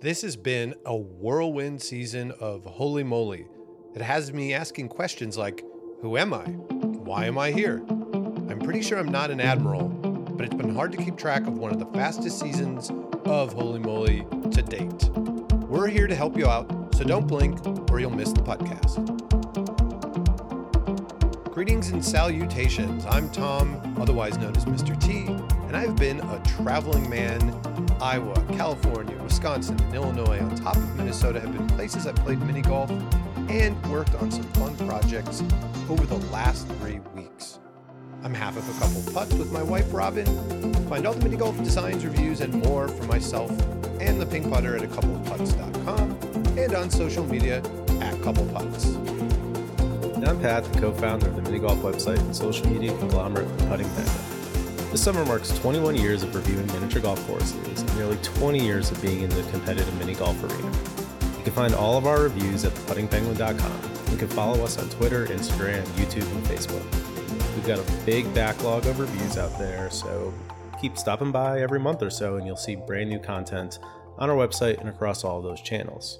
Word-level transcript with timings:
This 0.00 0.22
has 0.22 0.36
been 0.36 0.76
a 0.86 0.96
whirlwind 0.96 1.82
season 1.82 2.30
of 2.38 2.62
Holey 2.62 3.04
Moley. 3.04 3.48
It 3.96 4.00
has 4.00 4.32
me 4.32 4.54
asking 4.54 4.90
questions 4.90 5.36
like 5.36 5.64
Who 6.02 6.16
am 6.16 6.32
I? 6.32 6.44
Why 6.44 7.24
am 7.24 7.36
I 7.36 7.50
here? 7.50 7.82
I'm 7.88 8.60
pretty 8.60 8.80
sure 8.80 8.96
I'm 8.96 9.10
not 9.10 9.32
an 9.32 9.40
admiral, 9.40 9.88
but 9.88 10.46
it's 10.46 10.54
been 10.54 10.72
hard 10.72 10.92
to 10.92 10.98
keep 10.98 11.16
track 11.16 11.48
of 11.48 11.58
one 11.58 11.72
of 11.72 11.80
the 11.80 11.86
fastest 11.86 12.38
seasons 12.38 12.90
of 13.24 13.52
Holey 13.56 13.84
Moley 13.84 14.24
to 14.52 14.62
date. 14.62 15.08
We're 15.66 15.88
here 15.88 16.06
to 16.06 16.14
help 16.14 16.36
you 16.36 16.46
out, 16.46 16.94
so 16.94 17.02
don't 17.02 17.26
blink 17.26 17.58
or 17.90 17.98
you'll 17.98 18.10
miss 18.10 18.32
the 18.32 18.40
podcast. 18.40 19.04
Greetings 21.52 21.88
and 21.88 22.04
salutations. 22.04 23.04
I'm 23.06 23.28
Tom, 23.30 23.96
otherwise 24.00 24.38
known 24.38 24.56
as 24.56 24.64
Mr. 24.64 24.96
T, 25.00 25.26
and 25.66 25.76
I've 25.76 25.96
been 25.96 26.20
a 26.20 26.40
traveling 26.44 27.10
man. 27.10 27.87
Iowa, 28.00 28.34
California, 28.56 29.16
Wisconsin, 29.22 29.80
and 29.80 29.94
Illinois, 29.94 30.40
on 30.40 30.54
top 30.56 30.76
of 30.76 30.96
Minnesota, 30.96 31.40
have 31.40 31.52
been 31.52 31.66
places 31.68 32.06
I've 32.06 32.16
played 32.16 32.40
mini 32.40 32.62
golf 32.62 32.90
and 33.48 33.86
worked 33.90 34.14
on 34.16 34.30
some 34.30 34.44
fun 34.54 34.76
projects 34.88 35.42
over 35.88 36.06
the 36.06 36.18
last 36.30 36.68
three 36.80 37.00
weeks. 37.14 37.58
I'm 38.22 38.34
half 38.34 38.56
of 38.56 38.68
a 38.68 38.80
couple 38.80 39.12
putts 39.12 39.34
with 39.34 39.52
my 39.52 39.62
wife 39.62 39.92
Robin. 39.92 40.26
Find 40.88 41.06
all 41.06 41.14
the 41.14 41.24
mini 41.24 41.36
golf 41.36 41.56
designs, 41.58 42.04
reviews, 42.04 42.40
and 42.40 42.54
more 42.54 42.88
for 42.88 43.04
myself 43.04 43.50
and 44.00 44.20
the 44.20 44.26
pink 44.26 44.50
putter 44.50 44.76
at 44.76 44.82
a 44.82 44.86
coupleputts.com 44.86 46.10
and 46.58 46.74
on 46.74 46.90
social 46.90 47.24
media 47.24 47.58
at 48.00 48.14
coupleputts. 48.22 49.18
I'm 50.26 50.40
Pat, 50.40 50.64
the 50.64 50.80
co-founder 50.80 51.28
of 51.28 51.36
the 51.36 51.42
mini 51.42 51.58
golf 51.58 51.78
website 51.78 52.18
and 52.18 52.36
social 52.36 52.68
media 52.68 52.96
conglomerate 52.98 53.48
Putting 53.68 53.88
Penguin. 53.88 54.37
This 54.90 55.02
summer 55.02 55.22
marks 55.26 55.50
21 55.58 55.96
years 55.96 56.22
of 56.22 56.34
reviewing 56.34 56.66
miniature 56.68 57.02
golf 57.02 57.24
courses 57.26 57.82
and 57.82 57.96
nearly 57.96 58.16
20 58.22 58.58
years 58.58 58.90
of 58.90 59.02
being 59.02 59.20
in 59.20 59.28
the 59.28 59.42
competitive 59.50 59.94
mini 59.98 60.14
golf 60.14 60.42
arena. 60.42 60.72
You 61.36 61.44
can 61.44 61.52
find 61.52 61.74
all 61.74 61.98
of 61.98 62.06
our 62.06 62.22
reviews 62.22 62.64
at 62.64 62.72
theputtingpenguin.com. 62.72 64.10
You 64.10 64.16
can 64.16 64.28
follow 64.28 64.64
us 64.64 64.78
on 64.78 64.88
Twitter, 64.88 65.26
Instagram, 65.26 65.82
YouTube, 65.88 66.30
and 66.32 66.42
Facebook. 66.46 66.82
We've 67.54 67.66
got 67.66 67.78
a 67.78 68.04
big 68.06 68.32
backlog 68.32 68.86
of 68.86 68.98
reviews 68.98 69.36
out 69.36 69.58
there, 69.58 69.90
so 69.90 70.32
keep 70.80 70.96
stopping 70.96 71.32
by 71.32 71.60
every 71.60 71.80
month 71.80 72.02
or 72.02 72.08
so 72.08 72.36
and 72.36 72.46
you'll 72.46 72.56
see 72.56 72.74
brand 72.74 73.10
new 73.10 73.18
content 73.18 73.80
on 74.16 74.30
our 74.30 74.36
website 74.36 74.80
and 74.80 74.88
across 74.88 75.22
all 75.22 75.42
those 75.42 75.60
channels. 75.60 76.18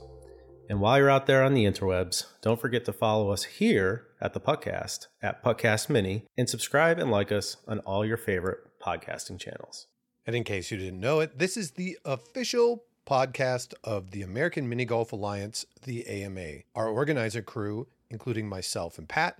And 0.70 0.82
while 0.82 0.98
you're 0.98 1.08
out 1.08 1.24
there 1.24 1.42
on 1.42 1.54
the 1.54 1.64
interwebs, 1.64 2.26
don't 2.42 2.60
forget 2.60 2.84
to 2.84 2.92
follow 2.92 3.30
us 3.30 3.44
here 3.44 4.04
at 4.20 4.34
the 4.34 4.40
Puttcast 4.40 5.06
at 5.22 5.42
Puttcast 5.42 5.88
Mini 5.88 6.24
and 6.36 6.48
subscribe 6.48 6.98
and 6.98 7.10
like 7.10 7.32
us 7.32 7.56
on 7.66 7.78
all 7.80 8.04
your 8.04 8.18
favorite 8.18 8.58
podcasting 8.78 9.40
channels. 9.40 9.86
And 10.26 10.36
in 10.36 10.44
case 10.44 10.70
you 10.70 10.76
didn't 10.76 11.00
know 11.00 11.20
it, 11.20 11.38
this 11.38 11.56
is 11.56 11.70
the 11.70 11.96
official 12.04 12.84
podcast 13.06 13.72
of 13.82 14.10
the 14.10 14.20
American 14.20 14.68
Mini 14.68 14.84
Golf 14.84 15.12
Alliance, 15.12 15.64
the 15.84 16.06
AMA. 16.06 16.64
Our 16.74 16.88
organizer 16.88 17.40
crew, 17.40 17.86
including 18.10 18.46
myself 18.46 18.98
and 18.98 19.08
Pat, 19.08 19.38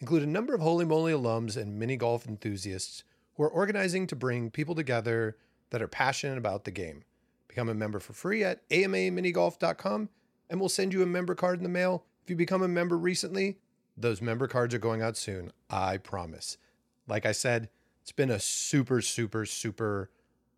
include 0.00 0.24
a 0.24 0.26
number 0.26 0.54
of 0.54 0.60
Holey 0.60 0.88
Moley 0.88 1.12
alums 1.12 1.56
and 1.56 1.78
mini 1.78 1.96
golf 1.96 2.26
enthusiasts 2.26 3.04
who 3.36 3.44
are 3.44 3.48
organizing 3.48 4.08
to 4.08 4.16
bring 4.16 4.50
people 4.50 4.74
together 4.74 5.36
that 5.70 5.80
are 5.80 5.88
passionate 5.88 6.36
about 6.36 6.64
the 6.64 6.72
game. 6.72 7.04
Become 7.46 7.68
a 7.68 7.74
member 7.74 8.00
for 8.00 8.12
free 8.12 8.42
at 8.42 8.68
amaminigolf.com 8.70 10.08
and 10.50 10.60
we'll 10.60 10.68
send 10.68 10.92
you 10.92 11.02
a 11.02 11.06
member 11.06 11.34
card 11.34 11.58
in 11.58 11.62
the 11.62 11.68
mail. 11.68 12.04
If 12.22 12.30
you 12.30 12.36
become 12.36 12.62
a 12.62 12.68
member 12.68 12.96
recently, 12.96 13.58
those 13.96 14.20
member 14.20 14.48
cards 14.48 14.74
are 14.74 14.78
going 14.78 15.02
out 15.02 15.16
soon. 15.16 15.52
I 15.70 15.98
promise. 15.98 16.58
Like 17.06 17.26
I 17.26 17.32
said, 17.32 17.68
it's 18.02 18.12
been 18.12 18.30
a 18.30 18.40
super, 18.40 19.00
super, 19.00 19.46
super 19.46 20.10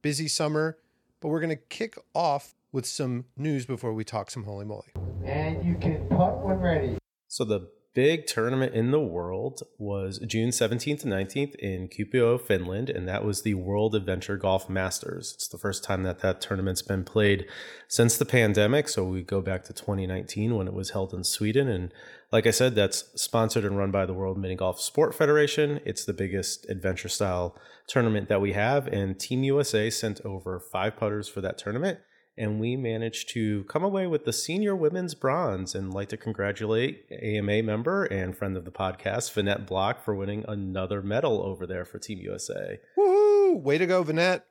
busy 0.03 0.29
summer, 0.29 0.79
but 1.21 1.29
we're 1.29 1.41
going 1.41 1.51
to 1.51 1.63
kick 1.69 1.97
off 2.15 2.55
with 2.73 2.87
some 2.87 3.25
news 3.37 3.67
before 3.67 3.93
we 3.93 4.05
talk 4.05 4.31
some 4.31 4.45
Holey 4.45 4.67
Moley. 4.67 4.93
And 5.25 5.65
you 5.65 5.75
can 5.75 6.09
putt 6.09 6.39
when 6.39 6.59
ready. 6.59 6.99
So 7.29 7.45
the 7.45 7.69
big 7.97 8.27
tournament 8.27 8.75
in 8.75 8.91
the 8.91 9.01
world 9.01 9.63
was 9.79 10.19
June 10.19 10.51
17th 10.51 11.03
and 11.03 11.13
19th 11.15 11.55
in 11.55 11.89
Kuopio, 11.89 12.39
Finland, 12.39 12.91
and 12.91 13.09
that 13.09 13.25
was 13.25 13.41
the 13.41 13.55
World 13.55 13.95
Adventure 13.95 14.37
Golf 14.37 14.69
Masters. 14.69 15.33
It's 15.35 15.49
the 15.49 15.57
first 15.57 15.83
time 15.83 16.03
that 16.03 16.19
that 16.19 16.43
tournament's 16.43 16.83
been 16.83 17.05
played 17.05 17.47
since 17.89 18.19
the 18.19 18.27
pandemic, 18.27 18.91
so 18.91 19.03
we 19.03 19.23
go 19.23 19.41
back 19.41 19.65
to 19.65 19.73
2019 19.73 20.55
when 20.57 20.69
it 20.69 20.75
was 20.75 20.91
held 20.91 21.15
in 21.15 21.25
Sweden 21.25 21.69
and 21.69 21.91
like 22.33 22.47
I 22.47 22.51
said, 22.51 22.75
that's 22.75 23.05
sponsored 23.15 23.65
and 23.65 23.79
run 23.79 23.93
by 23.93 24.05
the 24.05 24.13
World 24.13 24.37
Mini 24.37 24.57
Golf 24.57 24.81
Sport 24.81 25.15
Federation. 25.15 25.81
It's 25.87 26.05
the 26.05 26.13
biggest 26.13 26.69
adventure 26.69 27.09
style 27.09 27.57
tournament 27.87 28.29
that 28.29 28.41
we 28.41 28.53
have, 28.53 28.89
and 28.89 29.19
Team 29.19 29.45
USA 29.45 29.89
sent 29.91 30.21
over 30.23 30.59
five 30.59 30.97
putters 30.97 31.29
for 31.29 31.41
that 31.41 31.57
tournament 31.57 32.01
and 32.39 32.61
we 32.61 32.77
managed 32.77 33.31
to 33.31 33.65
come 33.65 33.83
away 33.83 34.07
with 34.07 34.25
the 34.25 34.33
senior 34.33 34.77
women's 34.77 35.15
bronze 35.15 35.75
and 35.75 35.95
like 35.95 36.09
to 36.11 36.17
congratulate 36.17 37.07
AMA 37.11 37.63
member 37.63 38.05
and 38.05 38.37
friend 38.37 38.57
of 38.57 38.65
the 38.65 38.71
podcast, 38.71 39.33
Vanette 39.33 39.67
Block, 39.67 40.05
for 40.05 40.15
winning 40.15 40.45
another 40.47 41.03
medal 41.03 41.43
over 41.43 41.67
there 41.67 41.85
for 41.85 41.99
Team 41.99 42.19
USA. 42.19 42.79
Woohoo! 42.99 43.63
Way 43.63 43.79
to 43.79 43.87
go, 43.87 44.05
Vanette. 44.05 44.43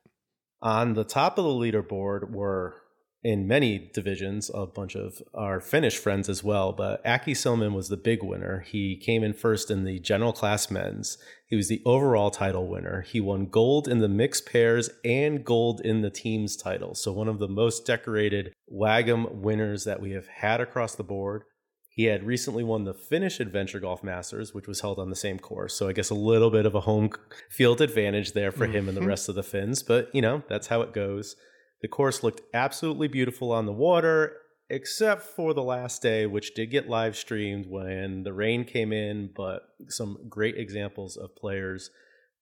On 0.61 0.93
the 0.93 1.03
top 1.03 1.37
of 1.37 1.43
the 1.43 1.49
leaderboard 1.51 2.31
were 2.31 2.75
in 3.25 3.47
many 3.47 3.89
divisions, 3.91 4.51
a 4.53 4.67
bunch 4.67 4.95
of 4.95 5.19
our 5.33 5.59
Finnish 5.59 5.97
friends 5.97 6.29
as 6.29 6.43
well. 6.43 6.71
But 6.71 7.03
Aki 7.03 7.33
Silman 7.33 7.73
was 7.73 7.89
the 7.89 7.97
big 7.97 8.21
winner. 8.21 8.59
He 8.59 8.95
came 8.95 9.23
in 9.23 9.33
first 9.33 9.71
in 9.71 9.83
the 9.83 9.99
general 9.99 10.31
class 10.31 10.69
men's. 10.69 11.17
He 11.47 11.55
was 11.55 11.67
the 11.67 11.81
overall 11.87 12.29
title 12.29 12.67
winner. 12.67 13.01
He 13.01 13.19
won 13.19 13.47
gold 13.47 13.87
in 13.87 13.97
the 13.97 14.07
mixed 14.07 14.45
pairs 14.45 14.91
and 15.03 15.43
gold 15.43 15.81
in 15.81 16.01
the 16.01 16.11
teams 16.11 16.55
title. 16.55 16.93
So 16.93 17.11
one 17.11 17.27
of 17.27 17.39
the 17.39 17.47
most 17.47 17.83
decorated 17.87 18.53
WAGM 18.71 19.41
winners 19.41 19.85
that 19.85 20.01
we 20.01 20.11
have 20.11 20.27
had 20.27 20.61
across 20.61 20.93
the 20.93 21.03
board. 21.03 21.45
He 21.89 22.03
had 22.03 22.27
recently 22.27 22.63
won 22.63 22.83
the 22.83 22.93
Finnish 22.93 23.39
Adventure 23.39 23.79
Golf 23.79 24.03
Masters, 24.03 24.53
which 24.53 24.67
was 24.67 24.81
held 24.81 24.99
on 24.99 25.09
the 25.09 25.15
same 25.15 25.39
course. 25.39 25.73
So 25.73 25.87
I 25.87 25.93
guess 25.93 26.11
a 26.11 26.15
little 26.15 26.51
bit 26.51 26.67
of 26.67 26.75
a 26.75 26.81
home 26.81 27.09
field 27.49 27.81
advantage 27.81 28.33
there 28.33 28.51
for 28.51 28.67
mm-hmm. 28.67 28.75
him 28.75 28.89
and 28.89 28.97
the 28.97 29.01
rest 29.07 29.29
of 29.29 29.35
the 29.35 29.41
Finns. 29.41 29.81
But, 29.81 30.13
you 30.13 30.21
know, 30.21 30.43
that's 30.47 30.67
how 30.67 30.81
it 30.81 30.93
goes. 30.93 31.35
The 31.85 31.89
course 31.89 32.23
looked 32.23 32.41
absolutely 32.51 33.07
beautiful 33.07 33.51
on 33.51 33.67
the 33.67 33.71
water, 33.71 34.37
except 34.71 35.21
for 35.21 35.53
the 35.53 35.61
last 35.61 36.01
day, 36.01 36.25
which 36.25 36.55
did 36.55 36.71
get 36.71 36.89
live 36.89 37.15
streamed 37.15 37.67
when 37.67 38.23
the 38.23 38.33
rain 38.33 38.63
came 38.63 38.91
in, 38.91 39.29
but 39.35 39.61
some 39.89 40.17
great 40.27 40.57
examples 40.57 41.15
of 41.15 41.35
players 41.35 41.91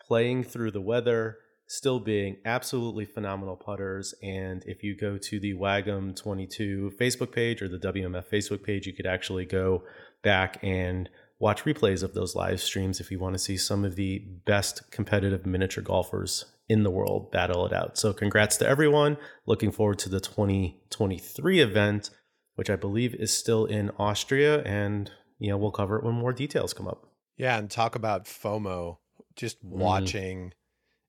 playing 0.07 0.45
through 0.45 0.71
the 0.71 0.79
weather, 0.79 1.39
still 1.67 1.99
being 1.99 2.37
absolutely 2.45 3.03
phenomenal 3.03 3.57
putters. 3.57 4.15
And 4.23 4.63
if 4.65 4.81
you 4.81 4.95
go 4.95 5.17
to 5.17 5.39
the 5.41 5.55
WAGM 5.55 6.15
22 6.15 6.93
Facebook 6.97 7.33
page 7.33 7.61
or 7.61 7.67
the 7.67 7.79
WMF 7.79 8.23
Facebook 8.31 8.63
page, 8.63 8.87
you 8.87 8.93
could 8.93 9.05
actually 9.05 9.43
go 9.43 9.83
back 10.23 10.57
and 10.63 11.09
watch 11.37 11.65
replays 11.65 12.01
of 12.01 12.13
those 12.13 12.33
live 12.33 12.61
streams 12.61 13.01
if 13.01 13.11
you 13.11 13.19
want 13.19 13.33
to 13.33 13.39
see 13.39 13.57
some 13.57 13.83
of 13.83 13.97
the 13.97 14.19
best 14.45 14.89
competitive 14.89 15.45
miniature 15.45 15.83
golfers 15.83 16.45
in 16.73 16.83
the 16.83 16.91
world 16.91 17.31
battle 17.31 17.65
it 17.65 17.71
out. 17.71 17.97
So 17.97 18.11
congrats 18.11 18.57
to 18.57 18.67
everyone. 18.67 19.17
Looking 19.45 19.71
forward 19.71 19.99
to 19.99 20.09
the 20.09 20.19
2023 20.19 21.59
event, 21.59 22.09
which 22.55 22.69
I 22.69 22.75
believe 22.75 23.13
is 23.15 23.31
still 23.31 23.65
in 23.65 23.91
Austria 23.97 24.61
and 24.63 25.11
you 25.39 25.49
know, 25.49 25.57
we'll 25.57 25.71
cover 25.71 25.97
it 25.97 26.05
when 26.05 26.15
more 26.15 26.31
details 26.31 26.73
come 26.73 26.87
up. 26.87 27.05
Yeah, 27.37 27.57
and 27.57 27.69
talk 27.69 27.95
about 27.95 28.25
FOMO. 28.25 28.97
Just 29.35 29.57
watching 29.63 30.47
mm. 30.47 30.51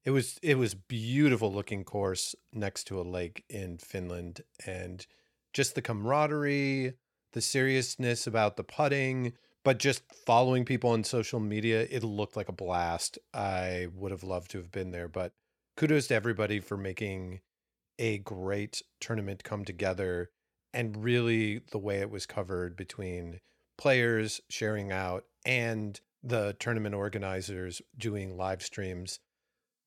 it 0.04 0.10
was 0.10 0.38
it 0.42 0.56
was 0.56 0.74
beautiful 0.74 1.52
looking 1.52 1.84
course 1.84 2.34
next 2.52 2.84
to 2.84 3.00
a 3.00 3.02
lake 3.02 3.44
in 3.48 3.78
Finland 3.78 4.40
and 4.66 5.06
just 5.52 5.74
the 5.74 5.82
camaraderie, 5.82 6.94
the 7.32 7.40
seriousness 7.40 8.26
about 8.26 8.56
the 8.56 8.64
putting, 8.64 9.34
but 9.62 9.78
just 9.78 10.02
following 10.26 10.64
people 10.64 10.90
on 10.90 11.04
social 11.04 11.38
media, 11.38 11.86
it 11.90 12.02
looked 12.02 12.36
like 12.36 12.48
a 12.48 12.52
blast. 12.52 13.18
I 13.32 13.88
would 13.94 14.10
have 14.10 14.24
loved 14.24 14.50
to 14.52 14.58
have 14.58 14.72
been 14.72 14.90
there, 14.90 15.08
but 15.08 15.32
kudos 15.76 16.06
to 16.08 16.14
everybody 16.14 16.60
for 16.60 16.76
making 16.76 17.40
a 17.98 18.18
great 18.18 18.82
tournament 19.00 19.44
come 19.44 19.64
together 19.64 20.30
and 20.72 21.04
really 21.04 21.60
the 21.70 21.78
way 21.78 21.98
it 21.98 22.10
was 22.10 22.26
covered 22.26 22.76
between 22.76 23.40
players 23.78 24.40
sharing 24.48 24.90
out 24.90 25.24
and 25.44 26.00
the 26.22 26.56
tournament 26.58 26.94
organizers 26.94 27.82
doing 27.96 28.36
live 28.36 28.62
streams. 28.62 29.20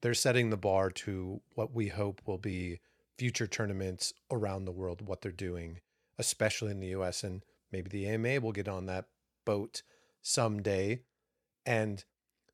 They're 0.02 0.14
setting 0.14 0.50
the 0.50 0.58
bar 0.58 0.90
to 0.92 1.42
what 1.56 1.74
we 1.74 1.88
hope 1.88 2.22
will 2.26 2.38
be 2.38 2.80
future 3.18 3.48
tournaments 3.48 4.14
around 4.32 4.66
the 4.66 4.72
world 4.72 5.02
what 5.02 5.22
they're 5.22 5.32
doing 5.32 5.80
especially 6.18 6.72
in 6.72 6.80
the 6.80 6.88
US 6.88 7.24
and 7.24 7.44
maybe 7.72 7.90
the 7.90 8.08
AMA 8.08 8.40
will 8.42 8.52
get 8.52 8.68
on 8.68 8.86
that 8.86 9.06
boat 9.46 9.84
someday. 10.22 11.02
And 11.66 12.04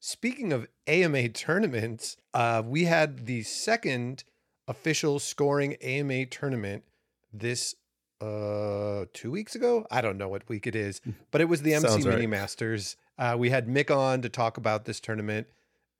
Speaking 0.06 0.52
of 0.52 0.68
AMA 0.86 1.30
tournaments, 1.30 2.18
uh, 2.34 2.62
we 2.66 2.84
had 2.84 3.26
the 3.26 3.42
second 3.44 4.26
official 4.68 5.18
scoring 5.18 5.76
AMA 5.76 6.26
tournament 6.26 6.84
this 7.32 7.76
uh 8.20 9.06
two 9.14 9.32
weeks 9.32 9.56
ago. 9.56 9.88
I 9.90 10.02
don't 10.02 10.18
know 10.18 10.28
what 10.28 10.50
week 10.50 10.68
it 10.68 10.76
is, 10.76 11.00
but 11.32 11.40
it 11.40 11.46
was 11.46 11.62
the 11.62 11.74
MC 11.74 11.88
Sounds 11.88 12.06
Mini 12.06 12.18
right. 12.18 12.30
Masters. 12.30 12.98
Uh, 13.18 13.38
we 13.40 13.50
had 13.50 13.70
Mick 13.70 13.96
on 13.96 14.22
to 14.24 14.28
talk 14.28 14.58
about 14.58 14.84
this 14.84 15.00
tournament 15.00 15.48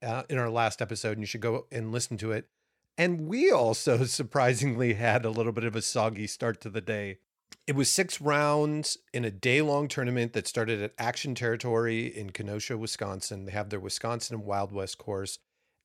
uh, 0.02 0.24
in 0.28 0.36
our 0.36 0.50
last 0.50 0.82
episode, 0.82 1.12
and 1.12 1.20
you 1.20 1.26
should 1.26 1.40
go 1.40 1.64
and 1.72 1.90
listen 1.90 2.18
to 2.18 2.30
it. 2.30 2.46
And 2.98 3.26
we 3.26 3.50
also 3.50 4.04
surprisingly 4.04 4.94
had 4.94 5.24
a 5.24 5.30
little 5.30 5.52
bit 5.52 5.64
of 5.64 5.74
a 5.74 5.80
soggy 5.80 6.26
start 6.26 6.60
to 6.60 6.68
the 6.68 6.82
day. 6.82 7.20
It 7.66 7.74
was 7.74 7.88
six 7.88 8.20
rounds 8.20 8.98
in 9.14 9.24
a 9.24 9.30
day 9.30 9.62
long 9.62 9.88
tournament 9.88 10.34
that 10.34 10.46
started 10.46 10.82
at 10.82 10.92
Action 10.98 11.34
Territory 11.34 12.06
in 12.06 12.28
Kenosha, 12.28 12.76
Wisconsin. 12.76 13.46
They 13.46 13.52
have 13.52 13.70
their 13.70 13.80
Wisconsin 13.80 14.44
Wild 14.44 14.70
West 14.70 14.98
course. 14.98 15.38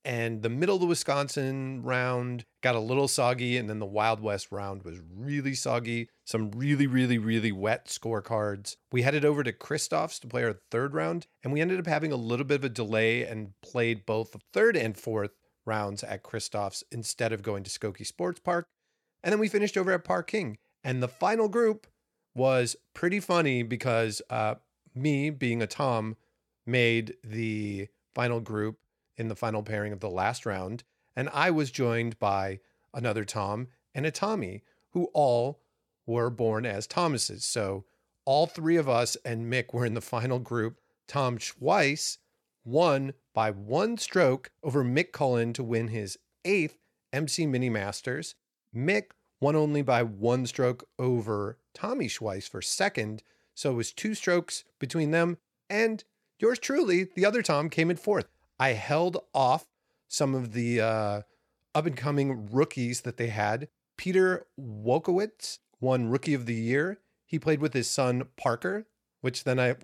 And 0.04 0.42
the 0.42 0.50
middle 0.50 0.74
of 0.74 0.82
the 0.82 0.86
Wisconsin 0.86 1.82
round 1.82 2.44
got 2.62 2.74
a 2.74 2.80
little 2.80 3.08
soggy, 3.08 3.56
and 3.56 3.68
then 3.68 3.78
the 3.78 3.86
Wild 3.86 4.20
West 4.20 4.52
round 4.52 4.82
was 4.82 5.00
really 5.14 5.54
soggy. 5.54 6.08
Some 6.26 6.50
really, 6.50 6.86
really, 6.86 7.16
really 7.16 7.52
wet 7.52 7.86
scorecards. 7.86 8.76
We 8.92 9.00
headed 9.00 9.24
over 9.24 9.42
to 9.42 9.52
Christoph's 9.52 10.18
to 10.20 10.26
play 10.26 10.44
our 10.44 10.60
third 10.70 10.92
round, 10.92 11.26
and 11.42 11.50
we 11.50 11.62
ended 11.62 11.78
up 11.78 11.86
having 11.86 12.12
a 12.12 12.16
little 12.16 12.46
bit 12.46 12.56
of 12.56 12.64
a 12.64 12.68
delay 12.68 13.24
and 13.24 13.52
played 13.62 14.04
both 14.04 14.32
the 14.32 14.40
third 14.52 14.76
and 14.76 14.98
fourth 14.98 15.32
rounds 15.64 16.04
at 16.04 16.22
Christoph's 16.22 16.84
instead 16.92 17.32
of 17.32 17.42
going 17.42 17.64
to 17.64 17.70
Skokie 17.70 18.06
Sports 18.06 18.40
Park. 18.40 18.66
And 19.22 19.32
then 19.32 19.40
we 19.40 19.48
finished 19.48 19.78
over 19.78 19.92
at 19.92 20.04
Par-King. 20.04 20.58
And 20.82 21.02
the 21.02 21.08
final 21.08 21.48
group 21.48 21.86
was 22.34 22.76
pretty 22.94 23.20
funny 23.20 23.62
because 23.62 24.22
uh, 24.30 24.56
me, 24.94 25.30
being 25.30 25.62
a 25.62 25.66
Tom, 25.66 26.16
made 26.66 27.14
the 27.24 27.88
final 28.14 28.40
group 28.40 28.78
in 29.16 29.28
the 29.28 29.36
final 29.36 29.62
pairing 29.62 29.92
of 29.92 30.00
the 30.00 30.10
last 30.10 30.46
round. 30.46 30.84
And 31.16 31.28
I 31.32 31.50
was 31.50 31.70
joined 31.70 32.18
by 32.18 32.60
another 32.94 33.24
Tom 33.24 33.68
and 33.94 34.06
a 34.06 34.10
Tommy, 34.10 34.62
who 34.90 35.10
all 35.12 35.60
were 36.06 36.30
born 36.30 36.66
as 36.66 36.86
Thomases. 36.86 37.44
So 37.44 37.84
all 38.24 38.46
three 38.46 38.76
of 38.76 38.88
us 38.88 39.16
and 39.24 39.52
Mick 39.52 39.72
were 39.72 39.84
in 39.84 39.94
the 39.94 40.00
final 40.00 40.38
group. 40.38 40.80
Tom 41.06 41.38
Schweiss 41.38 42.18
won 42.64 43.14
by 43.34 43.50
one 43.50 43.96
stroke 43.98 44.50
over 44.62 44.84
Mick 44.84 45.12
Cullen 45.12 45.52
to 45.54 45.64
win 45.64 45.88
his 45.88 46.18
eighth 46.44 46.78
MC 47.12 47.46
Mini 47.46 47.70
Masters. 47.70 48.34
Mick 48.74 49.10
won 49.40 49.56
only 49.56 49.82
by 49.82 50.02
one 50.02 50.46
stroke 50.46 50.86
over 50.98 51.58
Tommy 51.74 52.08
Schweiss 52.08 52.48
for 52.48 52.62
second. 52.62 53.22
So 53.54 53.70
it 53.70 53.74
was 53.74 53.92
two 53.92 54.14
strokes 54.14 54.64
between 54.78 55.10
them. 55.10 55.38
And 55.68 56.04
yours 56.38 56.58
truly, 56.58 57.08
the 57.14 57.24
other 57.24 57.42
Tom, 57.42 57.70
came 57.70 57.90
in 57.90 57.96
fourth. 57.96 58.26
I 58.58 58.70
held 58.70 59.18
off 59.34 59.66
some 60.08 60.34
of 60.34 60.52
the 60.52 60.80
uh, 60.80 61.22
up 61.74 61.86
and 61.86 61.96
coming 61.96 62.50
rookies 62.50 63.02
that 63.02 63.16
they 63.16 63.28
had. 63.28 63.68
Peter 63.96 64.46
Wojtowicz 64.58 65.58
won 65.80 66.08
Rookie 66.08 66.34
of 66.34 66.46
the 66.46 66.54
Year. 66.54 66.98
He 67.24 67.38
played 67.38 67.60
with 67.60 67.74
his 67.74 67.88
son 67.88 68.24
Parker, 68.36 68.86
which 69.20 69.44
then 69.44 69.60
I 69.60 69.76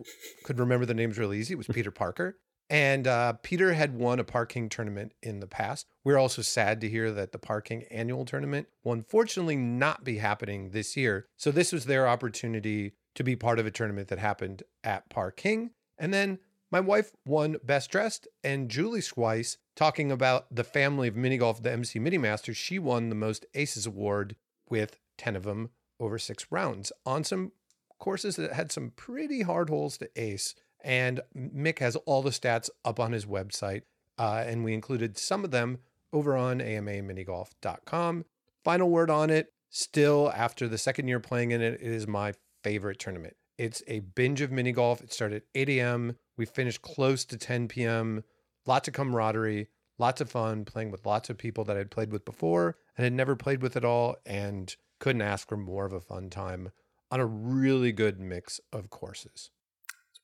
could 0.44 0.58
remember 0.58 0.85
the 0.85 0.94
names 0.94 1.19
really 1.19 1.38
easy. 1.38 1.55
It 1.55 1.58
was 1.58 1.67
Peter 1.69 1.91
Parker. 1.91 2.38
And 2.69 3.07
uh, 3.07 3.35
Peter 3.43 3.75
had 3.75 3.95
won 3.95 4.19
a 4.19 4.25
Par-King 4.25 4.69
tournament 4.69 5.13
in 5.23 5.41
the 5.41 5.47
past. 5.47 5.87
We're 6.05 6.19
also 6.19 6.43
sad 6.43 6.81
to 6.81 6.89
hear 6.89 7.13
that 7.13 7.33
the 7.33 7.39
Par-King 7.39 7.85
annual 7.91 8.25
tournament 8.25 8.67
will 8.83 8.93
unfortunately 8.93 9.57
not 9.57 10.03
be 10.03 10.19
happening 10.19 10.71
this 10.71 10.97
year. 10.97 11.27
So 11.37 11.51
this 11.51 11.73
was 11.73 11.85
their 11.85 12.09
opportunity 12.09 12.95
to 13.15 13.23
be 13.23 13.37
part 13.37 13.59
of 13.59 13.67
a 13.67 13.71
tournament 13.71 14.09
that 14.09 14.19
happened 14.19 14.63
at 14.83 15.09
Par-King. 15.11 15.71
And 15.97 16.13
then 16.13 16.39
my 16.71 16.81
wife 16.81 17.13
won 17.25 17.57
Best 17.63 17.91
Dressed, 17.91 18.27
and 18.43 18.69
Julie 18.69 19.01
Schweiss, 19.01 19.57
talking 19.77 20.11
about 20.11 20.53
the 20.55 20.65
family 20.65 21.07
of 21.09 21.17
mini 21.17 21.39
golf, 21.39 21.63
the 21.63 21.73
MC 21.73 21.99
Mini 21.99 22.19
Masters, 22.19 22.57
she 22.57 22.79
won 22.79 23.09
the 23.09 23.15
Most 23.15 23.47
Aces 23.55 23.87
Award 23.87 24.35
with 24.69 24.99
10 25.19 25.37
of 25.37 25.45
them 25.45 25.71
over 26.01 26.19
six 26.19 26.47
rounds 26.51 26.93
on 27.05 27.25
some 27.25 27.53
courses 27.99 28.37
that 28.37 28.53
had 28.53 28.73
some 28.73 28.91
pretty 28.97 29.43
hard 29.43 29.71
holes 29.71 29.97
to 29.99 30.11
ace. 30.17 30.55
And 30.82 31.20
Mick 31.37 31.81
has 31.81 31.96
all 31.96 32.23
the 32.23 32.31
stats 32.31 32.70
up 32.84 33.00
on 33.00 33.12
his 33.12 33.26
website, 33.26 33.82
uh, 34.19 34.44
and 34.46 34.64
we 34.64 34.75
included 34.75 35.19
some 35.19 35.44
of 35.44 35.50
them 35.50 35.78
over 36.12 36.37
on 36.37 36.61
amaminigolf.com. 36.61 38.25
Final 38.64 38.90
word 38.90 39.11
on 39.11 39.31
it 39.31 39.52
still, 39.70 40.32
after 40.34 40.69
the 40.69 40.78
second 40.78 41.08
year 41.08 41.20
playing 41.20 41.50
in 41.50 41.61
it, 41.61 41.75
it 41.75 41.82
is 41.82 42.06
my 42.06 42.34
favorite 42.62 42.99
tournament. 42.99 43.37
It's 43.58 43.82
a 43.87 44.00
binge 44.00 44.40
of 44.40 44.52
mini 44.52 44.73
golf. 44.73 45.02
It 45.02 45.12
started 45.12 45.37
at 45.37 45.49
8 45.55 45.69
a.m. 45.70 46.17
We 46.37 46.46
finished 46.46 46.82
close 46.82 47.25
to 47.26 47.38
10 47.38 47.69
p.m. 47.69 48.22
Lots 48.67 48.88
of 48.88 48.94
camaraderie, 48.94 49.69
lots 49.99 50.20
of 50.20 50.31
fun 50.31 50.64
playing 50.64 50.90
with 50.90 51.06
lots 51.06 51.31
of 51.31 51.38
people 51.38 51.64
that 51.64 51.76
I'd 51.76 51.90
played 51.90 52.12
with 52.12 52.25
before 52.25 52.76
and 52.96 53.05
had 53.05 53.12
never 53.12 53.37
played 53.37 53.62
with 53.62 53.76
at 53.76 53.84
all, 53.84 54.17
and 54.26 54.75
couldn't 54.99 55.22
ask 55.22 55.49
for 55.49 55.56
more 55.56 55.87
of 55.87 55.93
a 55.93 56.00
fun 56.00 56.31
time 56.31 56.70
on 57.11 57.20
a 57.20 57.26
really 57.26 57.93
good 57.93 58.19
mix 58.19 58.61
of 58.72 58.90
courses. 58.90 59.50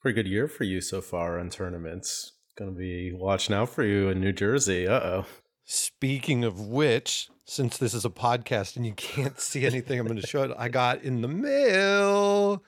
Pretty 0.02 0.16
good 0.16 0.28
year 0.28 0.49
for 0.49 0.64
you 0.64 0.81
so 0.81 1.00
far 1.00 1.38
on 1.38 1.49
tournaments. 1.49 2.32
Going 2.58 2.72
to 2.72 2.76
be 2.76 3.12
watching 3.12 3.54
out 3.54 3.69
for 3.69 3.84
you 3.84 4.08
in 4.08 4.20
New 4.20 4.32
Jersey. 4.32 4.88
Uh 4.88 4.99
oh. 4.99 5.26
Speaking 5.64 6.43
of 6.43 6.58
which, 6.58 7.28
since 7.44 7.78
this 7.78 7.94
is 7.94 8.04
a 8.04 8.10
podcast 8.10 8.75
and 8.75 8.84
you 8.84 8.94
can't 8.94 9.38
see 9.38 9.64
anything, 9.64 10.00
I'm 10.00 10.06
going 10.08 10.20
to 10.20 10.26
show 10.26 10.43
it. 10.43 10.50
I 10.58 10.69
got 10.70 11.02
in 11.02 11.22
the 11.22 11.28
mail. 11.28 12.64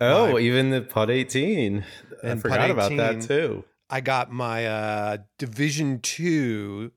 Oh, 0.00 0.32
my, 0.32 0.38
even 0.38 0.70
the 0.70 0.80
Putt 0.80 1.10
18. 1.10 1.84
I 2.22 2.36
forgot 2.36 2.70
about 2.70 2.96
that 2.96 3.20
too. 3.20 3.64
I 3.90 4.00
got 4.00 4.30
my 4.30 4.66
uh, 4.66 5.16
Division 5.38 5.98
Two 5.98 6.92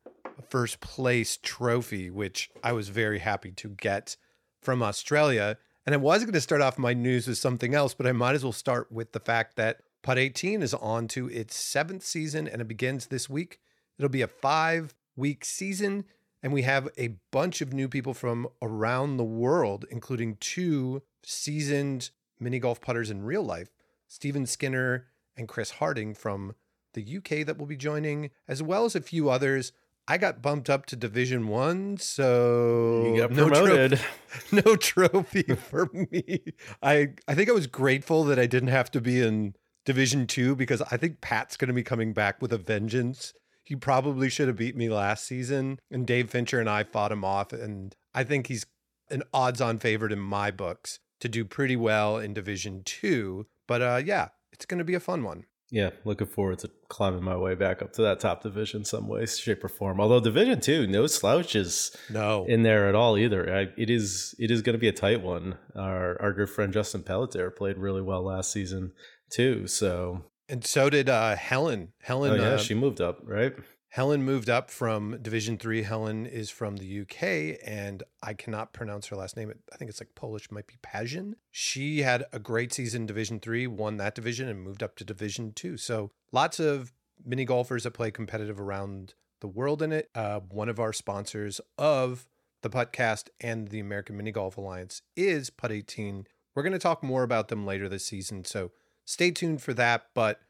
first 0.49 0.81
place 0.81 1.39
trophy, 1.41 2.11
which 2.11 2.51
I 2.63 2.73
was 2.73 2.89
very 2.89 3.17
happy 3.17 3.53
to 3.53 3.69
get 3.69 4.17
from 4.61 4.83
Australia. 4.83 5.57
And 5.89 5.95
I 5.95 5.97
was 5.97 6.21
going 6.21 6.33
to 6.33 6.39
start 6.39 6.61
off 6.61 6.77
my 6.77 6.93
news 6.93 7.27
with 7.27 7.39
something 7.39 7.73
else, 7.73 7.95
but 7.95 8.05
I 8.05 8.11
might 8.11 8.35
as 8.35 8.43
well 8.43 8.53
start 8.53 8.91
with 8.91 9.11
the 9.11 9.19
fact 9.19 9.55
that 9.55 9.81
Putt 10.03 10.19
18 10.19 10.61
is 10.61 10.75
on 10.75 11.07
to 11.07 11.27
its 11.31 11.55
seventh 11.55 12.03
season 12.03 12.47
and 12.47 12.61
it 12.61 12.67
begins 12.67 13.07
this 13.07 13.27
week. 13.27 13.59
It'll 13.97 14.07
be 14.07 14.21
a 14.21 14.27
five 14.27 14.93
week 15.15 15.43
season, 15.43 16.05
and 16.43 16.53
we 16.53 16.61
have 16.61 16.89
a 16.95 17.15
bunch 17.31 17.61
of 17.61 17.73
new 17.73 17.89
people 17.89 18.13
from 18.13 18.49
around 18.61 19.17
the 19.17 19.23
world, 19.23 19.85
including 19.89 20.35
two 20.35 21.01
seasoned 21.23 22.11
mini 22.39 22.59
golf 22.59 22.81
putters 22.81 23.09
in 23.09 23.23
real 23.23 23.41
life 23.41 23.71
Stephen 24.07 24.45
Skinner 24.45 25.07
and 25.35 25.47
Chris 25.47 25.71
Harding 25.71 26.13
from 26.13 26.53
the 26.93 27.17
UK 27.17 27.43
that 27.47 27.57
will 27.57 27.65
be 27.65 27.75
joining, 27.75 28.29
as 28.47 28.61
well 28.61 28.85
as 28.85 28.95
a 28.95 29.01
few 29.01 29.31
others. 29.31 29.71
I 30.09 30.17
got 30.17 30.41
bumped 30.41 30.71
up 30.71 30.87
to 30.87 30.95
Division 30.95 31.47
One, 31.47 31.97
so 31.97 33.15
got 33.15 33.31
promoted. 33.31 34.01
No 34.51 34.75
trophy, 34.75 35.43
no 35.43 35.43
trophy 35.43 35.43
for 35.43 35.87
me. 35.93 36.41
I 36.81 37.09
I 37.27 37.35
think 37.35 37.47
I 37.47 37.53
was 37.53 37.67
grateful 37.67 38.23
that 38.25 38.39
I 38.39 38.47
didn't 38.47 38.69
have 38.69 38.89
to 38.91 39.01
be 39.01 39.21
in 39.21 39.53
Division 39.85 40.25
Two 40.25 40.55
because 40.55 40.81
I 40.81 40.97
think 40.97 41.21
Pat's 41.21 41.57
going 41.57 41.67
to 41.67 41.75
be 41.75 41.83
coming 41.83 42.13
back 42.13 42.41
with 42.41 42.51
a 42.51 42.57
vengeance. 42.57 43.33
He 43.63 43.75
probably 43.75 44.29
should 44.29 44.47
have 44.47 44.57
beat 44.57 44.75
me 44.75 44.89
last 44.89 45.27
season, 45.27 45.79
and 45.91 46.07
Dave 46.07 46.31
Fincher 46.31 46.59
and 46.59 46.69
I 46.69 46.83
fought 46.83 47.11
him 47.11 47.23
off, 47.23 47.53
and 47.53 47.95
I 48.11 48.23
think 48.23 48.47
he's 48.47 48.65
an 49.11 49.21
odds-on 49.31 49.77
favorite 49.77 50.11
in 50.11 50.19
my 50.19 50.49
books 50.49 50.99
to 51.19 51.29
do 51.29 51.45
pretty 51.45 51.75
well 51.75 52.17
in 52.17 52.33
Division 52.33 52.81
Two. 52.83 53.45
But 53.67 53.83
uh, 53.83 54.01
yeah, 54.03 54.29
it's 54.51 54.65
going 54.65 54.79
to 54.79 54.83
be 54.83 54.95
a 54.95 54.99
fun 54.99 55.23
one. 55.23 55.45
Yeah, 55.71 55.91
looking 56.03 56.27
forward 56.27 56.59
to 56.59 56.69
climbing 56.87 57.23
my 57.23 57.37
way 57.37 57.53
back 57.53 57.81
up 57.81 57.93
to 57.93 58.01
that 58.01 58.19
top 58.19 58.41
division 58.41 58.85
some 58.85 59.07
way, 59.07 59.25
shape, 59.25 59.63
or 59.63 59.69
form. 59.69 60.01
Although 60.01 60.19
Division 60.19 60.59
Two, 60.59 60.87
no 60.87 61.05
slouches, 61.05 61.95
no 62.09 62.45
in 62.45 62.63
there 62.63 62.89
at 62.89 62.95
all 62.95 63.17
either. 63.17 63.53
I, 63.53 63.67
it 63.77 63.89
is 63.89 64.33
it 64.39 64.49
is 64.51 64.61
going 64.61 64.73
to 64.73 64.79
be 64.79 64.87
a 64.87 64.93
tight 64.93 65.21
one. 65.21 65.57
Our 65.75 66.19
our 66.21 66.33
good 66.33 66.49
friend 66.49 66.73
Justin 66.73 67.03
Pelletier 67.03 67.51
played 67.51 67.77
really 67.77 68.01
well 68.01 68.23
last 68.23 68.51
season 68.51 68.93
too. 69.29 69.67
So 69.67 70.25
and 70.49 70.65
so 70.65 70.89
did 70.89 71.09
uh, 71.09 71.35
Helen. 71.35 71.89
Helen, 72.01 72.31
oh, 72.31 72.35
yeah, 72.35 72.49
uh, 72.53 72.57
she 72.57 72.73
moved 72.73 72.99
up, 72.99 73.19
right? 73.23 73.53
Helen 73.91 74.21
moved 74.21 74.51
up 74.51 74.69
from 74.69 75.17
Division 75.19 75.57
Three. 75.57 75.81
Helen 75.81 76.27
is 76.27 76.51
from 76.51 76.77
the 76.77 77.01
UK, 77.01 77.59
and 77.65 78.03
I 78.21 78.35
cannot 78.35 78.71
pronounce 78.71 79.07
her 79.07 79.15
last 79.15 79.35
name. 79.35 79.51
I 79.73 79.77
think 79.77 79.89
it's 79.89 79.99
like 79.99 80.13
Polish, 80.13 80.51
might 80.51 80.67
be 80.67 80.75
Pazin. 80.83 81.33
She 81.49 82.03
had 82.03 82.25
a 82.31 82.37
great 82.37 82.71
season 82.71 83.07
Division 83.07 83.39
Three, 83.39 83.65
won 83.65 83.97
that 83.97 84.13
division, 84.13 84.47
and 84.47 84.61
moved 84.61 84.83
up 84.83 84.95
to 84.97 85.03
Division 85.03 85.53
Two. 85.53 85.75
So 85.75 86.11
lots 86.31 86.59
of 86.59 86.93
mini 87.25 87.45
golfers 87.45 87.83
that 87.83 87.91
play 87.91 88.11
competitive 88.11 88.59
around 88.59 89.15
the 89.39 89.47
world 89.47 89.81
in 89.81 89.91
it. 89.91 90.09
Uh, 90.13 90.41
one 90.41 90.69
of 90.69 90.79
our 90.79 90.93
sponsors 90.93 91.59
of 91.79 92.27
the 92.61 92.69
podcast 92.69 93.29
and 93.41 93.69
the 93.69 93.79
American 93.79 94.17
Mini 94.17 94.31
Golf 94.31 94.55
Alliance 94.57 95.01
is 95.15 95.49
Putt 95.49 95.71
18. 95.71 96.27
We're 96.53 96.63
going 96.63 96.73
to 96.73 96.79
talk 96.79 97.01
more 97.01 97.23
about 97.23 97.47
them 97.47 97.65
later 97.65 97.89
this 97.89 98.05
season, 98.05 98.45
so 98.45 98.71
stay 99.05 99.31
tuned 99.31 99.63
for 99.63 99.73
that. 99.73 100.07
But 100.13 100.41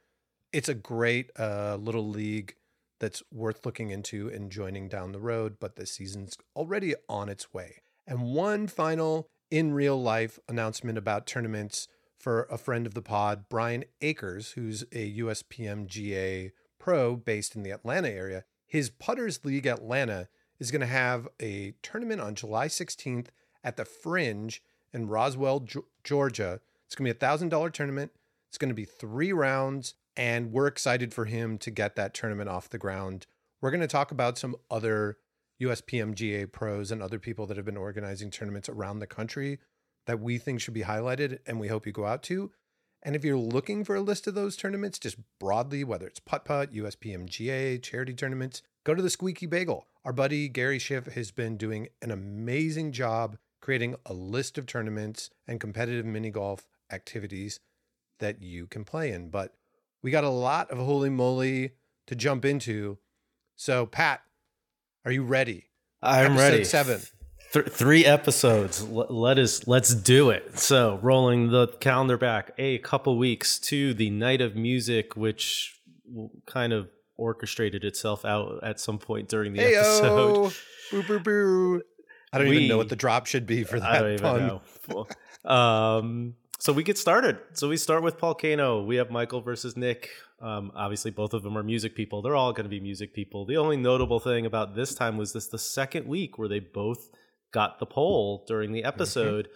it's 0.52 0.70
a 0.70 0.74
great 0.74 1.32
uh, 1.40 1.78
little 1.80 2.08
league 2.08 2.56
that's 3.00 3.24
worth 3.32 3.66
looking 3.66 3.90
into 3.90 4.30
and 4.30 4.52
joining 4.52 4.88
down 4.88 5.12
the 5.12 5.20
road, 5.20 5.58
but 5.60 5.76
the 5.76 5.86
season's 5.86 6.38
already 6.56 6.94
on 7.08 7.30
its 7.30 7.54
way. 7.54 7.82
And 8.06 8.24
one 8.24 8.68
final 8.68 9.28
in 9.50 9.74
real 9.74 10.02
life 10.02 10.40
announcement 10.48 10.98
about 10.98 11.26
tournaments 11.26 11.88
for 12.18 12.48
a 12.52 12.58
friend 12.58 12.86
of 12.86 12.94
the 12.94 13.02
pod, 13.02 13.46
Brian 13.50 13.86
Akers, 14.02 14.52
who's 14.52 14.84
a 14.92 15.18
USPMGA 15.20 16.52
pro 16.78 17.16
based 17.16 17.56
in 17.56 17.64
the 17.64 17.72
Atlanta 17.72 18.10
area. 18.10 18.44
His 18.68 18.90
Putters 18.90 19.44
League 19.44 19.66
Atlanta 19.66 20.28
is 20.60 20.72
going 20.72 20.82
to 20.82 20.88
have 20.88 21.28
a 21.42 21.74
tournament 21.82 22.22
on 22.22 22.36
July 22.36 22.68
16th 22.68 23.28
at 23.64 23.78
the 23.78 23.86
Fringe 23.86 24.62
in 24.94 25.08
Roswell, 25.08 25.66
Georgia. 26.04 26.60
It's 26.86 26.96
going 26.96 27.08
to 27.08 27.14
be 27.14 27.26
a 27.26 27.30
$1,000 27.30 27.72
tournament. 27.72 28.12
It's 28.50 28.58
going 28.58 28.70
to 28.70 28.76
be 28.76 28.86
three 28.86 29.32
rounds 29.32 29.94
and 30.20 30.52
we're 30.52 30.68
excited 30.68 31.14
for 31.14 31.24
him 31.24 31.58
to 31.58 31.72
get 31.72 31.96
that 31.96 32.14
tournament 32.14 32.50
off 32.50 32.68
the 32.68 32.78
ground. 32.78 33.26
We're 33.62 33.72
going 33.72 33.80
to 33.80 33.88
talk 33.88 34.12
about 34.12 34.38
some 34.38 34.58
other 34.70 35.18
USPMGA 35.62 36.52
pros 36.52 36.92
and 36.92 37.02
other 37.02 37.20
people 37.20 37.46
that 37.46 37.56
have 37.56 37.66
been 37.66 37.78
organizing 37.78 38.30
tournaments 38.30 38.68
around 38.68 39.00
the 39.00 39.08
country 39.08 39.60
that 40.08 40.20
we 40.20 40.38
think 40.38 40.60
should 40.60 40.74
be 40.74 40.82
highlighted 40.82 41.40
and 41.48 41.58
we 41.58 41.70
hope 41.70 41.86
you 41.86 41.94
go 41.94 42.06
out 42.06 42.22
to. 42.24 42.52
And 43.02 43.16
if 43.16 43.24
you're 43.24 43.38
looking 43.38 43.86
for 43.86 43.96
a 43.96 44.02
list 44.02 44.28
of 44.28 44.36
those 44.36 44.58
tournaments, 44.58 45.00
just 45.00 45.16
broadly, 45.40 45.86
whether 45.86 46.06
it's 46.06 46.20
putt 46.20 46.44
putt, 46.44 46.74
USPMGA, 46.74 47.82
charity 47.82 48.14
tournaments, 48.14 48.62
go 48.84 48.94
to 48.94 49.02
the 49.02 49.10
Squeaky 49.10 49.46
Bagel. 49.46 49.88
Our 50.04 50.12
buddy 50.12 50.50
Gary 50.50 50.80
Schiff 50.80 51.06
has 51.14 51.32
been 51.32 51.56
doing 51.56 51.88
an 52.02 52.12
amazing 52.12 52.92
job 52.92 53.38
creating 53.62 53.96
a 54.06 54.12
list 54.12 54.58
of 54.58 54.66
tournaments 54.66 55.30
and 55.48 55.62
competitive 55.62 56.06
mini 56.06 56.30
golf 56.30 56.68
activities 56.92 57.62
that 58.20 58.42
you 58.42 58.68
can 58.68 58.84
play 58.84 59.14
in. 59.14 59.30
But 59.30 59.54
we 60.02 60.12
got 60.12 60.24
a 60.24 60.30
lot 60.30 60.70
of 60.72 60.78
Holey 60.78 61.12
Moley 61.12 61.72
to 62.08 62.16
jump 62.16 62.46
into. 62.46 62.98
So, 63.56 63.86
Pat, 63.86 64.22
are 65.06 65.12
you 65.12 65.24
ready? 65.24 65.66
I'm 66.02 66.34
Episode 66.34 66.40
ready. 66.52 66.64
seven. 66.64 67.02
Th- 67.54 67.66
three 67.68 68.06
episodes. 68.06 68.82
L- 68.82 69.08
let 69.10 69.38
us 69.40 69.68
let's 69.68 69.94
do 69.94 70.30
it. 70.30 70.58
So, 70.60 71.00
rolling 71.02 71.50
the 71.52 71.68
calendar 71.80 72.18
back 72.18 72.52
a 72.58 72.78
couple 72.80 73.18
weeks 73.18 73.60
to 73.62 73.94
the 73.94 74.10
night 74.10 74.40
of 74.42 74.56
music, 74.56 75.16
which 75.18 75.80
kind 76.46 76.72
of 76.74 76.90
orchestrated 77.18 77.84
itself 77.84 78.24
out 78.24 78.60
at 78.64 78.80
some 78.80 78.98
point 78.98 79.28
during 79.30 79.54
the 79.54 79.60
episode. 79.62 80.52
Heyo! 80.52 80.64
Boo, 80.92 81.04
boo, 81.04 81.20
boo. 81.20 81.82
I 82.32 82.38
don't 82.40 82.48
We- 82.50 82.56
even 82.58 82.68
know 82.70 82.78
what 82.78 82.90
the 82.90 82.96
drop 82.96 83.26
should 83.26 83.46
be 83.46 83.64
for 83.64 83.80
that 83.80 83.90
I 83.90 84.00
don't 84.00 84.14
even 84.14 84.24
pun. 84.24 84.62
know. 85.46 85.52
Um, 85.52 86.36
so 86.60 86.74
we 86.74 86.84
get 86.84 86.98
started. 86.98 87.40
So 87.54 87.70
we 87.70 87.78
start 87.78 88.04
with 88.04 88.20
Volcano. 88.20 88.84
We 88.84 88.98
have 88.98 89.10
Michael 89.10 89.42
versus 89.42 89.78
Nick. 89.78 90.10
Um, 90.42 90.72
obviously, 90.76 91.10
both 91.10 91.34
of 91.34 91.42
them 91.42 91.58
are 91.58 91.64
music 91.64 91.96
people. 91.96 92.22
They're 92.22 92.36
all 92.36 92.52
going 92.52 92.66
to 92.66 92.70
be 92.70 92.82
music 92.82 93.14
people. 93.14 93.46
The 93.46 93.58
only 93.58 93.78
notable 93.78 94.20
thing 94.20 94.46
about 94.46 94.76
this 94.76 94.94
time 94.94 95.18
was 95.18 95.32
this 95.32 95.48
the 95.48 95.58
second 95.58 96.06
week 96.06 96.38
where 96.38 96.50
they 96.50 96.60
both 96.60 97.10
got 97.52 97.80
the 97.80 97.86
pole 97.86 98.44
during 98.48 98.74
the 98.74 98.84
episode. 98.84 99.48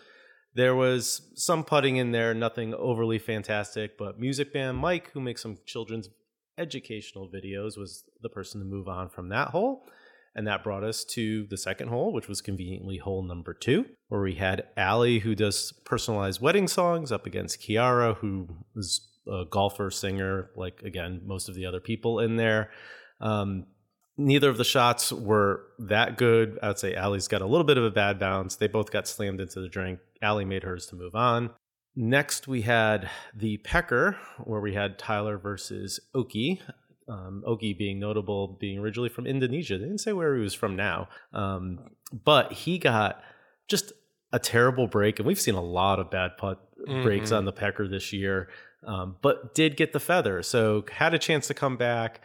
There 0.56 0.76
was 0.76 1.32
some 1.36 1.64
putting 1.64 1.98
in 1.98 2.12
there, 2.12 2.34
nothing 2.34 2.74
overly 2.74 3.20
fantastic, 3.20 3.98
but 3.98 4.20
music 4.20 4.54
band 4.54 4.78
Mike, 4.78 5.12
who 5.12 5.20
makes 5.20 5.42
some 5.42 5.58
children's 5.66 6.10
educational 6.58 7.28
videos, 7.28 7.78
was 7.78 8.04
the 8.22 8.30
person 8.30 8.62
to 8.62 8.66
move 8.66 8.88
on 8.88 9.10
from 9.10 9.30
that 9.30 9.50
hole. 9.50 9.88
And 10.36 10.48
that 10.48 10.64
brought 10.64 10.84
us 10.84 11.04
to 11.06 11.46
the 11.48 11.58
second 11.58 11.90
hole, 11.90 12.12
which 12.12 12.28
was 12.28 12.42
conveniently 12.42 12.98
hole 12.98 13.24
number 13.24 13.54
two, 13.54 13.86
where 14.08 14.22
we 14.22 14.36
had 14.36 14.68
Allie, 14.76 15.20
who 15.20 15.36
does 15.36 15.74
personalized 15.86 16.42
wedding 16.42 16.68
songs, 16.68 17.12
up 17.12 17.28
against 17.28 17.62
Kiara, 17.62 18.16
who 18.18 18.48
is 18.76 19.08
a 19.28 19.46
golfer, 19.50 19.92
singer, 19.92 20.50
like, 20.56 20.82
again, 20.84 21.22
most 21.24 21.50
of 21.50 21.56
the 21.56 21.66
other 21.66 21.80
people 21.80 22.20
in 22.20 22.36
there. 22.36 22.72
Um, 23.22 23.68
neither 24.18 24.50
of 24.50 24.58
the 24.58 24.64
shots 24.64 25.12
were 25.12 25.68
that 25.80 26.18
good. 26.18 26.58
I 26.62 26.70
would 26.70 26.80
say 26.80 26.96
Allie's 26.96 27.28
got 27.28 27.42
a 27.42 27.48
little 27.48 27.64
bit 27.64 27.78
of 27.78 27.84
a 27.84 27.92
bad 27.92 28.20
bounce. 28.20 28.56
They 28.56 28.68
both 28.68 28.92
got 28.92 29.08
slammed 29.08 29.40
into 29.40 29.60
the 29.60 29.70
drink. 29.70 30.00
Allie 30.22 30.46
made 30.46 30.64
hers 30.64 30.88
to 30.88 30.96
move 30.96 31.16
on. 31.16 31.52
Next, 31.96 32.48
we 32.48 32.64
had 32.64 33.08
the 33.36 33.58
Pecker, 33.58 34.18
where 34.44 34.62
we 34.62 34.74
had 34.74 34.98
Tyler 34.98 35.38
versus 35.38 36.00
Oki. 36.16 36.60
Um, 37.08 37.44
Oki 37.46 37.74
being 37.74 38.00
notable, 38.00 38.58
being 38.60 38.80
originally 38.80 39.10
from 39.10 39.28
Indonesia. 39.28 39.78
They 39.78 39.86
didn't 39.86 40.00
say 40.00 40.14
where 40.14 40.36
he 40.36 40.42
was 40.42 40.54
from 40.54 40.76
now. 40.76 41.10
Um, 41.34 41.80
but 42.12 42.54
he 42.54 42.78
got 42.78 43.22
just 43.68 43.92
a 44.32 44.40
terrible 44.40 44.88
break. 44.88 45.20
And 45.20 45.28
we've 45.28 45.40
seen 45.40 45.56
a 45.56 45.62
lot 45.62 46.00
of 46.00 46.10
bad 46.10 46.38
putt 46.38 46.60
breaks 47.04 47.32
Mhm. 47.32 47.38
on 47.38 47.46
the 47.46 47.52
Pecker 47.52 47.88
this 47.88 48.14
year, 48.14 48.50
um, 48.86 49.18
but 49.22 49.54
did 49.54 49.76
get 49.78 49.94
the 49.94 50.00
feather. 50.00 50.42
So 50.44 50.86
had 50.92 51.14
a 51.14 51.20
chance 51.20 51.48
to 51.48 51.54
come 51.54 51.78
back. 51.78 52.22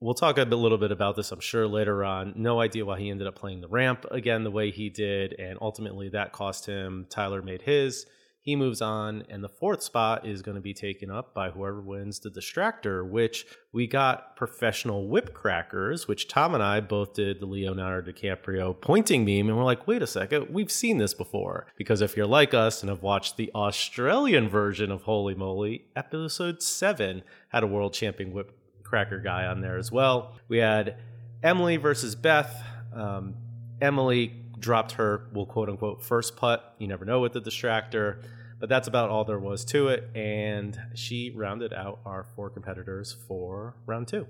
We'll 0.00 0.14
talk 0.14 0.38
a 0.38 0.42
little 0.44 0.78
bit 0.78 0.92
about 0.92 1.16
this, 1.16 1.32
I'm 1.32 1.40
sure, 1.40 1.66
later 1.66 2.04
on. 2.04 2.34
No 2.36 2.60
idea 2.60 2.84
why 2.84 2.98
he 3.00 3.10
ended 3.10 3.26
up 3.26 3.34
playing 3.36 3.60
the 3.62 3.68
ramp 3.68 4.04
again 4.10 4.44
the 4.44 4.50
way 4.50 4.70
he 4.70 4.90
did. 4.90 5.32
And 5.38 5.58
ultimately, 5.60 6.08
that 6.10 6.32
cost 6.32 6.66
him. 6.66 7.06
Tyler 7.10 7.42
made 7.42 7.62
his. 7.62 8.06
He 8.44 8.56
moves 8.56 8.82
on. 8.82 9.24
And 9.30 9.42
the 9.42 9.48
fourth 9.48 9.82
spot 9.82 10.26
is 10.26 10.42
going 10.42 10.56
to 10.56 10.60
be 10.60 10.74
taken 10.74 11.10
up 11.10 11.32
by 11.32 11.48
whoever 11.48 11.80
wins 11.80 12.20
the 12.20 12.28
distractor, 12.28 13.08
which 13.08 13.46
we 13.72 13.86
got 13.86 14.36
professional 14.36 15.08
whip 15.08 15.32
crackers, 15.32 16.06
which 16.06 16.28
Tom 16.28 16.54
and 16.54 16.62
I 16.62 16.80
both 16.80 17.14
did 17.14 17.40
the 17.40 17.46
Leonardo 17.46 18.12
DiCaprio 18.12 18.78
pointing 18.78 19.24
meme. 19.24 19.48
And 19.48 19.56
we're 19.56 19.64
like, 19.64 19.86
wait 19.86 20.02
a 20.02 20.06
second, 20.06 20.50
we've 20.50 20.70
seen 20.70 20.98
this 20.98 21.14
before. 21.14 21.66
Because 21.78 22.02
if 22.02 22.18
you're 22.18 22.26
like 22.26 22.52
us 22.52 22.82
and 22.82 22.90
have 22.90 23.02
watched 23.02 23.38
the 23.38 23.50
Australian 23.54 24.50
version 24.50 24.90
of 24.90 25.04
Holey 25.04 25.34
Moley, 25.34 25.86
episode 25.96 26.60
seven 26.62 27.22
had 27.48 27.62
a 27.62 27.66
world 27.66 27.94
champion 27.94 28.34
whip 28.34 28.52
cracker 28.82 29.20
guy 29.20 29.46
on 29.46 29.62
there 29.62 29.78
as 29.78 29.90
well. 29.90 30.36
We 30.48 30.58
had 30.58 30.98
Emily 31.42 31.78
versus 31.78 32.14
Beth. 32.14 32.62
Um, 32.94 33.36
Emily 33.80 34.43
dropped 34.64 34.92
her, 34.92 35.28
well, 35.32 35.46
quote 35.46 35.68
unquote, 35.68 36.02
first 36.02 36.36
putt. 36.36 36.74
You 36.78 36.88
never 36.88 37.04
know 37.04 37.20
with 37.20 37.34
the 37.34 37.40
distractor. 37.40 38.22
But 38.58 38.68
that's 38.70 38.88
about 38.88 39.10
all 39.10 39.24
there 39.24 39.38
was 39.38 39.64
to 39.66 39.88
it. 39.88 40.08
And 40.14 40.80
she 40.94 41.30
rounded 41.30 41.74
out 41.74 42.00
our 42.06 42.24
four 42.24 42.48
competitors 42.48 43.14
for 43.28 43.76
round 43.84 44.08
two. 44.08 44.26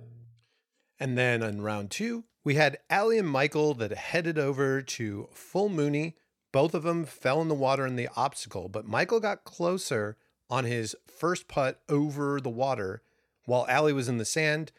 And 0.99 1.17
then 1.17 1.43
in 1.43 1.63
round 1.63 1.91
two, 1.91 2.25
we 2.43 2.57
had 2.57 2.79
Allie 2.91 3.19
and 3.19 3.29
Michael 3.29 3.75
that 3.75 3.93
headed 3.93 4.39
over 4.39 4.83
to 4.83 5.29
Full 5.33 5.69
Mooney. 5.69 6.17
Both 6.53 6.75
of 6.75 6.83
them 6.83 7.05
fell 7.05 7.41
in 7.41 7.49
the 7.49 7.55
water 7.55 7.87
in 7.87 7.97
the 7.97 8.09
obstacle, 8.17 8.69
but 8.69 8.87
Michael 8.87 9.21
got 9.21 9.45
closer 9.45 10.17
on 10.51 10.65
his 10.65 10.97
first 11.07 11.49
putt 11.49 11.81
over 11.89 12.41
the 12.41 12.51
water 12.51 13.03
while 13.45 13.67
Allie 13.69 13.93
was 13.93 14.09
in 14.09 14.19
the 14.19 14.25
sand. 14.25 14.73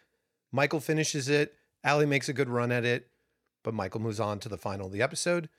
Michael 0.51 0.79
finishes 0.79 1.27
it. 1.29 1.53
Allie 1.83 2.05
makes 2.05 2.29
a 2.29 2.33
good 2.33 2.50
run 2.50 2.71
at 2.71 2.85
it, 2.85 3.07
but 3.65 3.74
Michael 3.74 4.00
moves 4.00 4.19
on 4.22 4.39
to 4.39 4.48
the 4.48 4.57
final 4.57 4.86
of 4.86 4.93
the 4.93 5.01
episode. 5.01 5.50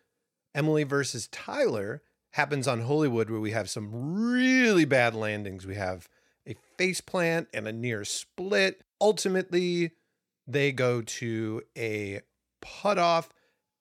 Emily 0.54 0.84
versus 0.84 1.28
Tyler 1.28 2.00
happens 2.30 2.66
on 2.66 2.82
Hollywood, 2.82 3.28
where 3.28 3.40
we 3.40 3.50
have 3.50 3.68
some 3.68 3.90
really 4.30 4.86
bad 4.86 5.14
landings. 5.14 5.66
We 5.66 5.74
have 5.74 6.08
a 6.46 6.54
face 6.78 7.02
plant 7.02 7.48
and 7.52 7.68
a 7.68 7.72
near 7.72 8.04
split. 8.04 8.82
Ultimately, 9.00 9.90
they 10.46 10.72
go 10.72 11.02
to 11.02 11.62
a 11.76 12.20
putt 12.62 12.98
off 12.98 13.28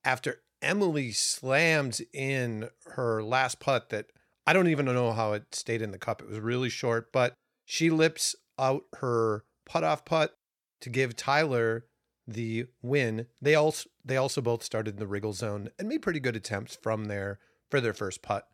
after 0.04 0.42
Emily 0.62 1.12
slams 1.12 2.02
in 2.12 2.70
her 2.96 3.24
last 3.24 3.60
putt 3.60 3.90
that 3.92 4.08
I 4.48 4.54
don't 4.54 4.68
even 4.68 4.86
know 4.86 5.12
how 5.12 5.34
it 5.34 5.54
stayed 5.54 5.82
in 5.82 5.92
the 5.92 6.00
cup. 6.00 6.22
It 6.22 6.28
was 6.28 6.40
really 6.40 6.70
short, 6.70 7.12
but 7.14 7.36
she 7.64 7.90
lips 7.90 8.36
out 8.58 8.84
her 8.98 9.44
putt 9.66 9.84
off 9.84 10.04
putt 10.04 10.36
to 10.82 10.90
give 10.90 11.16
Tyler 11.16 11.86
the 12.28 12.66
win. 12.82 13.28
They 13.42 13.56
also 13.56 13.90
they 14.04 14.18
also 14.18 14.42
both 14.42 14.64
started 14.64 14.96
in 14.96 15.00
the 15.00 15.08
wriggle 15.08 15.34
zone 15.34 15.70
and 15.78 15.88
made 15.88 16.02
pretty 16.02 16.20
good 16.20 16.36
attempts 16.36 16.78
from 16.82 17.06
there 17.06 17.40
for 17.70 17.82
their 17.82 17.94
first 17.94 18.22
putt. 18.22 18.48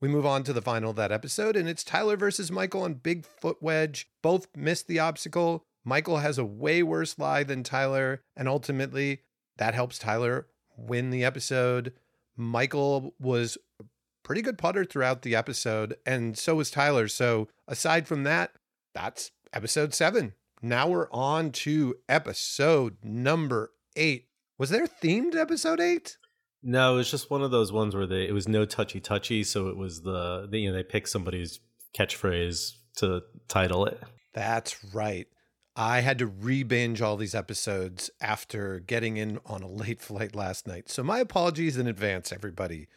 We 0.00 0.08
move 0.08 0.24
on 0.24 0.44
to 0.44 0.52
the 0.52 0.62
final 0.62 0.90
of 0.90 0.96
that 0.96 1.12
episode, 1.12 1.56
and 1.56 1.68
it's 1.68 1.84
Tyler 1.84 2.16
versus 2.16 2.50
Michael 2.50 2.82
on 2.82 2.94
Big 2.94 3.26
Foot 3.26 3.58
Wedge. 3.60 4.08
Both 4.22 4.46
missed 4.56 4.88
the 4.88 4.98
obstacle. 4.98 5.64
Michael 5.84 6.18
has 6.18 6.38
a 6.38 6.44
way 6.44 6.82
worse 6.82 7.18
lie 7.18 7.42
than 7.42 7.62
Tyler, 7.62 8.22
and 8.34 8.48
ultimately 8.48 9.20
that 9.58 9.74
helps 9.74 9.98
Tyler 9.98 10.46
win 10.76 11.10
the 11.10 11.24
episode. 11.24 11.92
Michael 12.34 13.14
was 13.20 13.58
a 13.78 13.84
pretty 14.22 14.40
good 14.40 14.56
putter 14.56 14.84
throughout 14.84 15.20
the 15.22 15.36
episode, 15.36 15.96
and 16.06 16.38
so 16.38 16.54
was 16.54 16.70
Tyler. 16.70 17.06
So 17.06 17.48
aside 17.68 18.08
from 18.08 18.24
that, 18.24 18.52
that's 18.94 19.32
episode 19.52 19.92
seven. 19.92 20.32
Now 20.62 20.88
we're 20.88 21.10
on 21.10 21.52
to 21.52 21.96
episode 22.08 22.98
number 23.02 23.72
eight. 23.96 24.26
Was 24.58 24.70
there 24.70 24.86
themed 24.86 25.34
episode 25.34 25.80
eight? 25.80 26.18
No, 26.62 26.94
it 26.94 26.96
was 26.96 27.10
just 27.10 27.30
one 27.30 27.42
of 27.42 27.50
those 27.50 27.72
ones 27.72 27.96
where 27.96 28.06
they 28.06 28.28
it 28.28 28.34
was 28.34 28.46
no 28.46 28.66
touchy 28.66 29.00
touchy, 29.00 29.42
so 29.42 29.68
it 29.68 29.76
was 29.76 30.02
the, 30.02 30.46
the 30.50 30.58
you 30.58 30.68
know 30.70 30.76
they 30.76 30.82
picked 30.82 31.08
somebody's 31.08 31.60
catchphrase 31.98 32.72
to 32.96 33.22
title 33.48 33.86
it. 33.86 34.02
That's 34.34 34.84
right. 34.94 35.26
I 35.74 36.00
had 36.00 36.18
to 36.18 36.26
re 36.26 36.62
binge 36.62 37.00
all 37.00 37.16
these 37.16 37.34
episodes 37.34 38.10
after 38.20 38.80
getting 38.80 39.16
in 39.16 39.40
on 39.46 39.62
a 39.62 39.68
late 39.70 40.00
flight 40.00 40.34
last 40.34 40.66
night. 40.66 40.90
So, 40.90 41.02
my 41.02 41.20
apologies 41.20 41.78
in 41.78 41.86
advance, 41.86 42.32
everybody. 42.32 42.88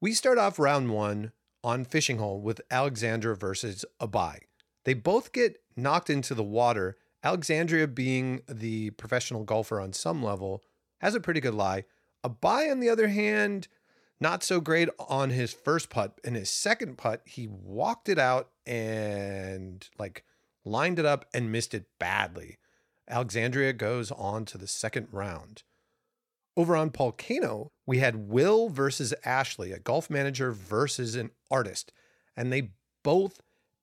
We 0.00 0.14
start 0.14 0.38
off 0.38 0.58
round 0.58 0.90
one 0.90 1.32
on 1.62 1.84
Fishing 1.84 2.16
Hole 2.16 2.40
with 2.40 2.62
Alexandra 2.70 3.36
versus 3.36 3.84
Abai. 4.00 4.38
They 4.84 4.94
both 4.94 5.32
get 5.32 5.56
knocked 5.82 6.10
into 6.10 6.34
the 6.34 6.42
water. 6.42 6.96
Alexandria, 7.22 7.86
being 7.86 8.42
the 8.48 8.90
professional 8.90 9.44
golfer 9.44 9.80
on 9.80 9.92
some 9.92 10.22
level, 10.22 10.62
has 11.00 11.14
a 11.14 11.20
pretty 11.20 11.40
good 11.40 11.54
lie. 11.54 11.84
Abai, 12.24 12.70
on 12.70 12.80
the 12.80 12.88
other 12.88 13.08
hand, 13.08 13.68
not 14.20 14.42
so 14.42 14.60
great 14.60 14.88
on 14.98 15.30
his 15.30 15.52
first 15.52 15.88
putt. 15.90 16.18
In 16.22 16.34
his 16.34 16.50
second 16.50 16.98
putt, 16.98 17.22
he 17.24 17.46
walked 17.46 18.08
it 18.08 18.18
out 18.18 18.50
and 18.66 19.88
like 19.98 20.24
lined 20.64 20.98
it 20.98 21.06
up 21.06 21.24
and 21.32 21.50
missed 21.50 21.74
it 21.74 21.86
badly. 21.98 22.58
Alexandria 23.08 23.72
goes 23.72 24.10
on 24.12 24.44
to 24.44 24.58
the 24.58 24.66
second 24.66 25.08
round. 25.10 25.62
Over 26.56 26.76
on 26.76 26.90
Volcano, 26.90 27.72
we 27.86 27.98
had 27.98 28.28
Will 28.28 28.68
versus 28.68 29.14
Ashley, 29.24 29.72
a 29.72 29.78
golf 29.78 30.10
manager 30.10 30.52
versus 30.52 31.16
an 31.16 31.30
artist, 31.50 31.92
and 32.36 32.52
they 32.52 32.72
both 33.02 33.40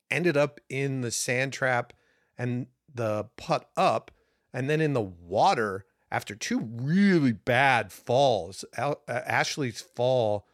ended 0.09 0.37
up 0.37 0.59
in 0.69 1.01
the 1.01 1.11
sand 1.11 1.53
trap 1.53 1.93
and 2.37 2.67
the 2.93 3.25
putt 3.37 3.69
up, 3.75 4.11
and 4.53 4.69
then 4.69 4.81
in 4.81 4.93
the 4.93 5.01
water. 5.01 5.85
after 6.09 6.35
two 6.35 6.59
really 6.59 7.33
bad 7.33 7.91
falls. 7.91 8.63
Al- 8.77 9.01
uh, 9.07 9.21
Ashley's 9.25 9.81
fall 9.81 10.47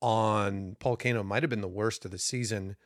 on 0.00 0.76
Volcano 0.82 1.22
might 1.22 1.42
have 1.42 1.50
been 1.50 1.60
the 1.60 1.68
worst 1.68 2.04
of 2.04 2.10
the 2.10 2.18
season. 2.18 2.76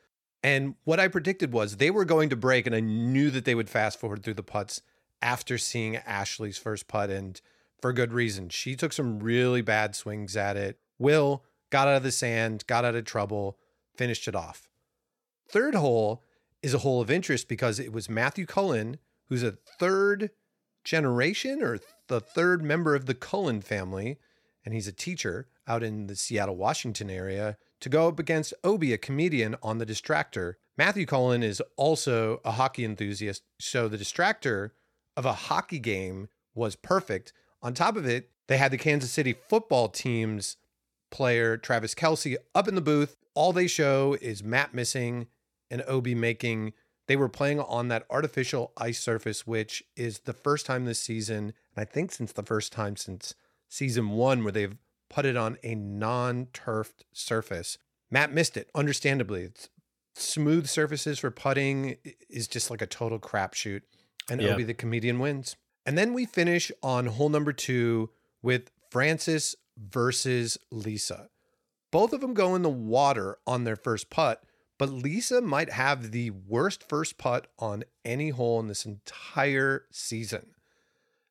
And 0.43 0.75
what 0.85 1.01
I 1.01 1.09
predicted 1.09 1.53
was 1.53 1.77
they 1.77 1.91
were 1.91 2.05
going 2.05 2.29
to 2.31 2.37
break, 2.37 2.67
and 2.67 2.75
I 2.75 2.81
knew 2.81 3.31
that 3.31 3.45
they 3.45 3.55
would 3.55 3.71
fast 3.71 3.99
forward 3.99 4.23
through 4.23 4.35
the 4.35 4.43
putts 4.43 4.83
after 5.21 5.59
seeing 5.59 5.97
Ashley's 5.97 6.59
first 6.59 6.89
putt, 6.89 7.11
and 7.11 7.41
for 7.81 7.93
good 7.93 8.13
reason. 8.13 8.49
She 8.49 8.77
took 8.77 8.93
some 8.93 9.21
really 9.21 9.63
bad 9.63 9.95
swings 9.95 10.37
at 10.37 10.57
it. 10.57 10.79
Will 10.99 11.45
got 11.71 11.89
out 11.89 11.97
of 11.97 12.03
the 12.03 12.13
sand, 12.13 12.65
got 12.67 12.85
out 12.85 12.95
of 12.95 13.05
trouble, 13.05 13.59
finished 13.97 14.29
it 14.29 14.35
off. 14.35 14.69
Third 15.53 15.75
hole 15.75 16.23
is 16.63 16.73
a 16.73 16.79
hole 16.79 17.03
of 17.03 17.11
interest 17.11 17.47
because 17.47 17.79
it 17.79 17.93
was 17.93 18.09
Matthew 18.09 18.47
Cullen, 18.47 18.97
who's 19.29 19.43
a 19.43 19.59
third 19.79 20.31
generation 20.83 21.63
or 21.63 21.79
the 22.09 22.21
third 22.21 22.63
member 22.63 22.95
of 22.95 23.05
the 23.05 23.15
Cullen 23.15 23.61
family, 23.61 24.19
and 24.65 24.73
he's 24.73 24.89
a 24.89 24.93
teacher 24.93 25.49
out 25.69 25.83
in 25.83 26.07
the 26.07 26.17
Seattle, 26.17 26.57
Washington 26.57 27.11
area, 27.11 27.59
to 27.81 27.91
go 27.91 28.09
up 28.09 28.19
against 28.19 28.55
Obi, 28.65 28.95
a 28.95 28.99
comedian 28.99 29.55
on 29.63 29.77
The 29.77 29.85
Distractor. 29.85 30.55
Matthew 30.79 31.05
Cullen 31.05 31.43
is 31.43 31.63
also 31.77 32.41
a 32.47 32.53
hockey 32.53 32.85
enthusiast, 32.85 33.43
so 33.61 33.89
The 33.89 33.99
Distractor 33.99 34.71
of 35.19 35.27
a 35.27 35.35
hockey 35.35 35.79
game 35.79 36.29
was 36.55 36.77
perfect. 36.77 37.35
On 37.61 37.75
top 37.75 37.97
of 37.97 38.07
it, 38.07 38.31
they 38.49 38.57
had 38.57 38.73
the 38.73 38.79
Kansas 38.79 39.13
City 39.13 39.35
football 39.51 39.89
team's 39.89 40.57
player, 41.11 41.59
Travis 41.59 41.95
Kelce, 41.95 42.37
up 42.55 42.69
in 42.69 42.75
the 42.75 42.81
booth. 42.81 43.17
All 43.35 43.53
they 43.53 43.67
show 43.67 44.17
is 44.21 44.43
Matt 44.43 44.73
missing 44.73 45.27
and 45.73 45.83
Obi 45.89 46.15
making. 46.15 46.73
They 47.09 47.17
were 47.17 47.29
playing 47.29 47.59
on 47.59 47.89
that 47.89 48.07
artificial 48.11 48.73
ice 48.77 49.01
surface, 49.01 49.45
which 49.45 49.83
is 49.97 50.21
the 50.21 50.33
first 50.33 50.67
time 50.67 50.85
this 50.85 51.01
season, 51.01 51.53
and 51.75 51.83
I 51.83 51.85
think 51.85 52.13
since 52.13 52.33
the 52.33 52.45
first 52.45 52.73
time 52.73 52.97
since 52.97 53.35
season 53.69 54.11
one, 54.11 54.45
where 54.45 54.53
they've 54.53 54.77
putted 55.11 55.37
on 55.37 55.59
a 55.63 55.75
non 55.75 56.47
turfed 56.53 57.05
surface. 57.13 57.79
Matt 58.11 58.33
missed 58.33 58.57
it, 58.57 58.71
understandably. 58.75 59.43
It's 59.43 59.69
smooth 60.15 60.67
surfaces 60.67 61.19
for 61.19 61.31
putting 61.31 61.97
is 62.29 62.47
just 62.47 62.71
like 62.71 62.83
a 62.83 62.87
total 62.87 63.19
crapshoot. 63.19 63.83
And 64.31 64.41
Yeah. 64.41 64.55
Obi 64.55 64.63
the 64.63 64.75
comedian 64.75 65.19
wins. 65.19 65.57
And 65.85 65.99
then 65.99 66.13
we 66.13 66.27
finish 66.27 66.71
on 66.83 67.07
hole 67.07 67.29
number 67.29 67.53
two 67.53 68.11
with 68.41 68.71
Francis 68.91 69.57
versus 69.77 70.59
Lisa. 70.71 71.29
Both 71.91 72.13
of 72.13 72.21
them 72.21 72.35
go 72.35 72.55
in 72.55 72.63
the 72.63 72.71
water 72.71 73.39
on 73.47 73.65
their 73.65 73.77
first 73.77 74.09
putt, 74.11 74.45
but 74.83 74.91
Lisa 74.91 75.41
might 75.41 75.71
have 75.71 76.11
the 76.11 76.31
worst 76.31 76.89
first 76.89 77.17
putt 77.17 77.47
on 77.57 77.85
any 78.05 78.31
hole 78.31 78.59
in 78.59 78.67
this 78.67 78.85
entire 78.85 79.85
season. 79.93 80.57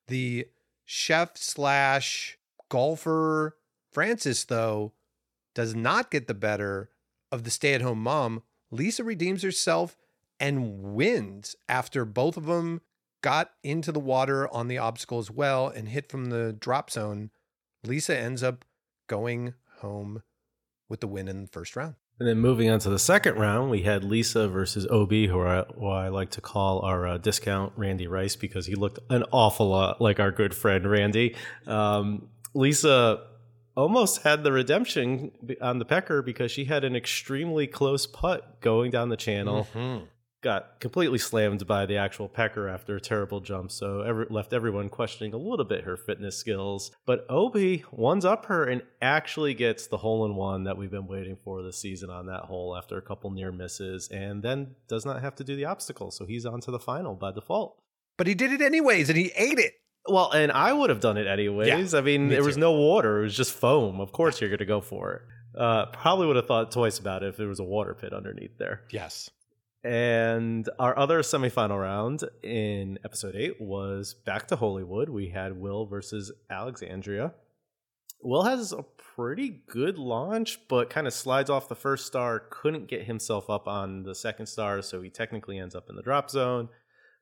The 0.06 0.48
chef 0.86 1.36
slash 1.36 2.38
golfer 2.70 3.58
Francis, 3.90 4.44
though, 4.44 4.94
does 5.54 5.74
not 5.74 6.10
get 6.10 6.28
the 6.28 6.32
better 6.32 6.88
of 7.30 7.44
the 7.44 7.50
stay 7.50 7.74
at 7.74 7.82
home 7.82 8.02
mom. 8.02 8.42
Lisa 8.70 9.04
redeems 9.04 9.42
herself 9.42 9.98
and 10.40 10.94
wins 10.94 11.54
after 11.68 12.06
both 12.06 12.38
of 12.38 12.46
them 12.46 12.80
got 13.20 13.50
into 13.62 13.92
the 13.92 14.00
water 14.00 14.48
on 14.48 14.68
the 14.68 14.78
obstacle 14.78 15.18
as 15.18 15.30
well 15.30 15.68
and 15.68 15.90
hit 15.90 16.10
from 16.10 16.30
the 16.30 16.54
drop 16.58 16.90
zone. 16.90 17.30
Lisa 17.84 18.16
ends 18.16 18.42
up 18.42 18.64
going 19.08 19.52
home 19.80 20.22
with 20.88 21.00
the 21.00 21.06
win 21.06 21.28
in 21.28 21.42
the 21.42 21.48
first 21.48 21.76
round. 21.76 21.96
And 22.22 22.28
then 22.28 22.38
moving 22.38 22.70
on 22.70 22.78
to 22.78 22.88
the 22.88 23.00
second 23.00 23.34
round, 23.34 23.68
we 23.68 23.82
had 23.82 24.04
Lisa 24.04 24.46
versus 24.46 24.86
OB, 24.86 25.10
who 25.10 25.42
I, 25.44 25.64
who 25.76 25.88
I 25.88 26.06
like 26.06 26.30
to 26.30 26.40
call 26.40 26.78
our 26.82 27.04
uh, 27.04 27.18
discount 27.18 27.72
Randy 27.74 28.06
Rice 28.06 28.36
because 28.36 28.64
he 28.64 28.76
looked 28.76 29.00
an 29.10 29.24
awful 29.32 29.70
lot 29.70 30.00
like 30.00 30.20
our 30.20 30.30
good 30.30 30.54
friend 30.54 30.88
Randy. 30.88 31.34
Um, 31.66 32.28
Lisa 32.54 33.24
almost 33.76 34.22
had 34.22 34.44
the 34.44 34.52
redemption 34.52 35.32
on 35.60 35.80
the 35.80 35.84
Pecker 35.84 36.22
because 36.22 36.52
she 36.52 36.64
had 36.66 36.84
an 36.84 36.94
extremely 36.94 37.66
close 37.66 38.06
putt 38.06 38.60
going 38.60 38.92
down 38.92 39.08
the 39.08 39.16
channel. 39.16 39.66
Got 40.42 40.80
completely 40.80 41.18
slammed 41.18 41.68
by 41.68 41.86
the 41.86 41.96
actual 41.96 42.28
Pecker 42.28 42.68
after 42.68 42.96
a 42.96 43.00
terrible 43.00 43.38
jump, 43.38 43.70
so 43.70 44.00
every, 44.00 44.26
left 44.28 44.52
everyone 44.52 44.88
questioning 44.88 45.32
a 45.32 45.36
little 45.36 45.64
bit 45.64 45.84
her 45.84 45.96
fitness 45.96 46.36
skills. 46.36 46.90
But 47.06 47.24
Obi 47.28 47.84
ones 47.92 48.24
up 48.24 48.46
her 48.46 48.64
and 48.64 48.82
actually 49.00 49.54
gets 49.54 49.86
the 49.86 49.98
hole 49.98 50.26
in 50.26 50.34
one 50.34 50.64
that 50.64 50.76
we've 50.76 50.90
been 50.90 51.06
waiting 51.06 51.36
for 51.44 51.62
this 51.62 51.80
season 51.80 52.10
on 52.10 52.26
that 52.26 52.46
hole 52.46 52.76
after 52.76 52.98
a 52.98 53.02
couple 53.02 53.30
near 53.30 53.52
misses, 53.52 54.08
and 54.08 54.42
then 54.42 54.74
does 54.88 55.06
not 55.06 55.22
have 55.22 55.36
to 55.36 55.44
do 55.44 55.54
the 55.54 55.66
obstacle, 55.66 56.10
so 56.10 56.26
he's 56.26 56.44
on 56.44 56.60
to 56.62 56.72
the 56.72 56.80
final 56.80 57.14
by 57.14 57.30
default. 57.30 57.78
But 58.18 58.26
he 58.26 58.34
did 58.34 58.50
it 58.50 58.60
anyways 58.60 59.08
and 59.08 59.16
he 59.16 59.30
ate 59.36 59.60
it. 59.60 59.74
Well, 60.08 60.32
and 60.32 60.50
I 60.50 60.72
would 60.72 60.90
have 60.90 61.00
done 61.00 61.18
it 61.18 61.28
anyways. 61.28 61.94
I 61.94 62.00
mean, 62.00 62.26
me 62.28 62.34
there 62.34 62.42
was 62.42 62.56
no 62.56 62.72
water; 62.72 63.20
it 63.20 63.24
was 63.24 63.36
just 63.36 63.52
foam. 63.52 64.00
Of 64.00 64.10
course, 64.10 64.40
you're 64.40 64.50
going 64.50 64.58
to 64.58 64.64
go 64.64 64.80
for 64.80 65.12
it. 65.12 65.22
Uh, 65.56 65.86
probably 65.86 66.26
would 66.26 66.34
have 66.34 66.46
thought 66.46 66.72
twice 66.72 66.98
about 66.98 67.22
it 67.22 67.28
if 67.28 67.36
there 67.36 67.46
was 67.46 67.60
a 67.60 67.64
water 67.64 67.94
pit 67.94 68.12
underneath 68.12 68.58
there. 68.58 68.82
Yes. 68.90 69.30
And 69.84 70.68
our 70.78 70.96
other 70.96 71.20
semifinal 71.22 71.80
round 71.80 72.22
in 72.42 72.98
episode 73.04 73.34
eight 73.34 73.60
was 73.60 74.14
back 74.14 74.46
to 74.48 74.56
Hollywood. 74.56 75.08
We 75.08 75.30
had 75.30 75.60
Will 75.60 75.86
versus 75.86 76.30
Alexandria. 76.48 77.34
Will 78.22 78.44
has 78.44 78.72
a 78.72 78.84
pretty 79.16 79.62
good 79.66 79.98
launch, 79.98 80.60
but 80.68 80.88
kind 80.88 81.08
of 81.08 81.12
slides 81.12 81.50
off 81.50 81.68
the 81.68 81.74
first 81.74 82.06
star, 82.06 82.38
couldn't 82.50 82.86
get 82.86 83.04
himself 83.04 83.50
up 83.50 83.66
on 83.66 84.04
the 84.04 84.14
second 84.14 84.46
star, 84.46 84.80
so 84.82 85.02
he 85.02 85.10
technically 85.10 85.58
ends 85.58 85.74
up 85.74 85.90
in 85.90 85.96
the 85.96 86.02
drop 86.02 86.30
zone. 86.30 86.68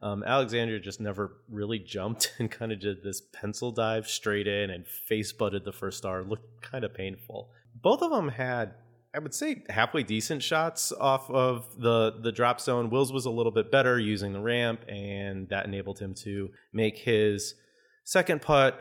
Um, 0.03 0.23
Alexandria 0.23 0.81
just 0.81 1.01
never 1.01 1.38
really 1.49 1.79
jumped 1.79 2.35
and 2.38 2.51
kind 2.51 2.73
of 2.73 2.81
did 2.81 3.03
this 3.03 3.23
pencil 3.33 3.73
dive 3.73 4.07
straight 4.09 4.46
in 4.46 4.70
and 4.70 4.87
face 4.87 5.33
butted 5.33 5.64
the 5.64 5.73
first 5.73 5.96
star. 5.96 6.23
Looked 6.23 6.61
kind 6.62 6.85
of 6.85 6.92
painful. 6.92 7.51
Both 7.75 8.03
of 8.03 8.11
them 8.11 8.29
had 8.29 8.75
I 9.14 9.18
would 9.18 9.35
say 9.35 9.64
halfway 9.68 10.05
decent 10.05 10.42
shots 10.42 10.92
off 10.92 11.29
of 11.31 11.81
the 11.81 12.14
the 12.23 12.31
drop 12.31 12.61
zone. 12.61 12.90
Will's 12.90 13.12
was 13.12 13.27
a 13.27 13.31
little 13.31 13.51
bit 13.51 13.70
better 13.70 13.99
using 13.99 14.33
the 14.33 14.40
ramp, 14.40 14.85
and 14.88 15.49
that 15.49 15.66
enabled 15.66 15.99
him 15.99 16.14
to 16.23 16.51
make 16.73 16.99
his 16.99 17.55
second 18.05 18.40
putt. 18.40 18.81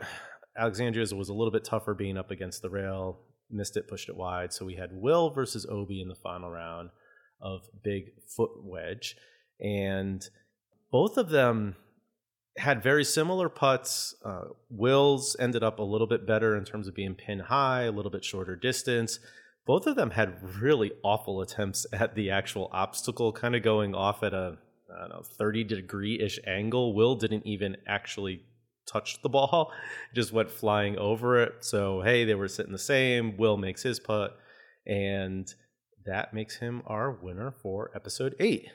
Alexandria's 0.56 1.12
was 1.12 1.30
a 1.30 1.34
little 1.34 1.50
bit 1.50 1.64
tougher 1.64 1.94
being 1.94 2.16
up 2.16 2.30
against 2.30 2.62
the 2.62 2.70
rail. 2.70 3.20
Missed 3.50 3.76
it, 3.76 3.88
pushed 3.88 4.08
it 4.08 4.16
wide. 4.16 4.52
So 4.52 4.64
we 4.64 4.76
had 4.76 4.90
Will 4.92 5.30
versus 5.30 5.66
Obi 5.68 6.00
in 6.00 6.08
the 6.08 6.14
final 6.14 6.50
round 6.50 6.90
of 7.40 7.62
Big 7.82 8.12
Foot 8.36 8.50
Wedge, 8.62 9.16
and 9.58 10.28
both 10.92 11.16
of 11.16 11.30
them 11.30 11.74
had 12.56 12.84
very 12.84 13.04
similar 13.04 13.48
putts. 13.48 14.14
Uh, 14.24 14.42
Will's 14.68 15.34
ended 15.40 15.64
up 15.64 15.80
a 15.80 15.84
little 15.84 16.06
bit 16.06 16.24
better 16.24 16.56
in 16.56 16.64
terms 16.64 16.86
of 16.86 16.94
being 16.94 17.14
pin 17.14 17.40
high, 17.40 17.84
a 17.84 17.92
little 17.92 18.10
bit 18.12 18.24
shorter 18.24 18.54
distance 18.54 19.18
both 19.66 19.86
of 19.86 19.96
them 19.96 20.10
had 20.10 20.60
really 20.60 20.92
awful 21.02 21.40
attempts 21.40 21.86
at 21.92 22.14
the 22.14 22.30
actual 22.30 22.68
obstacle, 22.72 23.32
kind 23.32 23.54
of 23.54 23.62
going 23.62 23.94
off 23.94 24.22
at 24.22 24.34
a 24.34 24.58
I 24.94 25.00
don't 25.02 25.10
know 25.10 25.22
30 25.22 25.64
degree 25.64 26.20
ish 26.20 26.38
angle. 26.46 26.94
Will 26.94 27.14
didn't 27.14 27.46
even 27.46 27.76
actually 27.86 28.42
touch 28.90 29.22
the 29.22 29.28
ball, 29.28 29.72
just 30.14 30.32
went 30.32 30.50
flying 30.50 30.98
over 30.98 31.40
it. 31.40 31.52
So 31.60 32.02
hey, 32.02 32.24
they 32.24 32.34
were 32.34 32.48
sitting 32.48 32.72
the 32.72 32.78
same. 32.78 33.36
Will 33.36 33.56
makes 33.56 33.82
his 33.82 34.00
putt, 34.00 34.36
and 34.86 35.52
that 36.06 36.34
makes 36.34 36.56
him 36.58 36.82
our 36.86 37.10
winner 37.12 37.52
for 37.62 37.90
episode 37.94 38.34
eight. 38.40 38.68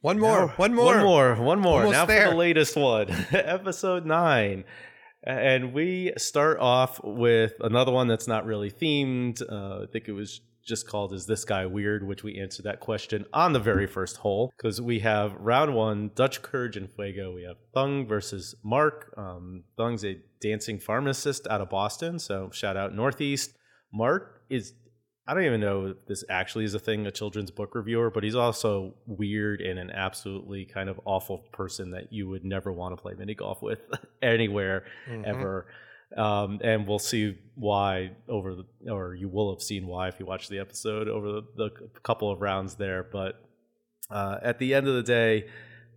One 0.00 0.18
more. 0.18 0.46
Now- 0.46 0.52
one 0.56 0.74
more. 0.74 0.84
One 0.86 1.02
more. 1.02 1.34
One 1.36 1.60
more. 1.60 1.80
Almost 1.80 1.92
now 1.92 2.06
for 2.06 2.30
the 2.30 2.36
latest 2.36 2.76
one, 2.76 3.08
episode 3.32 4.06
nine. 4.06 4.64
And 5.24 5.72
we 5.72 6.12
start 6.16 6.58
off 6.60 7.00
with 7.02 7.54
another 7.60 7.92
one 7.92 8.08
that's 8.08 8.28
not 8.28 8.46
really 8.46 8.70
themed. 8.70 9.42
Uh, 9.42 9.82
I 9.82 9.86
think 9.92 10.08
it 10.08 10.12
was 10.12 10.40
just 10.64 10.86
called 10.86 11.12
Is 11.12 11.26
This 11.26 11.44
Guy 11.44 11.66
Weird? 11.66 12.06
which 12.06 12.22
we 12.22 12.38
answered 12.38 12.64
that 12.64 12.80
question 12.80 13.24
on 13.32 13.52
the 13.52 13.58
very 13.58 13.86
first 13.86 14.18
hole 14.18 14.52
because 14.56 14.80
we 14.80 15.00
have 15.00 15.32
round 15.40 15.74
one 15.74 16.10
Dutch 16.14 16.42
Courage 16.42 16.76
and 16.76 16.90
Fuego. 16.90 17.32
We 17.32 17.42
have 17.44 17.56
Thung 17.74 18.06
versus 18.06 18.54
Mark. 18.62 19.12
Um, 19.16 19.64
Thung's 19.76 20.04
a 20.04 20.18
dancing 20.40 20.78
pharmacist 20.78 21.46
out 21.48 21.60
of 21.60 21.70
Boston. 21.70 22.18
So 22.18 22.50
shout 22.52 22.76
out 22.76 22.94
Northeast. 22.94 23.54
Mark 23.92 24.42
is 24.50 24.72
I 25.28 25.34
don't 25.34 25.44
even 25.44 25.60
know 25.60 25.86
if 25.88 26.06
this 26.06 26.24
actually 26.30 26.64
is 26.64 26.72
a 26.72 26.78
thing, 26.78 27.06
a 27.06 27.10
children's 27.10 27.50
book 27.50 27.74
reviewer, 27.74 28.10
but 28.10 28.24
he's 28.24 28.34
also 28.34 28.94
weird 29.06 29.60
and 29.60 29.78
an 29.78 29.90
absolutely 29.90 30.64
kind 30.64 30.88
of 30.88 30.98
awful 31.04 31.38
person 31.52 31.90
that 31.90 32.10
you 32.12 32.26
would 32.30 32.44
never 32.46 32.72
want 32.72 32.96
to 32.96 33.02
play 33.02 33.12
mini 33.12 33.34
golf 33.34 33.60
with 33.60 33.80
anywhere 34.22 34.84
Mhm. 35.06 35.26
ever. 35.26 35.66
Um, 36.16 36.60
and 36.64 36.88
we'll 36.88 36.98
see 36.98 37.36
why 37.56 38.12
over 38.26 38.54
the, 38.54 38.90
or 38.90 39.14
you 39.14 39.28
will 39.28 39.52
have 39.52 39.62
seen 39.62 39.86
why 39.86 40.08
if 40.08 40.18
you 40.18 40.24
watch 40.24 40.48
the 40.48 40.58
episode 40.58 41.06
over 41.08 41.30
the, 41.30 41.42
the 41.56 41.70
couple 42.02 42.30
of 42.30 42.40
rounds 42.40 42.76
there. 42.76 43.02
But 43.02 43.38
uh, 44.10 44.38
at 44.42 44.58
the 44.58 44.72
end 44.72 44.88
of 44.88 44.94
the 44.94 45.02
day, 45.02 45.48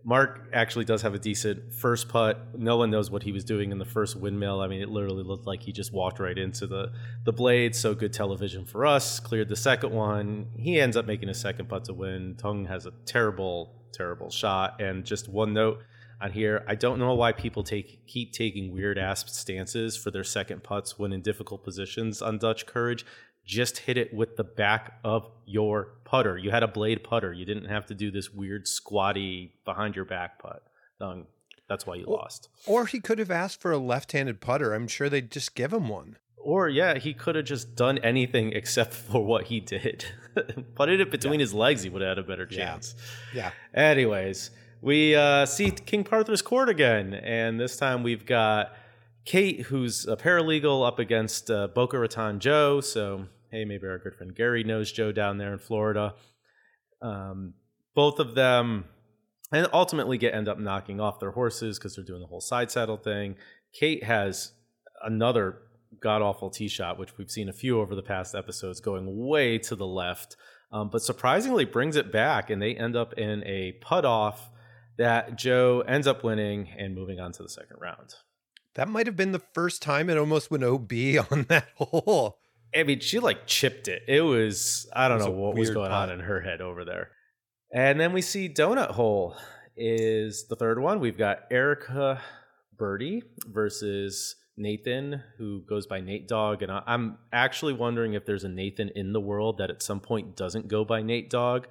Mark 0.04 0.48
actually 0.52 0.84
does 0.84 1.02
have 1.02 1.14
a 1.14 1.18
decent 1.18 1.72
first 1.72 2.08
putt. 2.08 2.58
No 2.58 2.76
one 2.76 2.90
knows 2.90 3.10
what 3.10 3.22
he 3.22 3.32
was 3.32 3.44
doing 3.44 3.70
in 3.70 3.78
the 3.78 3.84
first 3.84 4.16
windmill. 4.16 4.60
I 4.60 4.66
mean, 4.66 4.80
it 4.80 4.88
literally 4.88 5.22
looked 5.22 5.46
like 5.46 5.62
he 5.62 5.72
just 5.72 5.92
walked 5.92 6.18
right 6.18 6.36
into 6.36 6.66
the 6.66 6.92
the 7.24 7.32
blade. 7.32 7.74
So 7.74 7.94
good 7.94 8.12
television 8.12 8.64
for 8.64 8.84
us. 8.84 9.20
Cleared 9.20 9.48
the 9.48 9.56
second 9.56 9.92
one. 9.92 10.46
He 10.56 10.80
ends 10.80 10.96
up 10.96 11.06
making 11.06 11.28
a 11.28 11.34
second 11.34 11.68
putt 11.68 11.84
to 11.84 11.94
win. 11.94 12.34
Tung 12.36 12.64
has 12.66 12.86
a 12.86 12.92
terrible, 13.06 13.74
terrible 13.92 14.30
shot. 14.30 14.80
And 14.80 15.04
just 15.04 15.28
one 15.28 15.52
note, 15.52 15.82
on 16.22 16.30
here. 16.30 16.64
I 16.68 16.76
don't 16.76 16.98
know 16.98 17.14
why 17.14 17.32
people 17.32 17.64
take 17.64 18.06
keep 18.06 18.32
taking 18.32 18.72
weird 18.72 18.96
ass 18.96 19.24
stances 19.32 19.96
for 19.96 20.10
their 20.10 20.24
second 20.24 20.62
putts 20.62 20.98
when 20.98 21.12
in 21.12 21.20
difficult 21.20 21.64
positions 21.64 22.22
on 22.22 22.38
Dutch 22.38 22.64
Courage. 22.64 23.04
Just 23.44 23.78
hit 23.78 23.96
it 23.96 24.14
with 24.14 24.36
the 24.36 24.44
back 24.44 24.98
of 25.04 25.28
your 25.46 25.94
putter. 26.04 26.38
You 26.38 26.50
had 26.50 26.62
a 26.62 26.68
blade 26.68 27.02
putter. 27.02 27.32
You 27.32 27.44
didn't 27.44 27.64
have 27.66 27.86
to 27.86 27.94
do 27.94 28.10
this 28.10 28.30
weird 28.32 28.68
squatty 28.68 29.54
behind 29.64 29.96
your 29.96 30.04
back 30.04 30.38
putt. 30.40 30.62
Um, 31.00 31.26
that's 31.68 31.86
why 31.86 31.96
you 31.96 32.04
lost. 32.06 32.48
Or 32.66 32.86
he 32.86 33.00
could 33.00 33.18
have 33.18 33.30
asked 33.30 33.60
for 33.60 33.72
a 33.72 33.78
left-handed 33.78 34.40
putter. 34.40 34.74
I'm 34.74 34.86
sure 34.88 35.08
they'd 35.08 35.30
just 35.30 35.54
give 35.54 35.72
him 35.72 35.88
one. 35.88 36.18
Or 36.36 36.68
yeah, 36.68 36.98
he 36.98 37.14
could 37.14 37.34
have 37.34 37.44
just 37.44 37.74
done 37.76 37.98
anything 37.98 38.52
except 38.54 38.94
for 38.94 39.24
what 39.24 39.44
he 39.44 39.58
did. 39.60 40.04
Putted 40.74 41.00
it 41.00 41.10
between 41.10 41.40
his 41.40 41.52
legs, 41.54 41.82
he 41.82 41.88
would 41.88 42.02
have 42.02 42.16
had 42.16 42.18
a 42.18 42.22
better 42.26 42.46
Yeah. 42.50 42.56
chance. 42.66 42.94
Yeah. 43.34 43.50
Anyways, 43.74 44.50
we 44.80 45.14
uh, 45.16 45.46
see 45.46 45.70
King 45.70 46.04
Parthur's 46.04 46.42
court 46.42 46.68
again, 46.68 47.14
and 47.14 47.58
this 47.60 47.76
time 47.76 48.02
we've 48.02 48.26
got 48.26 48.74
Kate, 49.24 49.62
who's 49.62 50.06
a 50.06 50.16
paralegal, 50.16 50.86
up 50.86 50.98
against 50.98 51.50
uh, 51.50 51.68
Boca 51.68 51.98
Raton 51.98 52.40
Joe. 52.40 52.80
So 52.80 53.26
hey, 53.50 53.64
maybe 53.64 53.86
our 53.86 53.98
good 53.98 54.14
friend 54.14 54.34
Gary 54.34 54.64
knows 54.64 54.90
Joe 54.90 55.12
down 55.12 55.38
there 55.38 55.52
in 55.52 55.58
Florida. 55.58 56.14
Um, 57.00 57.54
both 57.94 58.18
of 58.18 58.34
them, 58.34 58.86
and 59.52 59.68
ultimately 59.72 60.16
get 60.16 60.34
end 60.34 60.48
up 60.48 60.58
knocking 60.58 61.00
off 61.00 61.20
their 61.20 61.32
horses 61.32 61.78
because 61.78 61.94
they're 61.94 62.04
doing 62.04 62.20
the 62.20 62.26
whole 62.26 62.40
side 62.40 62.70
saddle 62.70 62.96
thing. 62.96 63.36
Kate 63.78 64.04
has 64.04 64.52
another 65.04 65.58
god 66.02 66.22
awful 66.22 66.48
tee 66.50 66.68
shot, 66.68 66.98
which 66.98 67.18
we've 67.18 67.30
seen 67.30 67.48
a 67.48 67.52
few 67.52 67.80
over 67.80 67.94
the 67.94 68.02
past 68.02 68.34
episodes, 68.34 68.80
going 68.80 69.04
way 69.26 69.58
to 69.58 69.76
the 69.76 69.86
left 69.86 70.36
um, 70.72 70.88
but 70.88 71.02
surprisingly 71.02 71.66
brings 71.66 71.96
it 71.96 72.10
back, 72.10 72.48
and 72.48 72.60
they 72.60 72.74
end 72.74 72.96
up 72.96 73.12
in 73.14 73.44
a 73.44 73.72
putt 73.82 74.04
off 74.04 74.50
that 74.96 75.36
Joe 75.36 75.82
ends 75.86 76.06
up 76.06 76.24
winning 76.24 76.68
and 76.78 76.94
moving 76.94 77.20
on 77.20 77.32
to 77.32 77.42
the 77.42 77.48
second 77.48 77.76
round. 77.80 78.14
That 78.74 78.88
might 78.88 79.06
have 79.06 79.16
been 79.16 79.32
the 79.32 79.42
first 79.52 79.82
time 79.82 80.08
it 80.08 80.16
almost 80.16 80.50
went 80.50 80.64
OB 80.64 80.92
on 81.30 81.44
that 81.48 81.68
hole. 81.76 82.38
I 82.74 82.84
mean, 82.84 83.00
she 83.00 83.18
like 83.18 83.46
chipped 83.46 83.86
it. 83.88 84.02
It 84.08 84.22
was 84.22 84.88
I 84.94 85.08
don't 85.08 85.18
was 85.18 85.26
know 85.26 85.32
what 85.32 85.56
was 85.56 85.70
going 85.70 85.92
on 85.92 86.10
in 86.10 86.20
her 86.20 86.40
head 86.40 86.60
over 86.60 86.84
there. 86.84 87.10
And 87.74 88.00
then 88.00 88.12
we 88.12 88.22
see 88.22 88.48
Donut 88.48 88.90
Hole 88.92 89.36
is 89.76 90.46
the 90.48 90.56
third 90.56 90.78
one. 90.78 91.00
We've 91.00 91.16
got 91.18 91.40
Erica 91.50 92.20
Birdie 92.76 93.22
versus 93.46 94.36
Nathan, 94.56 95.22
who 95.38 95.62
goes 95.62 95.86
by 95.86 96.00
Nate 96.00 96.28
Dog. 96.28 96.62
And 96.62 96.70
I- 96.70 96.82
I'm 96.86 97.18
actually 97.32 97.72
wondering 97.72 98.14
if 98.14 98.26
there's 98.26 98.44
a 98.44 98.48
Nathan 98.48 98.90
in 98.94 99.12
the 99.12 99.20
world 99.20 99.58
that 99.58 99.70
at 99.70 99.82
some 99.82 100.00
point 100.00 100.36
doesn't 100.36 100.68
go 100.68 100.84
by 100.84 101.00
Nate 101.02 101.30
Dog 101.30 101.66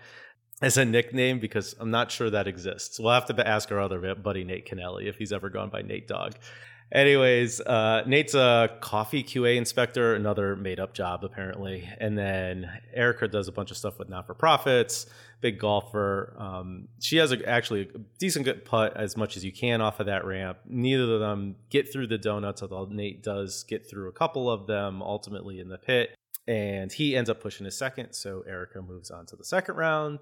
as 0.61 0.77
a 0.77 0.85
nickname 0.85 1.39
because 1.39 1.75
I'm 1.79 1.91
not 1.91 2.11
sure 2.11 2.29
that 2.29 2.47
exists. 2.47 2.99
We'll 2.99 3.13
have 3.13 3.25
to 3.27 3.47
ask 3.47 3.71
our 3.71 3.79
other 3.79 4.15
buddy 4.15 4.43
Nate 4.43 4.67
Kennelly 4.67 5.07
if 5.07 5.17
he's 5.17 5.31
ever 5.33 5.49
gone 5.49 5.69
by 5.69 5.81
Nate 5.81 6.07
Dog. 6.07 6.33
Anyways, 6.91 7.61
uh, 7.61 8.03
Nate's 8.05 8.33
a 8.33 8.69
coffee 8.81 9.23
QA 9.23 9.55
inspector, 9.55 10.13
another 10.13 10.57
made 10.57 10.79
up 10.79 10.93
job 10.93 11.23
apparently. 11.23 11.87
And 11.99 12.17
then 12.17 12.69
Erica 12.93 13.29
does 13.29 13.47
a 13.47 13.51
bunch 13.51 13.71
of 13.71 13.77
stuff 13.77 13.97
with 13.97 14.09
not 14.09 14.27
for 14.27 14.33
profits, 14.33 15.05
big 15.39 15.57
golfer. 15.57 16.35
Um, 16.37 16.89
she 16.99 17.17
has 17.17 17.31
a, 17.31 17.47
actually 17.47 17.89
a 17.95 17.99
decent 18.19 18.43
good 18.43 18.65
putt 18.65 18.97
as 18.97 19.15
much 19.15 19.37
as 19.37 19.45
you 19.45 19.53
can 19.53 19.79
off 19.79 20.01
of 20.01 20.07
that 20.07 20.25
ramp. 20.25 20.57
Neither 20.65 21.13
of 21.13 21.19
them 21.21 21.55
get 21.69 21.91
through 21.91 22.07
the 22.07 22.17
donuts, 22.17 22.61
although 22.61 22.85
Nate 22.85 23.23
does 23.23 23.63
get 23.63 23.89
through 23.89 24.09
a 24.09 24.13
couple 24.13 24.51
of 24.51 24.67
them 24.67 25.01
ultimately 25.01 25.61
in 25.61 25.69
the 25.69 25.77
pit. 25.77 26.13
And 26.45 26.91
he 26.91 27.15
ends 27.15 27.29
up 27.29 27.39
pushing 27.39 27.63
his 27.65 27.77
second. 27.77 28.13
So 28.13 28.43
Erica 28.45 28.81
moves 28.81 29.11
on 29.11 29.25
to 29.27 29.37
the 29.37 29.45
second 29.45 29.75
round. 29.75 30.19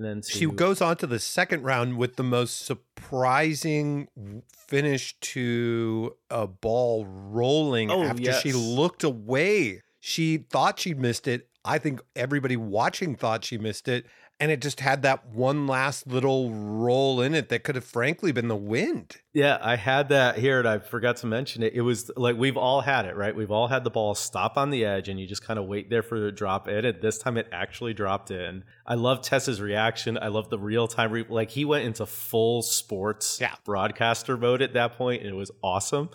And 0.00 0.08
then 0.08 0.20
to, 0.22 0.30
She 0.30 0.46
goes 0.46 0.80
on 0.80 0.96
to 0.96 1.06
the 1.06 1.18
second 1.18 1.62
round 1.62 1.98
with 1.98 2.16
the 2.16 2.22
most 2.22 2.64
surprising 2.64 4.08
finish 4.50 5.14
to 5.20 6.16
a 6.30 6.46
ball 6.46 7.04
rolling 7.04 7.90
Oh, 7.90 8.04
after 8.04 8.32
she 8.32 8.54
looked 8.54 9.04
away. 9.04 9.82
She 10.00 10.38
thought 10.38 10.78
she 10.80 10.94
missed 10.94 11.28
it. 11.28 11.48
I 11.66 11.76
think 11.76 12.00
everybody 12.16 12.56
watching 12.56 13.14
thought 13.14 13.44
she 13.44 13.58
missed 13.58 13.88
it. 13.88 14.06
And 14.40 14.50
it 14.50 14.62
just 14.62 14.80
had 14.80 15.02
that 15.02 15.28
one 15.28 15.66
last 15.66 16.06
little 16.06 16.50
roll 16.50 17.20
in 17.20 17.34
it 17.34 17.50
that 17.50 17.62
could 17.62 17.74
have 17.74 17.84
frankly 17.84 18.32
been 18.32 18.48
the 18.48 18.56
wind. 18.56 19.18
Yeah, 19.34 19.58
I 19.60 19.76
had 19.76 20.08
that 20.08 20.38
here 20.38 20.58
and 20.58 20.66
I 20.66 20.78
forgot 20.78 21.18
to 21.18 21.26
mention 21.26 21.62
it. 21.62 21.74
It 21.74 21.82
was 21.82 22.10
like 22.16 22.36
we've 22.36 22.56
all 22.56 22.80
had 22.80 23.04
it, 23.04 23.14
right? 23.16 23.36
We've 23.36 23.50
all 23.50 23.68
had 23.68 23.84
the 23.84 23.90
ball 23.90 24.14
stop 24.14 24.56
on 24.56 24.70
the 24.70 24.84
edge 24.86 25.10
and 25.10 25.20
you 25.20 25.26
just 25.26 25.44
kind 25.44 25.58
of 25.58 25.66
wait 25.66 25.90
there 25.90 26.02
for 26.02 26.16
it 26.16 26.20
to 26.20 26.32
drop 26.32 26.68
in. 26.68 26.86
And 26.86 27.02
this 27.02 27.18
time 27.18 27.36
it 27.36 27.48
actually 27.52 27.92
dropped 27.92 28.30
in. 28.30 28.64
I 28.86 28.94
love 28.94 29.20
Tessa's 29.20 29.60
reaction. 29.60 30.16
I 30.16 30.28
love 30.28 30.48
the 30.48 30.58
real 30.58 30.88
time. 30.88 31.12
Re- 31.12 31.26
like 31.28 31.50
he 31.50 31.66
went 31.66 31.84
into 31.84 32.06
full 32.06 32.62
sports 32.62 33.38
Yeah. 33.40 33.54
broadcaster 33.64 34.38
mode 34.38 34.62
at 34.62 34.72
that 34.72 34.94
point, 34.96 35.20
and 35.22 35.30
it 35.30 35.36
was 35.36 35.50
awesome. 35.62 36.08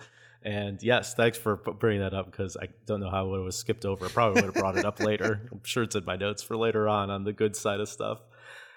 And 0.46 0.82
yes, 0.84 1.16
thanks 1.16 1.38
for 1.40 1.56
bringing 1.58 2.02
that 2.02 2.14
up 2.14 2.28
because 2.30 2.56
I 2.56 2.68
don't 2.86 3.00
know 3.00 3.10
how 3.10 3.34
it 3.34 3.40
was 3.40 3.58
skipped 3.58 3.84
over. 3.84 4.06
I 4.06 4.10
probably 4.10 4.42
would 4.44 4.54
have 4.54 4.62
brought 4.62 4.78
it 4.78 4.86
up 4.86 5.00
later. 5.00 5.42
I'm 5.52 5.62
sure 5.64 5.84
it's 5.84 5.96
in 5.96 6.06
my 6.06 6.16
notes 6.16 6.44
for 6.44 6.56
later 6.56 6.88
on 6.88 7.10
on 7.10 7.24
the 7.24 7.34
good 7.34 7.56
side 7.56 7.80
of 7.80 7.90
stuff. 7.90 8.20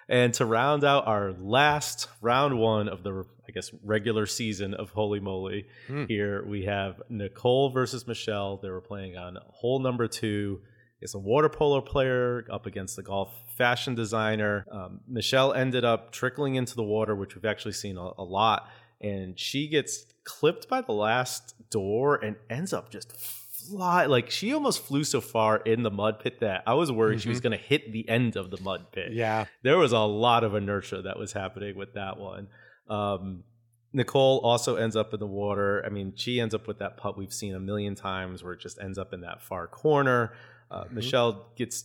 And 0.09 0.33
to 0.35 0.47
round 0.47 0.85
out 0.85 1.07
our 1.07 1.33
last 1.33 2.09
round 2.23 2.59
one 2.59 2.89
of 2.89 3.03
the, 3.03 3.27
I 3.47 3.53
guess, 3.53 3.71
regular 3.85 4.25
season 4.25 4.73
of 4.73 4.95
Holey 4.95 5.21
Moley, 5.21 5.67
Hmm. 5.89 6.07
here 6.07 6.43
we 6.47 6.65
have 6.65 7.03
Nicole 7.11 7.69
versus 7.69 8.07
Michelle. 8.07 8.57
They 8.57 8.71
were 8.71 8.81
playing 8.81 9.19
on 9.19 9.37
hole 9.51 9.81
number 9.81 10.09
two. 10.09 10.63
It's 11.03 11.15
a 11.15 11.19
water 11.19 11.51
polo 11.51 11.83
player 11.83 12.47
up 12.51 12.65
against 12.65 12.97
the 12.97 13.03
golf 13.03 13.31
fashion 13.59 13.95
designer. 13.95 14.65
Um, 14.73 15.01
Michelle 15.07 15.53
ended 15.53 15.85
up 15.85 16.11
trickling 16.13 16.55
into 16.55 16.75
the 16.75 16.83
water, 16.83 17.15
which 17.15 17.35
we've 17.35 17.45
actually 17.45 17.73
seen 17.73 17.99
a, 17.99 18.11
a 18.17 18.25
lot. 18.25 18.67
And 19.03 19.39
she 19.39 19.69
gets 19.69 20.07
clipped 20.29 20.69
by 20.69 20.81
the 20.83 20.93
last 20.93 21.55
door 21.71 22.17
and 22.17 22.37
ends 22.51 22.73
up 22.73 22.91
just 22.91 23.17
fly. 23.17 24.07
Like 24.07 24.31
she 24.31 24.53
almost 24.53 24.83
flew 24.85 25.05
so 25.05 25.21
far 25.21 25.57
in 25.59 25.83
the 25.83 25.91
mud 25.91 26.21
pit 26.21 26.41
that 26.41 26.63
I 26.67 26.75
was 26.75 26.93
worried 26.93 27.21
she 27.21 27.29
was 27.31 27.41
going 27.41 27.57
to 27.59 27.63
hit 27.65 27.93
the 27.93 28.09
end 28.09 28.37
of 28.37 28.51
the 28.51 28.61
mud 28.63 28.93
pit 28.93 29.13
Yeah. 29.13 29.47
there 29.63 29.79
was 29.79 29.93
a 29.93 29.99
lot 30.01 30.45
of 30.45 30.55
inertia 30.55 31.03
that 31.03 31.19
was 31.19 31.33
happening 31.33 31.77
with 31.77 31.95
that 31.95 32.19
one. 32.19 32.49
Um, 32.89 33.45
Nicole 33.93 34.41
also 34.45 34.77
ends 34.77 34.97
up 34.97 35.15
in 35.15 35.21
the 35.21 35.27
water. 35.27 35.83
I 35.85 35.89
mean, 35.89 36.13
she 36.15 36.41
ends 36.41 36.55
up 36.55 36.67
with 36.69 36.79
that 36.81 36.99
putt 36.99 37.17
we've 37.17 37.33
seen 37.33 37.55
a 37.55 37.61
million 37.61 37.95
times 37.95 38.45
where 38.45 38.53
it 38.53 38.61
just 38.61 38.79
ends 38.81 38.99
up 38.99 39.13
in 39.15 39.23
that 39.23 39.41
far 39.43 39.67
corner. 39.67 40.33
Uh, 40.71 40.85
Mhm. 40.85 40.93
Michelle 40.93 41.53
gets 41.57 41.85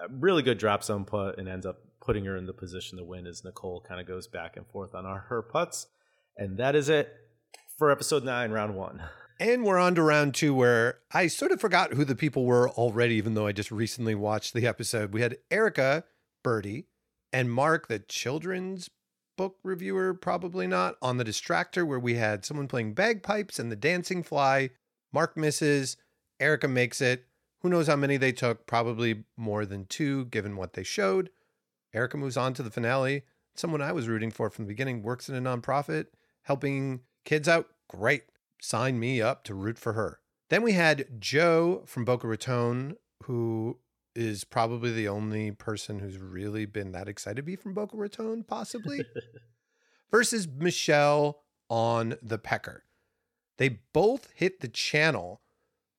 a 0.00 0.06
really 0.10 0.42
good 0.42 0.58
drop 0.58 0.82
zone 0.82 1.04
putt 1.04 1.38
and 1.38 1.48
ends 1.48 1.64
up 1.64 1.76
putting 2.04 2.24
her 2.24 2.36
in 2.36 2.46
the 2.46 2.52
position 2.52 2.98
to 2.98 3.04
win 3.04 3.26
as 3.26 3.44
Nicole 3.44 3.80
kind 3.80 4.00
of 4.00 4.06
goes 4.06 4.26
back 4.26 4.56
and 4.56 4.66
forth 4.66 4.94
on 4.94 5.06
our, 5.06 5.20
her 5.30 5.42
putts. 5.42 5.86
And 6.36 6.58
that 6.58 6.74
is 6.74 6.88
it 6.88 7.08
for 7.76 7.90
episode 7.90 8.24
nine, 8.24 8.50
round 8.50 8.74
one. 8.74 9.02
And 9.40 9.64
we're 9.64 9.78
on 9.78 9.94
to 9.96 10.02
round 10.02 10.34
two, 10.34 10.54
where 10.54 10.98
I 11.12 11.26
sort 11.26 11.50
of 11.50 11.60
forgot 11.60 11.94
who 11.94 12.04
the 12.04 12.14
people 12.14 12.44
were 12.44 12.70
already, 12.70 13.16
even 13.16 13.34
though 13.34 13.46
I 13.46 13.52
just 13.52 13.70
recently 13.70 14.14
watched 14.14 14.54
the 14.54 14.66
episode. 14.66 15.12
We 15.12 15.22
had 15.22 15.38
Erica, 15.50 16.04
Birdie, 16.42 16.86
and 17.32 17.50
Mark, 17.50 17.88
the 17.88 17.98
children's 17.98 18.90
book 19.36 19.56
reviewer, 19.64 20.14
probably 20.14 20.68
not, 20.68 20.94
on 21.02 21.16
the 21.16 21.24
distractor, 21.24 21.84
where 21.84 21.98
we 21.98 22.14
had 22.14 22.44
someone 22.44 22.68
playing 22.68 22.94
bagpipes 22.94 23.58
and 23.58 23.72
the 23.72 23.76
dancing 23.76 24.22
fly. 24.22 24.70
Mark 25.12 25.36
misses, 25.36 25.96
Erica 26.38 26.68
makes 26.68 27.00
it. 27.00 27.26
Who 27.62 27.68
knows 27.68 27.88
how 27.88 27.96
many 27.96 28.16
they 28.16 28.32
took? 28.32 28.66
Probably 28.66 29.24
more 29.36 29.66
than 29.66 29.86
two, 29.86 30.26
given 30.26 30.56
what 30.56 30.74
they 30.74 30.84
showed. 30.84 31.30
Erica 31.92 32.16
moves 32.16 32.36
on 32.36 32.54
to 32.54 32.62
the 32.62 32.70
finale. 32.70 33.24
Someone 33.56 33.82
I 33.82 33.92
was 33.92 34.06
rooting 34.06 34.30
for 34.30 34.48
from 34.50 34.64
the 34.64 34.68
beginning 34.68 35.02
works 35.02 35.28
in 35.28 35.34
a 35.34 35.40
nonprofit, 35.40 36.06
helping 36.42 37.00
kids 37.24 37.48
out. 37.48 37.68
Great. 37.88 38.24
Sign 38.60 38.98
me 38.98 39.20
up 39.20 39.44
to 39.44 39.54
root 39.54 39.78
for 39.78 39.92
her. 39.92 40.20
Then 40.50 40.62
we 40.62 40.72
had 40.72 41.20
Joe 41.20 41.82
from 41.86 42.04
Boca 42.04 42.26
Raton, 42.26 42.96
who 43.24 43.78
is 44.14 44.44
probably 44.44 44.92
the 44.92 45.08
only 45.08 45.50
person 45.50 45.98
who's 45.98 46.18
really 46.18 46.66
been 46.66 46.92
that 46.92 47.08
excited 47.08 47.36
to 47.36 47.42
be 47.42 47.56
from 47.56 47.74
Boca 47.74 47.96
Raton, 47.96 48.44
possibly, 48.44 49.04
versus 50.10 50.46
Michelle 50.46 51.42
on 51.68 52.16
the 52.22 52.38
Pecker. 52.38 52.84
They 53.58 53.80
both 53.92 54.30
hit 54.34 54.60
the 54.60 54.68
channel, 54.68 55.40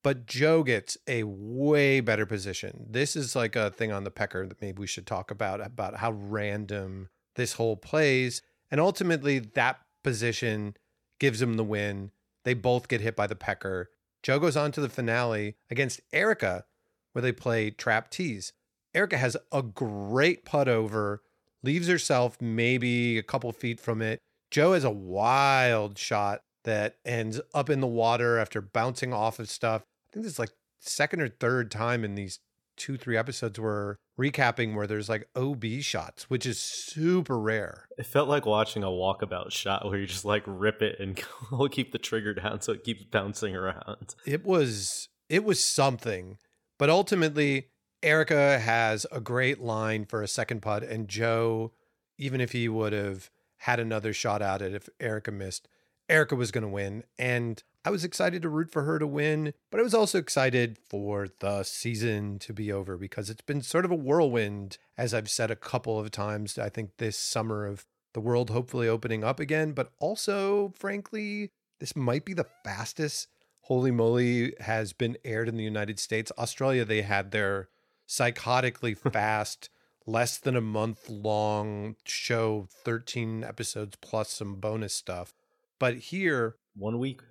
but 0.03 0.25
Joe 0.25 0.63
gets 0.63 0.97
a 1.07 1.23
way 1.23 1.99
better 1.99 2.25
position. 2.25 2.85
This 2.89 3.15
is 3.15 3.35
like 3.35 3.55
a 3.55 3.71
thing 3.71 3.91
on 3.91 4.03
the 4.03 4.11
Pecker 4.11 4.47
that 4.47 4.61
maybe 4.61 4.79
we 4.79 4.87
should 4.87 5.07
talk 5.07 5.31
about 5.31 5.65
about 5.65 5.97
how 5.97 6.11
random 6.11 7.09
this 7.35 7.53
hole 7.53 7.75
plays, 7.75 8.41
and 8.71 8.79
ultimately 8.79 9.39
that 9.39 9.79
position 10.03 10.75
gives 11.19 11.41
him 11.41 11.55
the 11.55 11.63
win. 11.63 12.11
They 12.43 12.53
both 12.53 12.87
get 12.87 13.01
hit 13.01 13.15
by 13.15 13.27
the 13.27 13.35
Pecker. 13.35 13.89
Joe 14.23 14.39
goes 14.39 14.57
on 14.57 14.71
to 14.73 14.81
the 14.81 14.89
finale 14.89 15.55
against 15.69 16.01
Erica, 16.11 16.65
where 17.11 17.21
they 17.21 17.31
play 17.31 17.69
trapeze. 17.69 18.53
Erica 18.93 19.17
has 19.17 19.37
a 19.51 19.61
great 19.61 20.45
putt 20.45 20.67
over, 20.67 21.21
leaves 21.63 21.87
herself 21.87 22.41
maybe 22.41 23.17
a 23.17 23.23
couple 23.23 23.51
feet 23.51 23.79
from 23.79 24.01
it. 24.01 24.19
Joe 24.51 24.73
has 24.73 24.83
a 24.83 24.89
wild 24.89 25.97
shot 25.97 26.41
that 26.63 26.97
ends 27.05 27.39
up 27.53 27.69
in 27.69 27.81
the 27.81 27.87
water 27.87 28.39
after 28.39 28.61
bouncing 28.61 29.13
off 29.13 29.39
of 29.39 29.49
stuff. 29.49 29.81
I 29.81 30.13
think 30.13 30.23
this 30.23 30.33
is 30.33 30.39
like 30.39 30.51
second 30.79 31.21
or 31.21 31.29
third 31.29 31.71
time 31.71 32.03
in 32.03 32.15
these 32.15 32.39
two, 32.77 32.97
three 32.97 33.17
episodes 33.17 33.59
we're 33.59 33.97
recapping 34.19 34.75
where 34.75 34.87
there's 34.87 35.09
like 35.09 35.27
OB 35.35 35.65
shots, 35.81 36.29
which 36.29 36.45
is 36.45 36.59
super 36.59 37.39
rare. 37.39 37.87
It 37.97 38.05
felt 38.05 38.29
like 38.29 38.45
watching 38.45 38.83
a 38.83 38.87
walkabout 38.87 39.51
shot 39.51 39.85
where 39.85 39.97
you 39.97 40.07
just 40.07 40.25
like 40.25 40.43
rip 40.45 40.81
it 40.81 40.99
and 40.99 41.21
keep 41.71 41.91
the 41.91 41.97
trigger 41.97 42.33
down 42.33 42.61
so 42.61 42.73
it 42.73 42.83
keeps 42.83 43.03
bouncing 43.03 43.55
around. 43.55 44.15
It 44.25 44.45
was 44.45 45.09
it 45.29 45.43
was 45.43 45.63
something, 45.63 46.37
but 46.77 46.89
ultimately 46.89 47.69
Erica 48.03 48.59
has 48.59 49.05
a 49.11 49.19
great 49.19 49.59
line 49.59 50.05
for 50.05 50.21
a 50.21 50.27
second 50.27 50.61
putt, 50.61 50.83
and 50.83 51.07
Joe, 51.07 51.71
even 52.17 52.39
if 52.39 52.51
he 52.51 52.69
would 52.69 52.93
have 52.93 53.31
had 53.59 53.79
another 53.79 54.13
shot 54.13 54.41
at 54.41 54.61
it 54.61 54.75
if 54.75 54.87
Erica 54.99 55.31
missed, 55.31 55.67
Erica 56.07 56.35
was 56.35 56.51
going 56.51 56.63
to 56.63 56.67
win. 56.67 57.03
And 57.17 57.63
I 57.85 57.91
was 57.91 58.03
excited 58.03 58.41
to 58.41 58.49
root 58.49 58.71
for 58.71 58.81
her 58.81 58.97
to 58.97 59.05
win, 59.05 59.53
but 59.69 59.79
I 59.79 59.83
was 59.83 59.93
also 59.93 60.17
excited 60.17 60.79
for 60.89 61.27
the 61.39 61.61
season 61.61 62.39
to 62.39 62.51
be 62.51 62.71
over 62.71 62.97
because 62.97 63.29
it's 63.29 63.43
been 63.43 63.61
sort 63.61 63.85
of 63.85 63.91
a 63.91 63.95
whirlwind, 63.95 64.79
as 64.97 65.13
I've 65.13 65.29
said 65.29 65.51
a 65.51 65.55
couple 65.55 65.99
of 65.99 66.09
times, 66.09 66.57
I 66.57 66.69
think 66.69 66.97
this 66.97 67.15
summer 67.15 67.67
of 67.67 67.85
the 68.15 68.19
world 68.19 68.49
hopefully 68.49 68.87
opening 68.87 69.23
up 69.23 69.39
again. 69.39 69.73
But 69.73 69.91
also, 69.99 70.73
frankly, 70.75 71.51
this 71.79 71.95
might 71.95 72.25
be 72.25 72.33
the 72.33 72.47
fastest 72.63 73.27
Holey 73.69 73.93
Moley 73.93 74.53
has 74.61 74.91
been 74.91 75.15
aired 75.23 75.47
in 75.47 75.55
the 75.57 75.63
United 75.63 75.99
States. 75.99 76.31
Australia, 76.39 76.85
they 76.85 77.03
had 77.03 77.29
their 77.29 77.69
psychotically 78.09 78.97
fast, 79.13 79.69
less 80.07 80.39
than 80.39 80.55
a 80.55 80.61
month 80.61 81.07
long 81.07 81.97
show, 82.03 82.67
13 82.83 83.43
episodes 83.43 83.95
plus 84.01 84.31
some 84.31 84.55
bonus 84.55 84.95
stuff. 84.95 85.35
But 85.77 85.97
here, 85.97 86.55
one 86.75 86.97
week. 86.97 87.21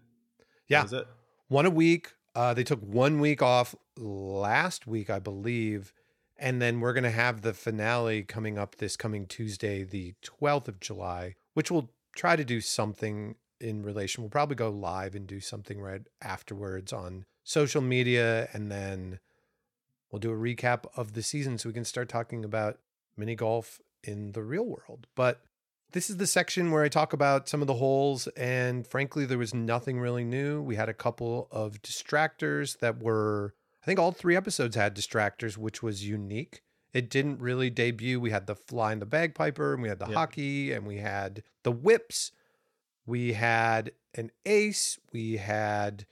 Yeah. 0.68 0.86
One 1.48 1.66
a 1.66 1.70
week. 1.70 2.12
Uh, 2.34 2.54
they 2.54 2.64
took 2.64 2.80
one 2.80 3.20
week 3.20 3.42
off 3.42 3.74
last 3.96 4.86
week, 4.86 5.08
I 5.10 5.18
believe. 5.18 5.92
And 6.36 6.60
then 6.60 6.80
we're 6.80 6.92
going 6.92 7.04
to 7.04 7.10
have 7.10 7.42
the 7.42 7.54
finale 7.54 8.22
coming 8.22 8.58
up 8.58 8.76
this 8.76 8.96
coming 8.96 9.26
Tuesday, 9.26 9.84
the 9.84 10.14
12th 10.24 10.68
of 10.68 10.80
July, 10.80 11.36
which 11.54 11.70
we'll 11.70 11.90
try 12.16 12.34
to 12.34 12.44
do 12.44 12.60
something 12.60 13.36
in 13.60 13.82
relation. 13.82 14.22
We'll 14.22 14.30
probably 14.30 14.56
go 14.56 14.68
live 14.70 15.14
and 15.14 15.26
do 15.26 15.40
something 15.40 15.80
right 15.80 16.02
afterwards 16.20 16.92
on 16.92 17.24
social 17.44 17.82
media. 17.82 18.48
And 18.52 18.70
then 18.70 19.20
we'll 20.10 20.18
do 20.18 20.32
a 20.32 20.36
recap 20.36 20.86
of 20.96 21.12
the 21.12 21.22
season 21.22 21.56
so 21.56 21.68
we 21.68 21.72
can 21.72 21.84
start 21.84 22.08
talking 22.08 22.44
about 22.44 22.78
mini 23.16 23.36
golf 23.36 23.80
in 24.02 24.32
the 24.32 24.42
real 24.42 24.64
world. 24.64 25.06
But 25.14 25.40
this 25.94 26.10
is 26.10 26.16
the 26.16 26.26
section 26.26 26.72
where 26.72 26.82
I 26.82 26.88
talk 26.88 27.12
about 27.12 27.48
some 27.48 27.60
of 27.60 27.68
the 27.68 27.74
holes, 27.74 28.26
and 28.36 28.84
frankly, 28.84 29.26
there 29.26 29.38
was 29.38 29.54
nothing 29.54 30.00
really 30.00 30.24
new. 30.24 30.60
We 30.60 30.74
had 30.74 30.88
a 30.88 30.94
couple 30.94 31.46
of 31.52 31.80
distractors 31.82 32.80
that 32.80 33.00
were, 33.00 33.54
I 33.80 33.86
think 33.86 34.00
all 34.00 34.10
three 34.10 34.34
episodes 34.34 34.74
had 34.74 34.96
distractors, 34.96 35.56
which 35.56 35.84
was 35.84 36.06
unique. 36.06 36.62
It 36.92 37.08
didn't 37.08 37.40
really 37.40 37.70
debut. 37.70 38.18
We 38.18 38.30
had 38.30 38.48
the 38.48 38.56
fly 38.56 38.90
and 38.90 39.00
the 39.00 39.06
bagpiper, 39.06 39.72
and 39.72 39.82
we 39.84 39.88
had 39.88 40.00
the 40.00 40.06
yep. 40.06 40.16
hockey, 40.16 40.72
and 40.72 40.84
we 40.84 40.96
had 40.96 41.44
the 41.62 41.70
whips. 41.70 42.32
We 43.06 43.34
had 43.34 43.92
an 44.16 44.32
ace. 44.44 44.98
We 45.12 45.36
had 45.36 46.06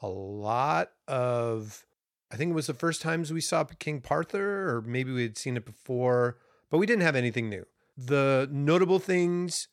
a 0.00 0.06
lot 0.06 0.92
of, 1.08 1.84
I 2.30 2.36
think 2.36 2.52
it 2.52 2.54
was 2.54 2.68
the 2.68 2.74
first 2.74 3.02
times 3.02 3.32
we 3.32 3.40
saw 3.40 3.64
King 3.64 4.00
Parther, 4.00 4.68
or 4.70 4.80
maybe 4.82 5.10
we 5.10 5.22
had 5.22 5.36
seen 5.36 5.56
it 5.56 5.64
before, 5.64 6.38
but 6.70 6.78
we 6.78 6.86
didn't 6.86 7.02
have 7.02 7.16
anything 7.16 7.48
new. 7.48 7.66
The 7.96 8.48
notable 8.50 8.98
things 8.98 9.68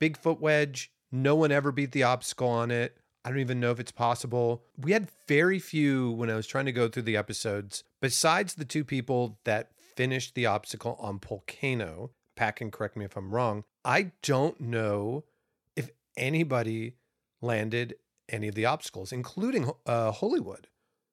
Bigfoot 0.00 0.40
wedge, 0.40 0.90
no 1.12 1.34
one 1.34 1.52
ever 1.52 1.70
beat 1.70 1.92
the 1.92 2.02
obstacle 2.02 2.48
on 2.48 2.70
it. 2.70 2.96
I 3.24 3.28
don't 3.28 3.38
even 3.38 3.60
know 3.60 3.70
if 3.70 3.78
it's 3.78 3.92
possible. 3.92 4.64
We 4.78 4.92
had 4.92 5.10
very 5.28 5.58
few 5.58 6.12
when 6.12 6.30
I 6.30 6.36
was 6.36 6.46
trying 6.46 6.64
to 6.64 6.72
go 6.72 6.88
through 6.88 7.02
the 7.02 7.18
episodes, 7.18 7.84
besides 8.00 8.54
the 8.54 8.64
two 8.64 8.82
people 8.82 9.38
that 9.44 9.72
finished 9.94 10.34
the 10.34 10.46
obstacle 10.46 10.96
on 10.98 11.18
Volcano. 11.18 12.12
Pat 12.34 12.56
can 12.56 12.70
correct 12.70 12.96
me 12.96 13.04
if 13.04 13.16
I'm 13.16 13.34
wrong. 13.34 13.64
I 13.84 14.12
don't 14.22 14.58
know 14.58 15.24
if 15.76 15.90
anybody 16.16 16.96
landed 17.42 17.96
any 18.30 18.48
of 18.48 18.54
the 18.54 18.64
obstacles, 18.64 19.12
including 19.12 19.70
uh, 19.84 20.12
Hollywood, 20.12 20.68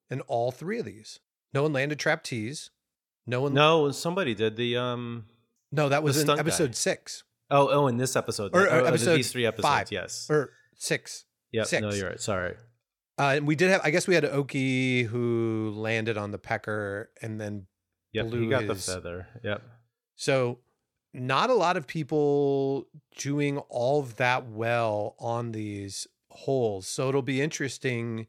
and 0.09 0.21
all 0.27 0.51
three 0.51 0.79
of 0.79 0.85
these. 0.85 1.19
No 1.53 1.63
one 1.63 1.73
landed 1.73 1.99
trapeze. 1.99 2.69
No 3.25 3.41
one. 3.41 3.53
No, 3.53 3.91
somebody 3.91 4.33
did 4.33 4.55
the 4.55 4.77
um 4.77 5.25
no, 5.71 5.89
that 5.89 6.03
was 6.03 6.21
in 6.21 6.29
episode 6.29 6.67
guy. 6.67 6.73
six. 6.73 7.23
Oh, 7.49 7.69
oh, 7.71 7.87
in 7.87 7.97
this 7.97 8.15
episode, 8.15 8.51
or, 8.53 8.63
or 8.63 8.69
oh, 8.69 8.85
episode 8.85 9.15
these 9.15 9.31
three 9.31 9.45
episodes, 9.45 9.67
five, 9.67 9.91
yes, 9.91 10.27
or 10.29 10.51
six. 10.75 11.25
Yeah, 11.51 11.63
no, 11.79 11.91
you're 11.91 12.09
right. 12.09 12.19
Sorry. 12.19 12.55
Uh, 13.19 13.33
and 13.37 13.47
we 13.47 13.55
did 13.55 13.71
have, 13.71 13.81
I 13.83 13.89
guess, 13.89 14.07
we 14.07 14.13
had 14.15 14.25
Oki 14.25 15.03
who 15.03 15.73
landed 15.75 16.17
on 16.17 16.31
the 16.31 16.37
pecker 16.37 17.09
and 17.21 17.41
then 17.41 17.65
yep, 18.13 18.27
blew 18.27 18.41
he 18.41 18.49
got 18.49 18.63
his... 18.63 18.85
the 18.85 18.91
feather. 18.93 19.27
Yep. 19.43 19.63
So, 20.15 20.59
not 21.13 21.49
a 21.49 21.53
lot 21.53 21.77
of 21.77 21.87
people 21.87 22.87
doing 23.17 23.57
all 23.69 24.01
of 24.01 24.17
that 24.17 24.47
well 24.47 25.15
on 25.19 25.51
these 25.51 26.05
holes. 26.29 26.87
So 26.87 27.09
it'll 27.09 27.21
be 27.23 27.41
interesting 27.41 28.27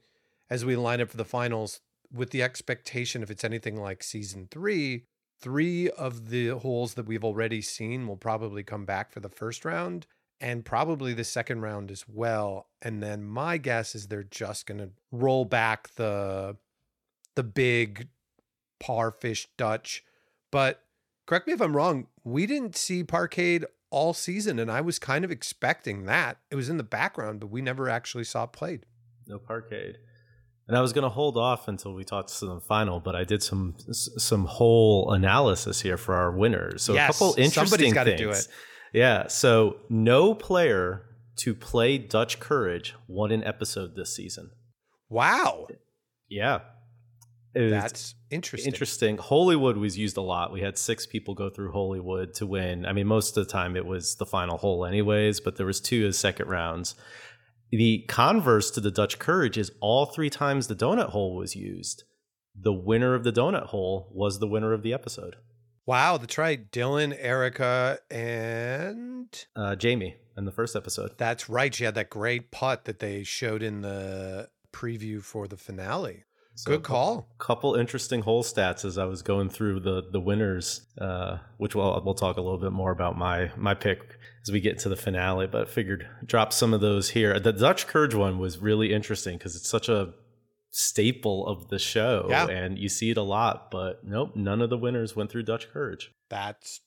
as 0.49 0.65
we 0.65 0.77
line 0.77 1.01
up 1.01 1.11
for 1.11 1.19
the 1.19 1.25
finals 1.25 1.81
with 2.11 2.31
the 2.31 2.43
expectation 2.43 3.23
if 3.23 3.31
it's 3.31 3.45
anything 3.45 3.77
like 3.77 4.03
season 4.03 4.49
three 4.51 5.05
Three 5.41 5.89
of 5.91 6.31
the 6.31 6.49
holes 6.49 6.95
that 6.95 7.07
we've 7.07 7.25
already 7.25 7.63
seen 7.63 8.07
will 8.07 8.17
probably 8.17 8.63
come 8.63 8.85
back 8.85 9.13
for 9.13 9.21
the 9.21 9.29
first 9.29 9.65
round 9.65 10.07
and 10.41 10.65
probably 10.65 11.15
the 11.15 11.25
second 11.25 11.61
round 11.61 11.91
as 11.91 12.05
well. 12.09 12.67
And 12.83 13.03
then 13.03 13.25
my 13.25 13.57
guess 13.57 13.95
is 13.95 14.09
they're 14.09 14.23
just 14.23 14.67
going 14.67 14.79
to 14.79 14.91
roll 15.13 15.45
back 15.45 15.95
the 15.95 16.57
the 17.35 17.45
big 17.45 18.09
par 18.81 19.13
fish 19.13 19.49
Dutch. 19.57 20.05
But 20.51 20.83
correct 21.27 21.47
me 21.47 21.53
if 21.53 21.61
I'm 21.61 21.77
wrong, 21.77 22.09
we 22.25 22.47
didn't 22.47 22.77
see 22.77 23.05
Parkade 23.05 23.65
all 23.91 24.13
season 24.13 24.59
and 24.59 24.71
I 24.71 24.81
was 24.81 24.99
kind 24.99 25.25
of 25.25 25.31
expecting 25.31 26.05
that. 26.07 26.39
It 26.51 26.57
was 26.57 26.69
in 26.69 26.79
the 26.79 26.83
background, 26.83 27.41
but 27.41 27.51
we 27.51 27.63
never 27.63 27.89
actually 27.89 28.25
saw 28.25 28.45
it 28.45 28.53
played. 28.53 28.87
No 29.29 29.39
Parkade. 29.39 29.99
And 30.69 30.77
I 30.77 30.83
was 30.83 30.93
going 30.93 31.05
to 31.05 31.09
hold 31.09 31.39
off 31.39 31.67
until 31.67 31.95
we 31.95 32.05
talked 32.05 32.39
to 32.39 32.47
the 32.47 32.61
final, 32.61 33.01
but 33.01 33.17
I 33.17 33.25
did 33.25 33.43
some 33.43 33.75
some 33.91 34.45
whole 34.45 35.13
analysis 35.13 35.81
here 35.81 35.97
for 35.97 36.15
our 36.15 36.31
winners. 36.31 36.83
So 36.83 36.93
yes, 36.93 37.09
a 37.09 37.13
couple 37.13 37.29
interesting 37.39 37.67
somebody's 37.67 37.93
got 37.95 38.05
to 38.05 38.17
do 38.17 38.31
it. 38.31 38.47
Yeah. 38.93 39.29
So 39.29 39.79
no 39.89 40.35
player 40.35 41.05
to 41.37 41.55
play 41.55 41.97
Dutch 41.99 42.39
Courage 42.39 42.95
won 43.07 43.33
an 43.33 43.43
episode 43.45 43.97
this 43.97 44.15
season. 44.15 44.51
Wow. 45.09 45.69
Yeah. 46.29 46.61
That's 47.55 48.15
interesting. 48.31 48.73
Interesting. 48.73 49.17
Hollywood 49.17 49.77
was 49.79 49.97
used 49.97 50.17
a 50.17 50.21
lot. 50.21 50.53
We 50.53 50.61
had 50.61 50.77
six 50.77 51.07
people 51.07 51.35
go 51.35 51.49
through 51.49 51.73
Hollywood 51.73 52.35
to 52.35 52.47
win. 52.47 52.85
I 52.85 52.93
mean, 52.93 53.07
most 53.07 53.37
of 53.37 53.47
the 53.47 53.51
time 53.51 53.75
it 53.75 53.87
was 53.87 54.17
the 54.17 54.27
final 54.27 54.59
hole, 54.59 54.85
anyways, 54.85 55.41
but 55.41 55.57
there 55.57 55.67
was 55.67 55.81
two 55.81 56.07
as 56.07 56.19
second 56.19 56.49
rounds. 56.49 56.95
The 57.71 58.05
converse 58.09 58.71
to 58.73 58.81
the 58.81 58.91
Dutch 58.91 59.19
Courage 59.19 59.59
is 59.59 59.71
all 59.81 60.07
three 60.07 60.31
times 60.31 60.67
the 60.67 60.75
donut 60.75 61.11
hole 61.11 61.37
was 61.37 61.55
used. 61.55 62.05
The 62.55 62.73
winner 62.73 63.15
of 63.15 63.25
the 63.25 63.33
donut 63.33 63.67
hole 63.67 64.11
was 64.13 64.39
the 64.39 64.49
winner 64.49 64.73
of 64.73 64.83
the 64.83 64.95
episode. 64.95 65.37
Wow, 65.87 66.19
that's 66.19 66.39
right. 66.39 66.71
Dylan, 66.71 67.17
Erica, 67.19 67.99
and 68.11 69.47
uh, 69.55 69.77
Jamie 69.77 70.17
in 70.37 70.45
the 70.45 70.53
first 70.53 70.77
episode. 70.77 71.13
That's 71.19 71.49
right. 71.49 71.75
She 71.75 71.85
had 71.85 71.95
that 71.95 72.11
great 72.11 72.51
putt 72.51 72.85
that 72.85 72.99
they 72.99 73.23
showed 73.23 73.63
in 73.63 73.83
the 73.83 74.49
preview 74.73 75.23
for 75.23 75.47
the 75.47 75.57
finale. 75.57 76.25
So 76.59 76.73
Good 76.73 76.83
call. 76.83 77.29
Couple, 77.39 77.39
couple 77.39 77.75
interesting 77.77 78.23
hole 78.23 78.43
stats 78.43 78.85
as 78.85 78.99
I 78.99 79.05
was 79.05 79.23
going 79.23 79.49
through 79.49 79.79
the 79.79 80.03
the 80.11 80.19
winners, 80.19 80.83
uh, 81.01 81.39
which 81.57 81.77
we'll 81.77 82.03
we'll 82.05 82.15
talk 82.15 82.37
a 82.37 82.41
little 82.41 82.59
bit 82.59 82.73
more 82.73 82.91
about 82.91 83.17
my 83.17 83.53
my 83.57 83.75
pick 83.75 84.19
as 84.43 84.51
we 84.51 84.59
get 84.59 84.81
to 84.81 84.89
the 84.89 84.97
finale. 84.97 85.47
But 85.47 85.71
figured 85.71 86.09
drop 86.27 86.53
some 86.53 86.75
of 86.75 86.81
those 86.81 87.11
here. 87.11 87.39
The 87.39 87.53
Dutch 87.53 87.87
Courage 87.87 88.17
one 88.17 88.41
was 88.41 88.59
really 88.59 88.93
interesting 88.93 89.39
because 89.39 89.55
it's 89.55 89.69
such 89.69 89.89
a 89.89 90.15
staple 90.73 91.47
of 91.47 91.69
the 91.69 91.79
show, 91.79 92.27
yeah. 92.29 92.49
and 92.49 92.77
you 92.77 92.89
see 92.89 93.11
it 93.11 93.17
a 93.17 93.23
lot. 93.23 93.71
But 93.71 94.03
nope, 94.03 94.35
none 94.35 94.61
of 94.61 94.69
the 94.69 94.79
winners 94.79 95.15
went 95.15 95.31
through 95.31 95.45
Dutch 95.45 95.71
Courage. 95.71 96.11
That's 96.29 96.81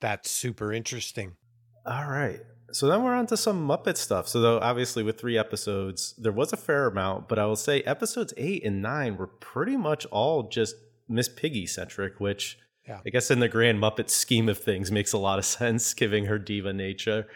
that's 0.00 0.30
super 0.30 0.72
interesting. 0.72 1.36
All 1.84 2.08
right. 2.08 2.40
So 2.72 2.88
then 2.88 3.02
we're 3.02 3.14
on 3.14 3.26
to 3.26 3.36
some 3.36 3.66
Muppet 3.66 3.96
stuff. 3.96 4.28
So 4.28 4.40
though 4.40 4.58
obviously 4.60 5.02
with 5.02 5.20
three 5.20 5.38
episodes, 5.38 6.14
there 6.18 6.32
was 6.32 6.52
a 6.52 6.56
fair 6.56 6.86
amount, 6.86 7.28
but 7.28 7.38
I 7.38 7.46
will 7.46 7.56
say 7.56 7.82
episodes 7.82 8.32
eight 8.36 8.64
and 8.64 8.80
nine 8.80 9.16
were 9.16 9.26
pretty 9.26 9.76
much 9.76 10.06
all 10.06 10.44
just 10.44 10.76
Miss 11.08 11.28
Piggy 11.28 11.66
centric, 11.66 12.18
which 12.18 12.58
yeah. 12.88 13.00
I 13.04 13.10
guess 13.10 13.30
in 13.30 13.40
the 13.40 13.48
grand 13.48 13.78
Muppet 13.78 14.10
scheme 14.10 14.48
of 14.48 14.58
things 14.58 14.90
makes 14.90 15.12
a 15.12 15.18
lot 15.18 15.38
of 15.38 15.44
sense, 15.58 15.94
giving 15.94 16.26
her 16.26 16.38
diva 16.38 16.72
nature. 16.72 17.26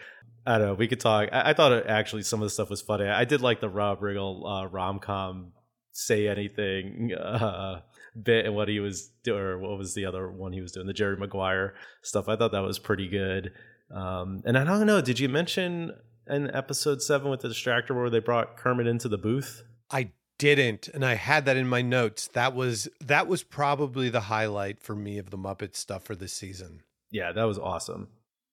I 0.45 0.57
don't 0.57 0.67
know. 0.67 0.73
We 0.73 0.87
could 0.87 0.99
talk. 0.99 1.29
I, 1.31 1.49
I 1.49 1.53
thought 1.53 1.71
it, 1.71 1.85
actually 1.87 2.23
some 2.23 2.41
of 2.41 2.45
the 2.45 2.49
stuff 2.49 2.69
was 2.69 2.81
funny. 2.81 3.05
I 3.05 3.25
did 3.25 3.41
like 3.41 3.59
the 3.59 3.69
Rob 3.69 3.99
Riggle 3.99 4.43
uh, 4.45 4.67
rom 4.67 4.99
com 4.99 5.51
say 5.91 6.27
anything 6.27 7.13
uh, 7.13 7.81
bit 8.21 8.45
and 8.45 8.55
what 8.55 8.69
he 8.69 8.79
was 8.79 9.09
doing, 9.23 9.39
or 9.39 9.59
what 9.59 9.77
was 9.77 9.93
the 9.93 10.05
other 10.05 10.31
one 10.31 10.53
he 10.53 10.61
was 10.61 10.71
doing, 10.71 10.87
the 10.87 10.93
Jerry 10.93 11.17
Maguire 11.17 11.75
stuff. 12.01 12.29
I 12.29 12.35
thought 12.35 12.53
that 12.53 12.63
was 12.63 12.79
pretty 12.79 13.07
good. 13.07 13.51
Um, 13.91 14.41
and 14.45 14.57
I 14.57 14.63
don't 14.63 14.85
know, 14.85 15.01
did 15.01 15.19
you 15.19 15.29
mention 15.29 15.93
in 16.27 16.53
episode 16.53 17.01
seven 17.01 17.29
with 17.29 17.41
the 17.41 17.47
distractor 17.47 17.95
where 17.95 18.09
they 18.09 18.19
brought 18.19 18.57
Kermit 18.57 18.87
into 18.87 19.07
the 19.07 19.17
booth? 19.17 19.63
I 19.89 20.11
didn't, 20.37 20.87
and 20.89 21.05
I 21.05 21.15
had 21.15 21.45
that 21.45 21.57
in 21.57 21.67
my 21.67 21.81
notes. 21.81 22.27
That 22.27 22.53
was 22.53 22.87
that 22.99 23.27
was 23.27 23.43
probably 23.43 24.09
the 24.09 24.21
highlight 24.21 24.81
for 24.81 24.95
me 24.95 25.17
of 25.17 25.29
the 25.29 25.37
Muppet 25.37 25.75
stuff 25.75 26.03
for 26.03 26.15
this 26.15 26.33
season. 26.33 26.81
Yeah, 27.11 27.31
that 27.31 27.43
was 27.45 27.57
awesome. 27.57 28.09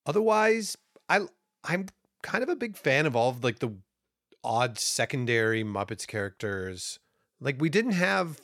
Otherwise, 0.06 0.76
I 1.08 1.26
I'm 1.64 1.86
kind 2.22 2.42
of 2.42 2.48
a 2.48 2.56
big 2.56 2.76
fan 2.76 3.06
of 3.06 3.16
all 3.16 3.30
of 3.30 3.44
like 3.44 3.58
the 3.58 3.74
odd 4.42 4.78
secondary 4.78 5.64
Muppets 5.64 6.06
characters. 6.06 6.98
Like 7.40 7.60
we 7.60 7.68
didn't 7.68 7.92
have 7.92 8.40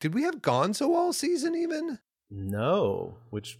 did 0.00 0.14
we 0.14 0.22
have 0.22 0.42
Gonzo 0.42 0.88
all 0.88 1.12
season 1.12 1.54
even? 1.54 1.98
No, 2.30 3.18
which 3.30 3.58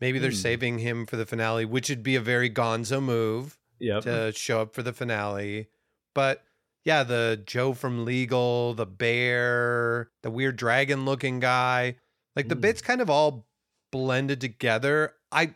maybe 0.00 0.18
they're 0.18 0.30
Hmm. 0.30 0.36
saving 0.36 0.78
him 0.78 1.06
for 1.06 1.16
the 1.16 1.26
finale, 1.26 1.64
which 1.64 1.88
would 1.88 2.02
be 2.02 2.16
a 2.16 2.20
very 2.20 2.50
Gonzo 2.50 3.02
move 3.02 3.58
Yep. 3.78 4.02
to 4.04 4.32
show 4.32 4.62
up 4.62 4.74
for 4.74 4.82
the 4.82 4.92
finale. 4.92 5.68
But 6.14 6.42
yeah, 6.84 7.02
the 7.02 7.42
Joe 7.44 7.72
from 7.74 8.04
Legal, 8.04 8.74
the 8.74 8.86
bear, 8.86 10.10
the 10.22 10.30
weird 10.30 10.56
dragon 10.56 11.04
looking 11.04 11.40
guy, 11.40 11.96
like 12.34 12.48
the 12.48 12.54
Hmm. 12.54 12.60
bits 12.62 12.80
kind 12.82 13.00
of 13.00 13.10
all 13.10 13.46
blended 13.92 14.40
together. 14.40 15.14
I 15.32 15.54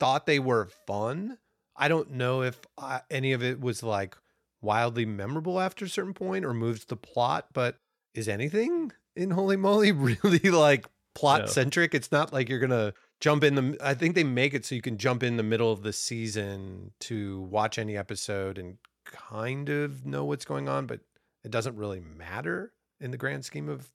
thought 0.00 0.26
they 0.26 0.38
were 0.38 0.68
fun. 0.86 1.38
I 1.76 1.88
don't 1.88 2.12
know 2.12 2.42
if 2.42 2.60
uh, 2.78 3.00
any 3.10 3.32
of 3.32 3.42
it 3.42 3.60
was 3.60 3.82
like 3.82 4.16
wildly 4.60 5.04
memorable 5.06 5.60
after 5.60 5.84
a 5.84 5.88
certain 5.88 6.14
point 6.14 6.44
or 6.44 6.54
moves 6.54 6.84
the 6.84 6.96
plot, 6.96 7.48
but 7.52 7.78
is 8.14 8.28
anything 8.28 8.92
in 9.16 9.30
Holey 9.30 9.58
Moley 9.58 9.92
really 9.92 10.38
like 10.50 10.86
plot 11.14 11.48
centric? 11.50 11.94
It's 11.94 12.12
not 12.12 12.32
like 12.32 12.48
you're 12.48 12.58
going 12.60 12.70
to 12.70 12.94
jump 13.22 13.44
in 13.44 13.54
the 13.54 13.76
I 13.80 13.94
think 13.94 14.14
they 14.16 14.24
make 14.24 14.52
it 14.52 14.66
so 14.66 14.74
you 14.74 14.82
can 14.82 14.98
jump 14.98 15.22
in 15.22 15.36
the 15.38 15.42
middle 15.44 15.70
of 15.72 15.82
the 15.82 15.92
season 15.92 16.90
to 17.00 17.42
watch 17.42 17.78
any 17.78 17.96
episode 17.96 18.58
and 18.58 18.76
kind 19.06 19.68
of 19.70 20.04
know 20.04 20.24
what's 20.24 20.44
going 20.44 20.68
on, 20.68 20.86
but 20.86 21.00
it 21.44 21.50
doesn't 21.50 21.76
really 21.76 22.00
matter 22.00 22.72
in 23.00 23.12
the 23.12 23.16
grand 23.16 23.44
scheme 23.44 23.68
of 23.68 23.88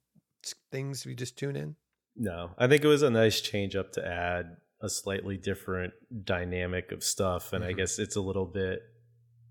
things 0.72 1.02
if 1.02 1.06
you 1.06 1.14
just 1.14 1.36
tune 1.36 1.56
in. 1.56 1.76
No, 2.16 2.50
I 2.58 2.66
think 2.66 2.82
it 2.82 2.88
was 2.88 3.02
a 3.02 3.10
nice 3.10 3.40
change 3.40 3.76
up 3.76 3.92
to 3.92 4.04
add 4.06 4.56
a 4.80 4.88
slightly 4.88 5.36
different 5.36 5.92
dynamic 6.24 6.90
of 6.90 7.04
stuff, 7.04 7.52
and 7.52 7.62
I 7.64 7.72
Mhm. 7.72 7.76
guess 7.76 7.98
it's 7.98 8.16
a 8.16 8.20
little 8.20 8.46
bit 8.46 8.80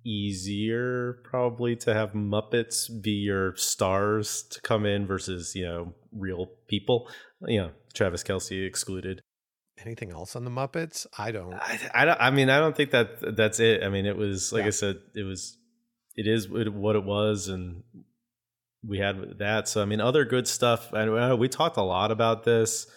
easier 0.05 1.13
probably 1.23 1.75
to 1.75 1.93
have 1.93 2.13
Muppets 2.13 2.89
be 3.01 3.11
your 3.11 3.55
stars 3.57 4.43
to 4.51 4.61
come 4.61 4.85
in 4.85 5.05
versus 5.05 5.53
you 5.55 5.65
know 5.65 5.93
real 6.11 6.47
people. 6.67 7.09
You 7.45 7.57
know, 7.61 7.71
Travis 7.93 8.23
Kelce 8.23 8.65
excluded. 8.65 9.21
Anything 9.85 10.11
else 10.11 10.35
on 10.35 10.43
the 10.43 10.51
Muppets? 10.51 11.05
I 11.17 11.31
don't. 11.31 11.53
I, 11.53 11.79
I, 11.93 12.05
don't, 12.05 12.17
I 12.19 12.29
mean, 12.31 12.49
I 12.49 12.59
don't 12.59 12.75
think 12.75 12.91
that 12.91 13.35
that's 13.35 13.59
it. 13.59 13.83
I 13.83 13.89
mean, 13.89 14.05
it 14.05 14.17
was 14.17 14.51
like 14.51 14.61
Yeah. 14.61 14.67
I 14.67 14.71
said, 14.71 14.97
it 15.15 15.23
was, 15.23 15.57
it 16.15 16.27
is 16.27 16.49
what 16.49 16.95
it 16.95 17.03
was, 17.03 17.47
and 17.47 17.83
we 18.85 18.97
had 18.97 19.37
that. 19.39 19.67
So 19.67 19.81
I 19.81 19.85
mean, 19.85 20.01
other 20.01 20.25
good 20.25 20.47
stuff. 20.47 20.91
And 20.93 21.11
uh, 21.31 21.35
we 21.37 21.47
talked 21.47 21.77
a 21.77 21.83
lot 21.83 22.11
about 22.11 22.43
this. 22.43 22.87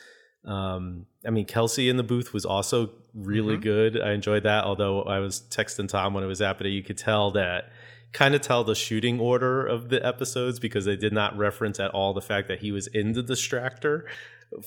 Um, 0.45 1.07
I 1.27 1.31
mean, 1.31 1.45
Kelce 1.47 1.91
in 1.91 1.97
the 1.99 2.03
booth 2.03 2.33
was 2.33 2.47
also 2.47 2.93
really 3.15 3.59
Mhm. 3.59 3.63
good. 3.63 4.01
I 4.01 4.13
enjoyed 4.13 4.45
that. 4.45 4.65
Although 4.65 5.03
I 5.03 5.19
was 5.19 5.41
texting 5.51 5.87
Tom 5.89 6.15
when 6.15 6.25
it 6.25 6.29
was 6.29 6.39
happening, 6.39 6.73
you 6.73 6.83
could 6.83 6.97
tell 6.97 7.31
that 7.33 7.71
kind 8.13 8.35
of 8.35 8.41
tell 8.41 8.65
the 8.65 8.75
shooting 8.75 9.21
order 9.21 9.65
of 9.67 9.89
the 9.91 10.05
episodes 10.05 10.59
because 10.59 10.85
they 10.87 10.97
did 10.97 11.13
not 11.13 11.37
reference 11.37 11.79
at 11.79 11.91
all 11.93 12.13
the 12.15 12.21
fact 12.23 12.49
that 12.49 12.59
he 12.61 12.73
was 12.73 12.87
in 12.89 13.13
the 13.13 13.23
distractor 13.23 14.03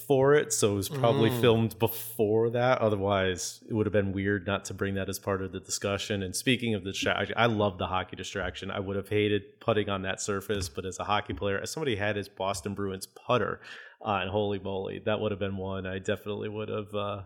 for 0.08 0.34
it. 0.34 0.54
So 0.54 0.74
it 0.74 0.76
was 0.76 0.90
probably 0.90 1.30
Mm. 1.30 1.42
filmed 1.42 1.80
before 1.80 2.50
that. 2.52 2.80
Otherwise, 2.80 3.62
it 3.68 3.74
would 3.74 3.86
have 3.86 3.94
been 3.94 4.14
weird 4.14 4.48
not 4.48 4.64
to 4.66 4.74
bring 4.74 4.96
that 4.96 5.10
as 5.10 5.20
part 5.20 5.42
of 5.42 5.52
the 5.52 5.60
discussion. 5.60 6.24
And 6.24 6.36
speaking 6.36 6.74
of 6.74 6.84
the 6.84 6.92
distraction, 6.92 7.36
I 7.38 7.48
love 7.48 7.78
the 7.78 7.88
hockey 7.88 8.16
distraction. 8.16 8.72
I 8.72 8.80
would 8.80 8.96
have 8.96 9.10
hated 9.10 9.60
putting 9.60 9.90
on 9.90 10.04
that 10.04 10.22
surface, 10.22 10.70
but 10.70 10.86
as 10.86 11.00
a 11.00 11.04
hockey 11.04 11.34
player, 11.34 11.60
as 11.60 11.72
somebody 11.72 11.98
had 11.98 12.16
his 12.16 12.30
Boston 12.30 12.74
Bruins 12.74 13.06
putter, 13.08 13.60
uh, 14.06 14.20
and 14.22 14.30
holy 14.30 14.60
moly, 14.60 15.00
that 15.06 15.20
would 15.20 15.32
have 15.32 15.40
been 15.40 15.58
one 15.58 15.86
I 15.86 16.00
definitely 16.00 16.50
would 16.50 16.70
have 16.70 16.94
uh, 16.96 17.22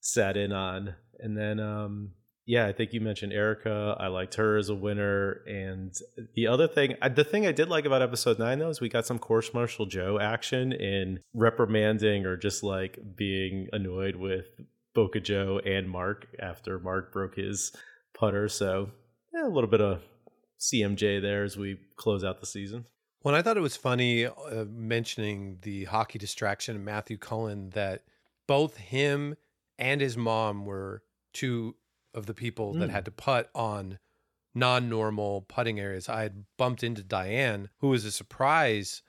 sat 0.00 0.36
in 0.36 0.52
on. 0.52 0.94
And 1.18 1.36
then, 1.36 1.58
um, 1.58 2.12
yeah, 2.48 2.66
I 2.66 2.72
think 2.72 2.94
you 2.94 3.02
mentioned 3.02 3.34
Erica. 3.34 3.94
I 4.00 4.06
liked 4.06 4.36
her 4.36 4.56
as 4.56 4.70
a 4.70 4.74
winner. 4.74 5.42
And 5.46 5.94
the 6.34 6.46
other 6.46 6.66
thing, 6.66 6.96
the 7.14 7.22
thing 7.22 7.46
I 7.46 7.52
did 7.52 7.68
like 7.68 7.84
about 7.84 8.00
episode 8.00 8.38
nine, 8.38 8.58
though, 8.58 8.70
is 8.70 8.80
we 8.80 8.88
got 8.88 9.04
some 9.04 9.18
course 9.18 9.52
martial 9.52 9.84
Joe 9.84 10.18
action 10.18 10.72
in 10.72 11.20
reprimanding 11.34 12.24
or 12.24 12.38
just 12.38 12.62
like 12.62 12.98
being 13.14 13.68
annoyed 13.74 14.16
with 14.16 14.46
Boca 14.94 15.20
Joe 15.20 15.60
and 15.62 15.90
Mark 15.90 16.26
after 16.40 16.78
Mark 16.78 17.12
broke 17.12 17.36
his 17.36 17.70
putter. 18.18 18.48
So, 18.48 18.92
yeah, 19.34 19.46
a 19.46 19.52
little 19.52 19.68
bit 19.68 19.82
of 19.82 20.00
CMJ 20.58 21.20
there 21.20 21.44
as 21.44 21.58
we 21.58 21.78
close 21.96 22.24
out 22.24 22.40
the 22.40 22.46
season. 22.46 22.86
When 23.20 23.34
I 23.34 23.42
thought 23.42 23.58
it 23.58 23.60
was 23.60 23.76
funny 23.76 24.24
uh, 24.24 24.64
mentioning 24.70 25.58
the 25.60 25.84
hockey 25.84 26.18
distraction 26.18 26.76
and 26.76 26.84
Matthew 26.86 27.18
Cullen 27.18 27.68
that 27.70 28.04
both 28.46 28.78
him 28.78 29.36
and 29.78 30.00
his 30.00 30.16
mom 30.16 30.64
were 30.64 31.02
two 31.34 31.74
of 32.14 32.26
the 32.26 32.34
people 32.34 32.72
that 32.74 32.88
Mm. 32.88 32.92
had 32.92 33.04
to 33.04 33.10
putt 33.10 33.50
on 33.54 33.98
non-normal 34.54 35.42
putting 35.42 35.78
areas. 35.78 36.08
I 36.08 36.22
had 36.22 36.44
bumped 36.56 36.82
into 36.82 37.02
Diane, 37.02 37.70
who 37.78 37.88
was 37.88 38.04
a 38.04 38.10
surprise 38.10 39.02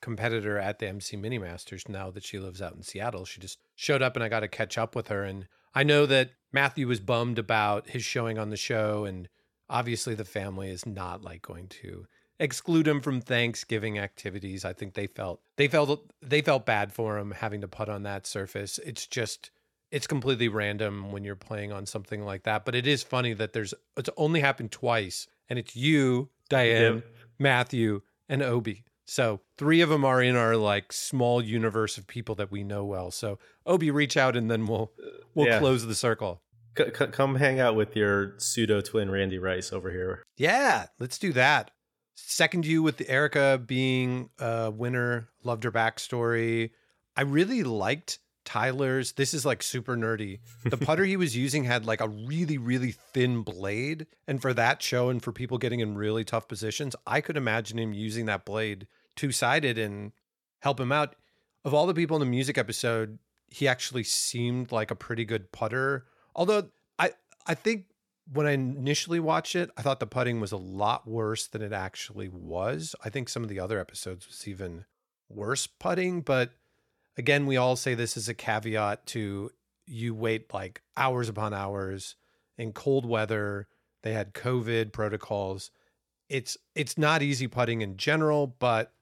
competitor 0.00 0.58
at 0.58 0.78
the 0.78 0.88
MC 0.88 1.16
Mini 1.16 1.38
Masters 1.38 1.88
now 1.88 2.10
that 2.10 2.24
she 2.24 2.38
lives 2.38 2.62
out 2.62 2.74
in 2.74 2.82
Seattle. 2.82 3.24
She 3.24 3.40
just 3.40 3.58
showed 3.74 4.02
up 4.02 4.16
and 4.16 4.24
I 4.24 4.28
got 4.28 4.40
to 4.40 4.48
catch 4.48 4.78
up 4.78 4.94
with 4.94 5.08
her 5.08 5.24
and 5.24 5.46
I 5.74 5.82
know 5.82 6.06
that 6.06 6.30
Matthew 6.52 6.86
was 6.88 7.00
bummed 7.00 7.38
about 7.38 7.90
his 7.90 8.04
showing 8.04 8.38
on 8.38 8.50
the 8.50 8.56
show 8.56 9.04
and 9.04 9.28
obviously 9.68 10.14
the 10.14 10.24
family 10.24 10.70
is 10.70 10.86
not 10.86 11.22
like 11.22 11.42
going 11.42 11.68
to 11.68 12.06
exclude 12.40 12.86
him 12.88 13.00
from 13.00 13.20
Thanksgiving 13.20 13.98
activities. 13.98 14.64
I 14.64 14.72
think 14.72 14.94
they 14.94 15.08
felt 15.08 15.40
they 15.56 15.68
felt 15.68 16.12
they 16.22 16.42
felt 16.42 16.64
bad 16.64 16.92
for 16.92 17.18
him 17.18 17.32
having 17.32 17.60
to 17.60 17.68
put 17.68 17.88
on 17.88 18.04
that 18.04 18.26
surface. 18.26 18.78
It's 18.78 19.06
just 19.06 19.50
it's 19.90 20.06
completely 20.06 20.48
random 20.48 21.10
when 21.12 21.24
you're 21.24 21.36
playing 21.36 21.72
on 21.72 21.86
something 21.86 22.22
like 22.22 22.42
that. 22.44 22.64
But 22.64 22.74
it 22.74 22.86
is 22.86 23.02
funny 23.02 23.32
that 23.34 23.52
there's 23.52 23.74
it's 23.96 24.10
only 24.16 24.40
happened 24.40 24.70
twice, 24.72 25.26
and 25.48 25.58
it's 25.58 25.74
you, 25.76 26.28
Diane, 26.48 26.94
Yep. 26.96 27.04
Matthew, 27.38 28.02
and 28.28 28.42
Obi. 28.42 28.84
So 29.06 29.40
three 29.56 29.80
of 29.80 29.88
them 29.88 30.04
are 30.04 30.22
in 30.22 30.36
our 30.36 30.54
like 30.56 30.92
small 30.92 31.42
universe 31.42 31.96
of 31.96 32.06
people 32.06 32.34
that 32.34 32.50
we 32.50 32.62
know 32.62 32.84
well. 32.84 33.10
So 33.10 33.38
Obi, 33.64 33.90
reach 33.90 34.16
out 34.18 34.36
and 34.36 34.50
then 34.50 34.66
we'll 34.66 34.92
we'll 35.34 35.46
Yeah. 35.46 35.58
close 35.58 35.86
the 35.86 35.94
circle. 35.94 36.42
C- 36.76 36.84
c- 36.96 37.06
come 37.06 37.36
hang 37.36 37.58
out 37.58 37.74
with 37.74 37.96
your 37.96 38.34
pseudo 38.38 38.80
twin 38.82 39.10
Randy 39.10 39.38
Rice 39.38 39.72
over 39.72 39.90
here. 39.90 40.22
Yeah, 40.36 40.86
let's 40.98 41.18
do 41.18 41.32
that. 41.32 41.70
Second 42.14 42.66
you 42.66 42.82
with 42.82 43.00
Erica 43.08 43.60
being 43.64 44.28
a 44.38 44.70
winner. 44.70 45.28
Loved 45.42 45.64
her 45.64 45.72
backstory. 45.72 46.70
I 47.16 47.22
really 47.22 47.62
liked 47.62 48.18
Tyler's. 48.48 49.12
This 49.12 49.34
is 49.34 49.44
like 49.44 49.62
super 49.62 49.94
nerdy. 49.94 50.38
The 50.64 50.76
putter 50.86 51.04
he 51.04 51.18
was 51.18 51.36
using 51.36 51.64
had 51.64 51.84
like 51.84 52.00
a 52.00 52.08
really, 52.08 52.56
really 52.56 52.92
thin 52.92 53.42
blade. 53.42 54.06
And 54.26 54.40
for 54.40 54.54
that 54.54 54.80
show 54.80 55.10
and 55.10 55.22
for 55.22 55.32
people 55.32 55.58
getting 55.58 55.80
in 55.80 55.98
really 55.98 56.24
tough 56.24 56.48
positions, 56.48 56.96
I 57.06 57.20
could 57.20 57.36
imagine 57.36 57.78
him 57.78 57.92
using 57.92 58.24
that 58.24 58.46
blade 58.46 58.86
two 59.16 59.32
sided 59.32 59.76
and 59.76 60.12
help 60.60 60.80
him 60.80 60.92
out. 60.92 61.14
Of 61.62 61.74
all 61.74 61.86
the 61.86 61.92
people 61.92 62.16
in 62.16 62.20
the 62.20 62.26
music 62.26 62.56
episode, 62.56 63.18
he 63.48 63.68
actually 63.68 64.04
seemed 64.04 64.72
like 64.72 64.90
a 64.90 64.96
pretty 64.96 65.26
good 65.26 65.52
putter. 65.52 66.06
Although 66.34 66.70
I, 66.98 67.10
I 67.46 67.54
think 67.54 67.84
when 68.32 68.46
I 68.46 68.52
initially 68.52 69.20
watched 69.20 69.56
it, 69.56 69.70
I 69.76 69.82
thought 69.82 70.00
the 70.00 70.06
putting 70.06 70.40
was 70.40 70.52
a 70.52 70.56
lot 70.56 71.06
worse 71.06 71.46
than 71.48 71.60
it 71.60 71.74
actually 71.74 72.28
was. 72.28 72.94
I 73.04 73.10
think 73.10 73.28
some 73.28 73.42
of 73.42 73.50
the 73.50 73.60
other 73.60 73.78
episodes 73.78 74.26
was 74.26 74.48
even 74.48 74.86
worse 75.28 75.66
putting, 75.66 76.22
but 76.22 76.52
again, 77.18 77.44
we 77.44 77.56
all 77.56 77.76
say 77.76 77.94
this 77.94 78.16
is 78.16 78.28
a 78.28 78.34
caveat 78.34 79.04
to 79.06 79.50
you 79.86 80.14
wait 80.14 80.54
like 80.54 80.82
hours 80.96 81.28
upon 81.28 81.52
hours 81.52 82.14
in 82.56 82.72
cold 82.72 83.04
weather. 83.04 83.66
They 84.02 84.12
had 84.12 84.32
COVID 84.32 84.92
protocols. 84.92 85.70
It's 86.28 86.56
it's 86.74 86.96
not 86.96 87.22
easy 87.22 87.48
putting 87.48 87.82
in 87.82 87.96
general, 87.96 88.46
but 88.46 88.92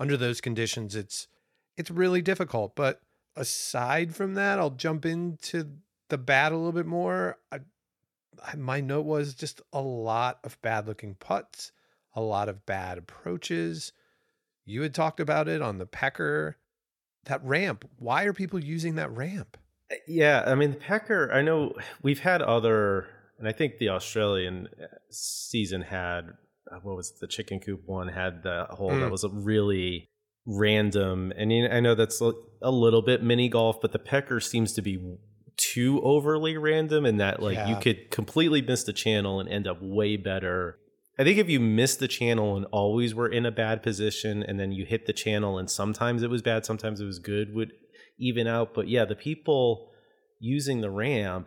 under 0.00 0.16
those 0.16 0.40
conditions 0.40 0.96
it's 0.96 1.28
it's 1.76 1.90
really 1.90 2.22
difficult. 2.22 2.74
But 2.74 3.02
aside 3.36 4.14
from 4.14 4.34
that, 4.34 4.58
I'll 4.58 4.70
jump 4.70 5.04
into 5.04 5.68
the 6.08 6.18
bat 6.18 6.52
a 6.52 6.56
little 6.56 6.72
bit 6.72 6.86
more. 6.86 7.38
I, 7.52 7.60
my 8.56 8.80
note 8.80 9.04
was 9.04 9.34
just 9.34 9.60
a 9.72 9.80
lot 9.80 10.38
of 10.44 10.60
bad 10.62 10.86
looking 10.86 11.14
putts, 11.14 11.72
a 12.14 12.20
lot 12.20 12.48
of 12.48 12.64
bad 12.64 12.96
approaches. 12.96 13.92
You 14.64 14.82
had 14.82 14.94
talked 14.94 15.20
about 15.20 15.48
it 15.48 15.60
on 15.62 15.78
the 15.78 15.86
Pecker. 15.86 16.56
That 17.26 17.44
ramp. 17.44 17.88
Why 17.98 18.24
are 18.24 18.32
people 18.32 18.58
using 18.58 18.96
that 18.96 19.14
ramp? 19.14 19.56
Yeah, 20.08 20.42
I 20.46 20.54
mean, 20.56 20.70
the 20.72 20.76
Pecker, 20.76 21.30
I 21.32 21.42
know 21.42 21.74
we've 22.02 22.20
had 22.20 22.42
other, 22.42 23.06
and 23.38 23.46
I 23.46 23.52
think 23.52 23.78
the 23.78 23.90
Australian 23.90 24.68
uh, 24.80 24.86
season 25.10 25.82
had, 25.82 26.22
uh, 26.72 26.78
what 26.82 26.96
was 26.96 27.10
it, 27.10 27.20
the 27.20 27.28
chicken 27.28 27.60
coop 27.60 27.82
one 27.86 28.08
had 28.08 28.42
the 28.42 28.66
hole 28.70 28.90
that 28.90 28.96
Mm. 28.96 29.10
was 29.10 29.22
a 29.24 29.28
really 29.28 30.08
random. 30.44 31.32
And 31.36 31.52
you 31.52 31.68
know, 31.68 31.74
I 31.74 31.80
know 31.80 31.94
that's 31.94 32.20
a 32.20 32.32
a 32.62 32.70
little 32.70 33.02
bit 33.02 33.22
mini 33.22 33.48
golf, 33.48 33.80
but 33.80 33.92
the 33.92 33.98
Pecker 33.98 34.40
seems 34.40 34.72
to 34.72 34.82
be 34.82 34.98
too 35.56 36.00
overly 36.02 36.56
random 36.56 37.06
in 37.06 37.16
that, 37.18 37.40
like, 37.42 37.58
you 37.68 37.76
could 37.76 38.10
completely 38.10 38.62
miss 38.62 38.84
the 38.84 38.92
channel 38.92 39.40
and 39.40 39.48
end 39.48 39.66
up 39.66 39.78
way 39.80 40.16
better. 40.16 40.78
I 41.18 41.24
think 41.24 41.38
if 41.38 41.48
you 41.48 41.60
missed 41.60 41.98
the 41.98 42.08
channel 42.08 42.56
and 42.56 42.66
always 42.66 43.14
were 43.14 43.28
in 43.28 43.46
a 43.46 43.50
bad 43.50 43.82
position 43.82 44.42
and 44.42 44.60
then 44.60 44.72
you 44.72 44.84
hit 44.84 45.06
the 45.06 45.12
channel 45.14 45.58
and 45.58 45.70
sometimes 45.70 46.22
it 46.22 46.30
was 46.30 46.42
bad, 46.42 46.66
sometimes 46.66 47.00
it 47.00 47.06
was 47.06 47.18
good, 47.18 47.54
would 47.54 47.72
even 48.18 48.46
out. 48.46 48.74
But 48.74 48.88
yeah, 48.88 49.06
the 49.06 49.16
people 49.16 49.90
using 50.40 50.82
the 50.82 50.90
ramp, 50.90 51.46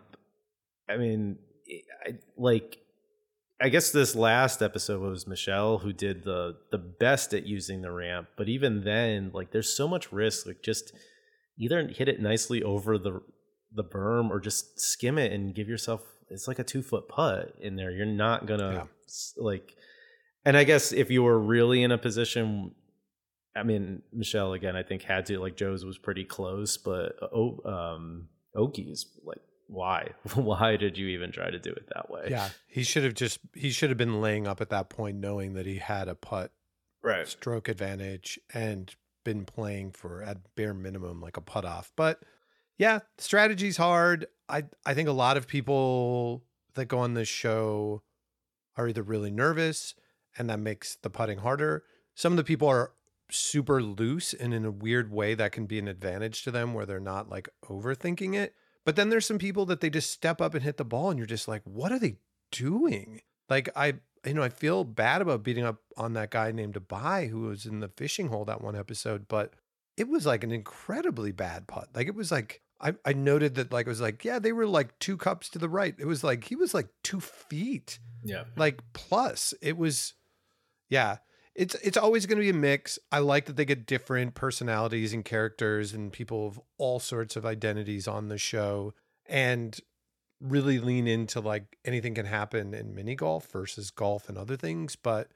I 0.88 0.96
mean, 0.96 1.38
I, 2.04 2.14
like, 2.36 2.78
I 3.60 3.68
guess 3.68 3.92
this 3.92 4.16
last 4.16 4.62
episode 4.62 5.00
was 5.02 5.26
Michelle 5.26 5.78
who 5.78 5.92
did 5.92 6.24
the 6.24 6.56
the 6.72 6.78
best 6.78 7.34
at 7.34 7.46
using 7.46 7.82
the 7.82 7.92
ramp, 7.92 8.28
but 8.36 8.48
even 8.48 8.84
then, 8.84 9.30
like, 9.34 9.52
there's 9.52 9.72
so 9.72 9.86
much 9.86 10.10
risk. 10.10 10.46
Like, 10.46 10.62
just 10.62 10.92
either 11.58 11.86
hit 11.88 12.08
it 12.08 12.20
nicely 12.20 12.62
over 12.62 12.98
the 12.98 13.20
the 13.72 13.84
berm 13.84 14.30
or 14.30 14.40
just 14.40 14.80
skim 14.80 15.18
it 15.18 15.30
and 15.32 15.54
give 15.54 15.68
yourself. 15.68 16.00
It's 16.30 16.48
like 16.48 16.58
a 16.58 16.64
two 16.64 16.82
foot 16.82 17.08
putt 17.08 17.54
in 17.60 17.76
there. 17.76 17.90
You're 17.90 18.06
not 18.06 18.46
gonna 18.46 18.72
Yeah. 18.72 18.86
Like. 19.36 19.74
And 20.42 20.56
I 20.56 20.64
guess 20.64 20.92
if 20.92 21.10
you 21.10 21.22
were 21.22 21.38
really 21.38 21.82
in 21.82 21.92
a 21.92 21.98
position 21.98 22.74
I 23.54 23.62
mean, 23.62 24.02
Michelle 24.12 24.52
again, 24.52 24.76
I 24.76 24.82
think 24.82 25.02
had 25.02 25.26
to 25.26 25.38
like 25.40 25.56
Joe's 25.56 25.84
was 25.84 25.98
pretty 25.98 26.24
close, 26.24 26.76
but 26.76 27.16
oh, 27.20 27.60
um, 27.64 28.28
Oki's 28.54 29.06
like, 29.24 29.40
why? 29.66 30.10
why 30.34 30.76
did 30.76 30.96
you 30.96 31.08
even 31.08 31.32
try 31.32 31.50
to 31.50 31.58
do 31.58 31.70
it 31.70 31.88
that 31.94 32.10
way? 32.10 32.28
Yeah, 32.30 32.48
he 32.68 32.82
should 32.82 33.04
have 33.04 33.14
just 33.14 33.40
he 33.54 33.70
should 33.70 33.90
have 33.90 33.98
been 33.98 34.20
laying 34.20 34.46
up 34.46 34.60
at 34.60 34.70
that 34.70 34.88
point, 34.88 35.18
knowing 35.18 35.54
that 35.54 35.66
he 35.66 35.76
had 35.76 36.08
a 36.08 36.14
putt 36.14 36.52
right. 37.02 37.26
stroke 37.26 37.68
advantage 37.68 38.38
and 38.54 38.94
been 39.24 39.44
playing 39.44 39.92
for 39.92 40.22
at 40.22 40.38
bare 40.54 40.74
minimum 40.74 41.20
like 41.20 41.36
a 41.36 41.42
putt 41.42 41.64
off. 41.64 41.92
But 41.96 42.22
yeah, 42.78 43.00
strategy's 43.18 43.76
hard. 43.76 44.26
I 44.48 44.64
I 44.86 44.94
think 44.94 45.08
a 45.08 45.12
lot 45.12 45.36
of 45.36 45.48
people 45.48 46.44
that 46.74 46.86
go 46.86 47.00
on 47.00 47.14
this 47.14 47.28
show 47.28 48.02
are 48.76 48.88
either 48.88 49.02
really 49.02 49.30
nervous 49.30 49.94
and 50.38 50.48
that 50.48 50.60
makes 50.60 50.96
the 50.96 51.10
putting 51.10 51.38
harder. 51.38 51.84
Some 52.14 52.32
of 52.32 52.36
the 52.36 52.44
people 52.44 52.68
are 52.68 52.92
super 53.30 53.82
loose 53.82 54.34
and 54.34 54.52
in 54.52 54.64
a 54.64 54.70
weird 54.70 55.10
way 55.10 55.34
that 55.34 55.52
can 55.52 55.66
be 55.66 55.78
an 55.78 55.88
advantage 55.88 56.42
to 56.42 56.50
them 56.50 56.74
where 56.74 56.86
they're 56.86 57.00
not 57.00 57.28
like 57.28 57.48
overthinking 57.64 58.34
it. 58.34 58.54
But 58.84 58.96
then 58.96 59.10
there's 59.10 59.26
some 59.26 59.38
people 59.38 59.66
that 59.66 59.80
they 59.80 59.90
just 59.90 60.10
step 60.10 60.40
up 60.40 60.54
and 60.54 60.62
hit 60.62 60.76
the 60.76 60.84
ball 60.84 61.10
and 61.10 61.18
you're 61.18 61.26
just 61.26 61.48
like, 61.48 61.62
what 61.64 61.92
are 61.92 61.98
they 61.98 62.16
doing? 62.50 63.20
Like 63.48 63.68
I 63.76 63.94
you 64.24 64.34
know, 64.34 64.42
I 64.42 64.50
feel 64.50 64.84
bad 64.84 65.22
about 65.22 65.42
beating 65.42 65.64
up 65.64 65.78
on 65.96 66.12
that 66.12 66.30
guy 66.30 66.52
named 66.52 66.74
Abai 66.74 67.30
who 67.30 67.40
was 67.42 67.64
in 67.64 67.80
the 67.80 67.88
fishing 67.88 68.28
hole 68.28 68.44
that 68.44 68.60
one 68.62 68.76
episode, 68.76 69.26
but 69.28 69.54
it 69.96 70.08
was 70.08 70.26
like 70.26 70.44
an 70.44 70.52
incredibly 70.52 71.32
bad 71.32 71.66
putt. 71.66 71.88
Like 71.94 72.06
it 72.06 72.14
was 72.14 72.30
like 72.30 72.60
I, 72.80 72.94
I 73.04 73.12
noted 73.12 73.56
that 73.56 73.72
like 73.72 73.86
it 73.86 73.90
was 73.90 74.00
like, 74.00 74.24
yeah, 74.24 74.38
they 74.38 74.52
were 74.52 74.66
like 74.66 74.98
two 74.98 75.16
cups 75.16 75.48
to 75.50 75.58
the 75.58 75.68
right. 75.68 75.94
It 75.98 76.06
was 76.06 76.24
like 76.24 76.44
he 76.44 76.56
was 76.56 76.72
like 76.74 76.88
two 77.02 77.20
feet 77.20 77.98
Yeah. 78.24 78.44
like 78.56 78.80
plus 78.92 79.54
it 79.62 79.76
was 79.76 80.14
yeah 80.88 81.18
it's 81.54 81.74
it's 81.76 81.96
always 81.96 82.26
going 82.26 82.36
to 82.38 82.42
be 82.42 82.50
a 82.50 82.54
mix 82.54 82.98
i 83.10 83.18
like 83.18 83.46
that 83.46 83.56
they 83.56 83.64
get 83.64 83.86
different 83.86 84.34
personalities 84.34 85.12
and 85.12 85.24
characters 85.24 85.92
and 85.94 86.12
people 86.12 86.46
of 86.46 86.60
all 86.78 87.00
sorts 87.00 87.34
of 87.36 87.44
identities 87.46 88.06
on 88.08 88.28
the 88.28 88.38
show 88.38 88.92
and 89.26 89.78
really 90.40 90.78
lean 90.78 91.06
into 91.06 91.40
like 91.40 91.76
anything 91.84 92.14
can 92.14 92.26
happen 92.26 92.72
in 92.74 92.94
mini 92.94 93.14
golf 93.14 93.46
versus 93.50 93.90
golf 93.90 94.28
and 94.28 94.36
other 94.38 94.56
things 94.56 94.96
but 94.96 95.28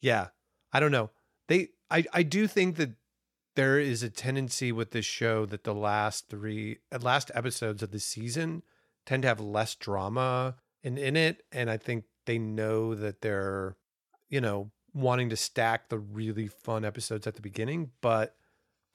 yeah 0.00 0.28
i 0.72 0.80
don't 0.80 0.92
know 0.92 1.10
they 1.48 1.68
i 1.90 2.04
i 2.12 2.22
do 2.22 2.46
think 2.46 2.76
that 2.76 2.90
there 3.56 3.78
is 3.78 4.02
a 4.02 4.10
tendency 4.10 4.70
with 4.70 4.92
this 4.92 5.04
show 5.04 5.46
that 5.46 5.64
the 5.64 5.74
last 5.74 6.28
three 6.28 6.78
uh, 6.92 6.98
last 7.00 7.30
episodes 7.34 7.82
of 7.82 7.90
the 7.90 8.00
season 8.00 8.62
tend 9.04 9.22
to 9.22 9.28
have 9.28 9.40
less 9.40 9.74
drama 9.74 10.56
in 10.82 10.96
in 10.96 11.16
it 11.16 11.42
and 11.52 11.70
i 11.70 11.76
think 11.76 12.04
they 12.26 12.38
know 12.38 12.94
that 12.94 13.20
they're 13.20 13.76
you 14.28 14.40
know 14.40 14.70
wanting 14.94 15.28
to 15.28 15.36
stack 15.36 15.88
the 15.88 15.98
really 15.98 16.46
fun 16.46 16.84
episodes 16.84 17.26
at 17.26 17.34
the 17.34 17.42
beginning 17.42 17.90
but 18.00 18.34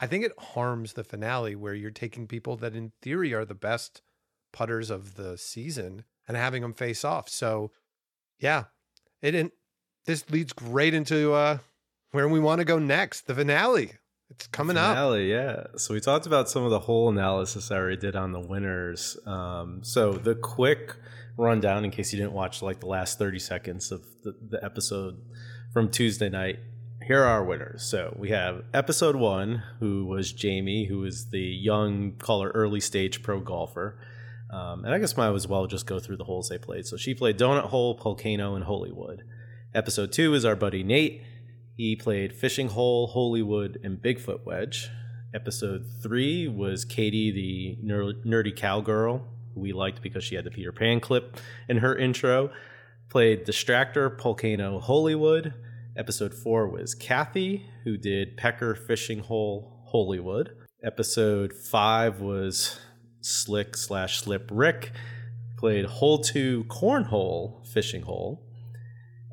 i 0.00 0.06
think 0.06 0.24
it 0.24 0.32
harms 0.38 0.94
the 0.94 1.04
finale 1.04 1.54
where 1.54 1.74
you're 1.74 1.90
taking 1.90 2.26
people 2.26 2.56
that 2.56 2.74
in 2.74 2.92
theory 3.02 3.34
are 3.34 3.44
the 3.44 3.54
best 3.54 4.02
putters 4.52 4.90
of 4.90 5.14
the 5.14 5.36
season 5.36 6.04
and 6.28 6.36
having 6.36 6.62
them 6.62 6.74
face 6.74 7.04
off. 7.04 7.28
So 7.28 7.72
yeah 8.38 8.64
it 9.20 9.32
didn't 9.32 9.52
this 10.06 10.28
leads 10.30 10.52
great 10.52 10.94
into 10.94 11.32
uh 11.32 11.58
where 12.10 12.28
we 12.28 12.40
want 12.40 12.58
to 12.58 12.64
go 12.64 12.78
next 12.78 13.26
the 13.26 13.34
finale 13.34 13.92
it's 14.34 14.46
coming 14.48 14.76
up 14.76 15.18
yeah. 15.18 15.64
So 15.76 15.94
we 15.94 16.00
talked 16.00 16.26
about 16.26 16.48
some 16.48 16.64
of 16.64 16.70
the 16.70 16.80
whole 16.80 17.08
analysis 17.08 17.70
I 17.70 17.76
already 17.76 17.96
did 17.96 18.16
on 18.16 18.32
the 18.32 18.40
winners. 18.40 19.16
Um, 19.26 19.80
so 19.82 20.12
the 20.12 20.34
quick 20.34 20.96
rundown, 21.36 21.84
in 21.84 21.90
case 21.90 22.12
you 22.12 22.18
didn't 22.18 22.32
watch 22.32 22.62
like 22.62 22.80
the 22.80 22.86
last 22.86 23.18
30 23.18 23.38
seconds 23.38 23.92
of 23.92 24.04
the, 24.22 24.34
the 24.48 24.64
episode 24.64 25.20
from 25.72 25.90
Tuesday 25.90 26.28
night, 26.28 26.58
here 27.06 27.22
are 27.22 27.28
our 27.28 27.44
winners. 27.44 27.82
So 27.82 28.14
we 28.18 28.30
have 28.30 28.64
episode 28.72 29.16
one, 29.16 29.62
who 29.80 30.06
was 30.06 30.32
Jamie, 30.32 30.86
who 30.86 31.04
is 31.04 31.30
the 31.30 31.40
young, 31.40 32.12
call 32.12 32.42
her 32.42 32.50
early 32.50 32.80
stage 32.80 33.22
pro 33.22 33.40
golfer. 33.40 33.98
Um, 34.50 34.84
and 34.84 34.94
I 34.94 34.98
guess 34.98 35.16
might 35.16 35.34
as 35.34 35.48
well 35.48 35.66
just 35.66 35.86
go 35.86 35.98
through 35.98 36.18
the 36.18 36.24
holes 36.24 36.48
they 36.48 36.58
played. 36.58 36.86
So 36.86 36.96
she 36.96 37.14
played 37.14 37.38
Donut 37.38 37.64
Hole, 37.64 37.94
Volcano, 37.94 38.54
and 38.54 38.64
Holywood. 38.64 39.24
Episode 39.74 40.12
two 40.12 40.34
is 40.34 40.44
our 40.44 40.56
buddy 40.56 40.82
Nate. 40.82 41.22
He 41.82 41.96
played 41.96 42.32
Fishing 42.32 42.68
Hole, 42.68 43.08
Holywood, 43.08 43.80
and 43.82 44.00
Bigfoot 44.00 44.46
Wedge. 44.46 44.88
Episode 45.34 45.84
three 46.00 46.46
was 46.46 46.84
Katie, 46.84 47.32
the 47.32 47.76
ner- 47.84 48.22
nerdy 48.24 48.54
cowgirl, 48.54 49.26
who 49.52 49.60
we 49.60 49.72
liked 49.72 50.00
because 50.00 50.22
she 50.22 50.36
had 50.36 50.44
the 50.44 50.52
Peter 50.52 50.70
Pan 50.70 51.00
clip 51.00 51.38
in 51.68 51.78
her 51.78 51.98
intro. 51.98 52.52
Played 53.08 53.44
Distractor, 53.44 54.16
Volcano, 54.16 54.78
Holywood. 54.78 55.54
Episode 55.96 56.32
four 56.32 56.68
was 56.68 56.94
Kathy, 56.94 57.66
who 57.82 57.96
did 57.96 58.36
Pecker, 58.36 58.76
Fishing 58.76 59.18
Hole, 59.18 59.82
Holywood. 59.86 60.52
Episode 60.84 61.52
five 61.52 62.20
was 62.20 62.78
Slick 63.22 63.76
slash 63.76 64.20
Slip 64.20 64.48
Rick. 64.52 64.92
Played 65.58 65.86
Hole 65.86 66.18
Two, 66.18 66.62
Cornhole, 66.68 67.66
Fishing 67.66 68.02
Hole. 68.02 68.40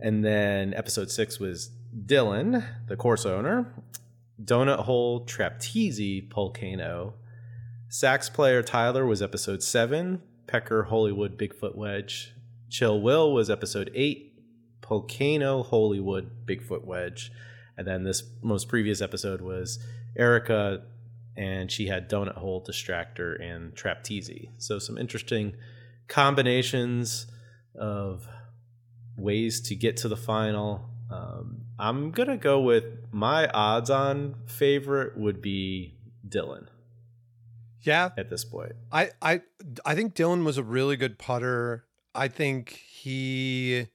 And 0.01 0.25
then 0.25 0.73
episode 0.73 1.11
six 1.11 1.39
was 1.39 1.69
Dylan, 2.05 2.65
the 2.87 2.95
course 2.95 3.25
owner, 3.25 3.73
Donut 4.43 4.79
Hole 4.79 5.25
Trapeze 5.25 6.23
Volcano. 6.33 7.15
Sax 7.89 8.29
player 8.29 8.61
Tyler 8.61 9.05
was 9.05 9.21
episode 9.21 9.63
seven, 9.63 10.21
Pecker 10.47 10.83
Hollywood 10.83 11.37
Bigfoot 11.37 11.75
Wedge. 11.75 12.33
Chill 12.69 13.01
Will 13.01 13.33
was 13.33 13.49
episode 13.49 13.89
eight, 13.95 14.39
Volcano 14.87 15.63
Hollywood 15.63 16.45
Bigfoot 16.45 16.85
Wedge. 16.85 17.31
And 17.77 17.87
then 17.87 18.03
this 18.03 18.23
most 18.41 18.67
previous 18.67 19.01
episode 19.01 19.41
was 19.41 19.79
Erica, 20.17 20.83
and 21.35 21.71
she 21.71 21.87
had 21.87 22.09
Donut 22.09 22.35
Hole 22.35 22.63
Distractor 22.63 23.41
and 23.41 23.75
Trapeze. 23.75 24.49
So 24.57 24.79
some 24.79 24.97
interesting 24.97 25.55
combinations 26.07 27.27
of 27.75 28.27
ways 29.17 29.61
to 29.61 29.75
get 29.75 29.97
to 29.97 30.07
the 30.07 30.17
final. 30.17 30.89
Um, 31.11 31.58
I'm 31.79 32.11
gonna 32.11 32.37
go 32.37 32.59
with 32.59 32.83
my 33.11 33.47
odds-on 33.47 34.35
favorite 34.45 35.17
would 35.17 35.41
be 35.41 35.95
Dylan 36.27 36.67
yeah 37.81 38.09
at 38.17 38.29
this 38.29 38.45
point. 38.45 38.73
I 38.91 39.11
I 39.21 39.41
I 39.85 39.95
think 39.95 40.15
Dylan 40.15 40.43
was 40.43 40.57
a 40.57 40.63
really 40.63 40.95
good 40.95 41.17
putter. 41.17 41.85
I 42.13 42.27
think 42.27 42.71
he 42.71 43.87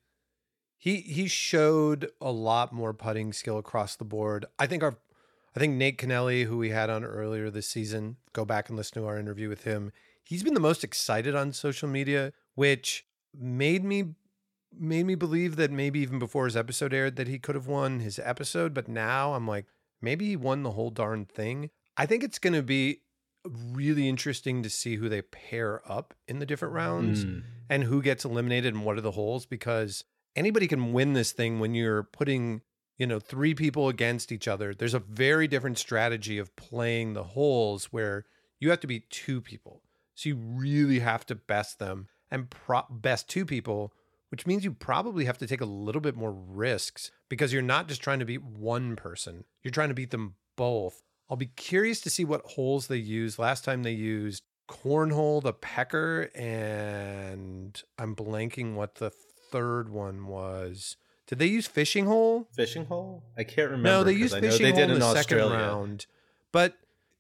he 0.77 0.97
he 1.01 1.29
showed 1.29 2.11
a 2.21 2.33
lot 2.33 2.73
more 2.73 2.95
putting 2.95 3.33
skill 3.33 3.59
across 3.59 3.97
the 3.97 4.05
board. 4.05 4.47
I 4.59 4.67
think 4.67 4.83
our 4.83 4.97
I 5.57 5.61
think 5.61 5.75
Nate 5.75 5.99
Kennelly, 5.99 6.45
who 6.45 6.59
we 6.59 6.71
had 6.71 6.91
on 6.91 7.05
earlier 7.05 7.51
this 7.51 7.69
season, 7.69 8.17
go 8.33 8.45
back 8.45 8.69
and 8.69 8.77
listen 8.77 9.01
to 9.01 9.09
our 9.09 9.19
interview 9.19 9.49
with 9.49 9.65
him. 9.65 9.93
He's 10.25 10.43
been 10.43 10.55
the 10.55 10.61
most 10.61 10.83
excited 10.83 11.35
on 11.35 11.53
social 11.53 11.89
media, 11.89 12.33
which 12.55 13.07
made 13.39 13.85
me 13.85 14.15
made 14.79 15.07
me 15.07 15.15
believe 15.15 15.57
that 15.57 15.71
maybe 15.71 16.01
even 16.01 16.19
before 16.19 16.45
his 16.47 16.57
episode 16.57 16.93
aired 16.95 17.17
that 17.17 17.29
he 17.29 17.39
could 17.39 17.55
have 17.55 17.67
won 17.67 18.01
his 18.01 18.19
episode, 18.19 18.75
but 18.75 18.89
now 18.89 19.35
I'm 19.35 19.47
like 19.47 19.67
maybe 20.01 20.27
he 20.29 20.37
won 20.37 20.63
the 20.63 20.73
whole 20.73 20.91
darn 20.91 21.25
thing. 21.25 21.71
I 21.97 22.07
think 22.07 22.23
it's 22.25 22.39
going 22.39 22.53
to 22.55 22.63
be 22.63 23.01
really 23.47 24.09
interesting 24.09 24.63
to 24.63 24.71
see 24.71 24.97
who 24.97 25.09
they 25.09 25.23
pair 25.23 25.81
up 25.91 26.15
in 26.27 26.39
the 26.39 26.47
different 26.47 26.75
rounds 26.75 27.25
Mm. 27.25 27.43
and 27.69 27.85
who 27.85 28.01
gets 28.03 28.25
eliminated 28.25 28.75
and 28.75 28.85
what 28.85 28.97
are 28.97 29.03
the 29.03 29.11
holes 29.13 29.45
because 29.47 30.03
anybody 30.35 30.67
can 30.67 30.93
win 30.93 31.13
this 31.13 31.33
thing 31.33 31.61
when 31.61 31.75
you're 31.75 32.03
putting 32.05 32.63
you 32.97 33.07
know 33.07 33.21
three 33.21 33.55
people 33.55 33.89
against 33.89 34.33
each 34.33 34.49
other 34.49 34.73
there's 34.75 34.95
a 34.95 34.99
very 34.99 35.47
different 35.47 35.77
strategy 35.79 36.39
of 36.39 36.57
playing 36.57 37.13
the 37.13 37.23
holes 37.25 37.87
where 37.87 38.25
you 38.61 38.71
have 38.71 38.81
to 38.81 38.87
be 38.87 39.01
two 39.11 39.41
people 39.43 39.83
so 40.15 40.31
you 40.31 40.37
really 40.37 41.01
have 41.01 41.27
to 41.27 41.35
best 41.35 41.79
them 41.79 42.09
and 42.31 42.49
pro- 42.49 42.87
best 42.91 43.29
two 43.29 43.45
people 43.45 43.93
which 44.35 44.49
means 44.49 44.65
you 44.65 44.73
probably 44.73 45.27
have 45.27 45.39
to 45.39 45.47
take 45.47 45.61
a 45.61 45.65
little 45.65 46.01
bit 46.01 46.17
more 46.17 46.33
risks 46.33 47.13
because 47.29 47.53
you're 47.53 47.63
not 47.63 47.87
just 47.87 48.03
trying 48.03 48.19
to 48.19 48.25
beat 48.25 48.43
one 48.43 48.97
person 48.97 49.45
you're 49.63 49.71
trying 49.71 49.91
to 49.91 49.95
beat 49.95 50.11
them 50.11 50.35
both 50.57 51.05
i'll 51.31 51.37
be 51.37 51.47
curious 51.47 52.01
to 52.01 52.11
see 52.11 52.25
what 52.25 52.41
holes 52.45 52.89
they 52.89 52.97
use 52.97 53.39
last 53.39 53.65
time 53.65 53.85
they 53.85 53.93
used 53.93 54.43
cornhole 54.69 55.41
the 55.41 55.53
pecker 55.53 56.33
and 56.35 57.85
i'm 57.97 58.17
blanking 58.17 58.75
what 58.75 58.97
the 58.97 59.09
third 59.53 59.89
one 59.89 60.27
was 60.27 60.97
Did 61.29 61.39
they 61.39 61.47
use 61.47 61.69
fishing 61.69 62.07
hole? 62.07 62.49
Fishing 62.53 62.87
hole? 62.87 63.23
I 63.39 63.45
can't 63.45 63.71
remember. 63.71 63.89
No, 63.89 64.03
they 64.03 64.15
used 64.15 64.37
fishing 64.37 64.65
they 64.65 64.73
hole 64.73 64.81
did 64.81 64.91
in 64.91 64.99
the 64.99 65.07
Australia. 65.07 65.45
second 65.45 65.61
round. 65.61 66.07
But 66.51 66.75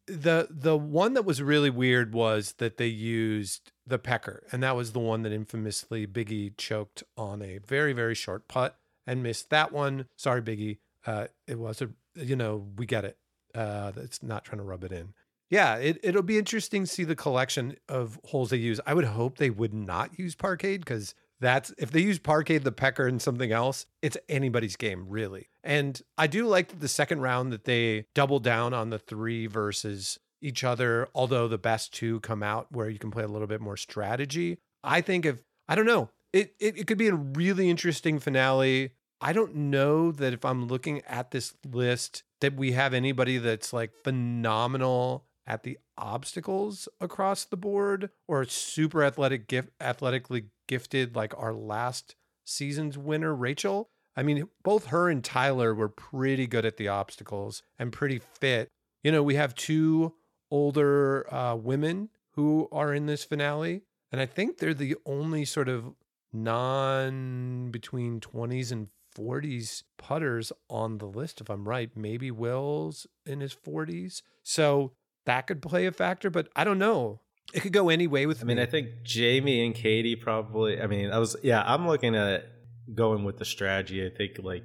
the 0.09 0.49
the 0.51 0.77
one 0.77 1.15
that 1.15 1.25
was 1.25 1.41
really 1.41 1.71
weird 1.71 2.12
was 2.12 2.55
that 2.59 2.77
they 2.77 2.89
used 2.89 3.71
the 3.87 3.99
pecker, 3.99 4.43
and 4.51 4.62
that 4.62 4.76
was 4.76 4.93
the 4.93 4.99
one 4.99 5.22
that 5.22 5.32
infamously 5.32 6.07
Biggie 6.07 6.57
choked 6.57 7.03
on 7.16 7.43
a 7.43 7.59
very 7.59 7.93
very 7.93 8.14
short 8.14 8.49
putt 8.49 8.78
and 9.07 9.22
missed 9.22 9.51
that 9.51 9.72
one. 9.72 10.07
Sorry, 10.16 10.43
Biggie. 10.43 10.78
Uh, 11.07 11.26
it 11.47 11.59
was 11.59 11.82
a 11.82 11.91
you 12.14 12.37
know 12.37 12.66
we 12.76 12.87
get 12.87 13.05
it. 13.05 13.18
Uh, 13.55 13.93
it's 13.97 14.22
not 14.22 14.45
trying 14.45 14.59
to 14.59 14.64
rub 14.64 14.85
it 14.85 14.93
in. 14.93 15.14
Yeah, 15.51 15.76
it 15.76 15.99
it'll 16.03 16.22
be 16.22 16.39
interesting 16.39 16.85
to 16.85 16.87
see 16.87 17.05
the 17.05 17.16
collection 17.16 17.76
of 17.89 18.18
holes 18.24 18.51
they 18.51 18.57
use. 18.57 18.80
I 18.87 18.95
would 18.95 19.05
hope 19.05 19.37
they 19.37 19.51
would 19.51 19.74
not 19.74 20.18
use 20.18 20.35
parkade 20.35 20.80
because 20.80 21.14
that's 21.41 21.74
if 21.78 21.91
they 21.91 22.01
use 22.01 22.18
parkade, 22.18 22.64
the 22.64 22.72
pecker, 22.72 23.07
and 23.07 23.20
something 23.20 23.53
else, 23.53 23.87
it's 24.01 24.16
anybody's 24.28 24.76
game, 24.76 25.07
really. 25.09 25.49
And 25.62 26.01
I 26.16 26.26
do 26.26 26.47
like 26.47 26.80
the 26.80 26.89
second 26.89 27.20
round 27.20 27.53
that 27.53 27.64
they 27.64 28.07
double 28.14 28.39
down 28.39 28.72
on 28.72 28.91
the 28.91 28.99
three 28.99 29.47
versus 29.47 30.18
each 30.45 30.63
other, 30.63 31.09
although 31.15 31.49
the 31.49 31.59
best 31.59 31.95
two 31.95 32.21
come 32.21 32.43
out 32.43 32.71
where 32.71 32.91
you 32.91 32.99
can 32.99 33.11
play 33.11 33.25
a 33.25 33.29
little 33.29 33.49
bit 33.49 33.61
more 33.61 33.77
strategy. 33.77 34.59
I 34.83 35.01
think 35.01 35.25
if 35.25 35.43
I 35.67 35.75
don't 35.75 35.87
know, 35.87 36.11
it 36.33 36.55
it, 36.61 36.79
it 36.79 36.87
could 36.87 36.99
be 36.99 37.09
a 37.09 37.15
really 37.15 37.71
interesting 37.71 38.19
finale. 38.19 38.93
I 39.21 39.33
don't 39.33 39.55
know 39.55 40.13
that 40.13 40.35
if 40.35 40.45
I'm 40.45 40.67
looking 40.67 41.01
at 41.07 41.31
this 41.31 41.55
list 41.65 42.25
that 42.41 42.57
we 42.57 42.73
have 42.73 42.93
anybody 42.93 43.39
that's 43.39 43.73
like 43.73 43.93
phenomenal 44.05 45.25
at 45.47 45.63
the 45.63 45.79
obstacles 45.97 46.89
across 47.01 47.45
the 47.45 47.57
board 47.57 48.11
or 48.29 48.45
super 48.45 49.03
athletic 49.03 49.49
gift 49.49 49.71
athletically 49.81 50.47
gifted 50.69 51.17
like 51.17 51.33
our 51.39 51.55
last 51.55 52.17
season's 52.45 52.99
winner 52.99 53.35
Rachel. 53.35 53.89
I 54.17 54.23
mean, 54.23 54.49
both 54.63 54.87
her 54.87 55.09
and 55.09 55.25
Tyler 55.25 55.75
were 55.75 55.89
pretty 55.89 56.47
good 56.47 56.65
at 56.65 56.77
the 56.77 56.89
obstacles 56.89 57.63
and 57.79 57.93
pretty 57.93 58.19
fit. 58.19 58.69
You 59.03 59.13
know, 59.13 59.23
we 59.23 59.35
have 59.35 59.55
two 59.55 60.15
older 60.59 61.27
uh, 61.35 61.57
women 61.57 62.09
who 62.33 62.69
are 62.71 62.95
in 62.95 63.07
this 63.07 63.25
finale, 63.25 63.83
and 64.13 64.21
I 64.21 64.27
think 64.27 64.59
they're 64.59 64.73
the 64.75 64.97
only 65.05 65.45
sort 65.45 65.69
of 65.69 65.95
non 66.33 67.71
between 67.71 68.21
20s 68.21 68.71
and 68.73 68.89
40s 69.17 69.83
putters 69.97 70.53
on 70.69 70.99
the 70.99 71.07
list, 71.07 71.41
if 71.41 71.49
I'm 71.51 71.69
right. 71.69 71.91
Maybe 71.97 72.31
Will's 72.31 73.07
in 73.27 73.41
his 73.41 73.55
40s. 73.55 74.23
So 74.43 74.93
that 75.27 75.47
could 75.47 75.63
play 75.63 75.87
a 75.87 75.93
factor, 75.93 76.31
but 76.31 76.49
I 76.57 76.65
don't 76.65 76.79
know. 76.79 77.21
It 77.53 77.61
could 77.61 77.73
go 77.73 77.89
any 77.89 78.07
way 78.07 78.27
with 78.27 78.43
I 78.43 78.45
mean, 78.45 78.57
me. 78.57 78.63
I 78.63 78.67
think 78.67 78.89
Jamie 79.05 79.65
and 79.65 79.75
Katie 79.75 80.17
probably. 80.17 80.81
I 80.81 80.87
mean, 80.89 81.11
I 81.11 81.19
was 81.19 81.37
yeah. 81.43 81.63
I'm 81.65 81.87
looking 81.87 82.17
at 82.17 82.47
going 82.93 83.23
with 83.23 83.39
the 83.39 83.45
strategy. 83.45 84.05
I 84.05 84.11
think 84.11 84.39
like 84.43 84.65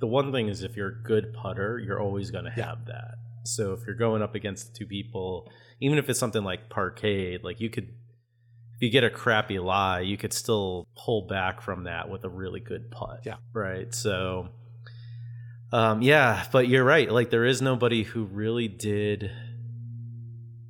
the 0.00 0.06
one 0.08 0.32
thing 0.32 0.48
is 0.48 0.62
if 0.64 0.76
you're 0.76 0.88
a 0.88 1.02
good 1.04 1.32
putter, 1.32 1.78
you're 1.78 2.00
always 2.00 2.30
going 2.32 2.44
to 2.44 2.50
have 2.50 2.78
Yeah. 2.88 2.92
that. 2.94 3.14
So 3.44 3.72
if 3.72 3.80
you're 3.86 3.96
going 3.96 4.22
up 4.22 4.34
against 4.34 4.74
two 4.76 4.86
people, 4.86 5.50
even 5.80 5.98
if 5.98 6.08
it's 6.08 6.18
something 6.18 6.44
like 6.44 6.68
parkade, 6.68 7.42
like 7.42 7.60
you 7.60 7.70
could, 7.70 7.88
if 8.74 8.82
you 8.82 8.90
get 8.90 9.04
a 9.04 9.10
crappy 9.10 9.58
lie, 9.58 10.00
you 10.00 10.16
could 10.16 10.32
still 10.32 10.88
pull 10.96 11.26
back 11.26 11.60
from 11.60 11.84
that 11.84 12.08
with 12.08 12.24
a 12.24 12.28
really 12.28 12.60
good 12.60 12.90
putt. 12.90 13.20
Yeah. 13.24 13.36
Right. 13.52 13.92
So, 13.94 14.48
um, 15.72 16.02
yeah, 16.02 16.44
but 16.52 16.68
you're 16.68 16.84
right. 16.84 17.10
Like 17.10 17.30
there 17.30 17.44
is 17.44 17.60
nobody 17.60 18.02
who 18.02 18.24
really 18.24 18.68
did 18.68 19.30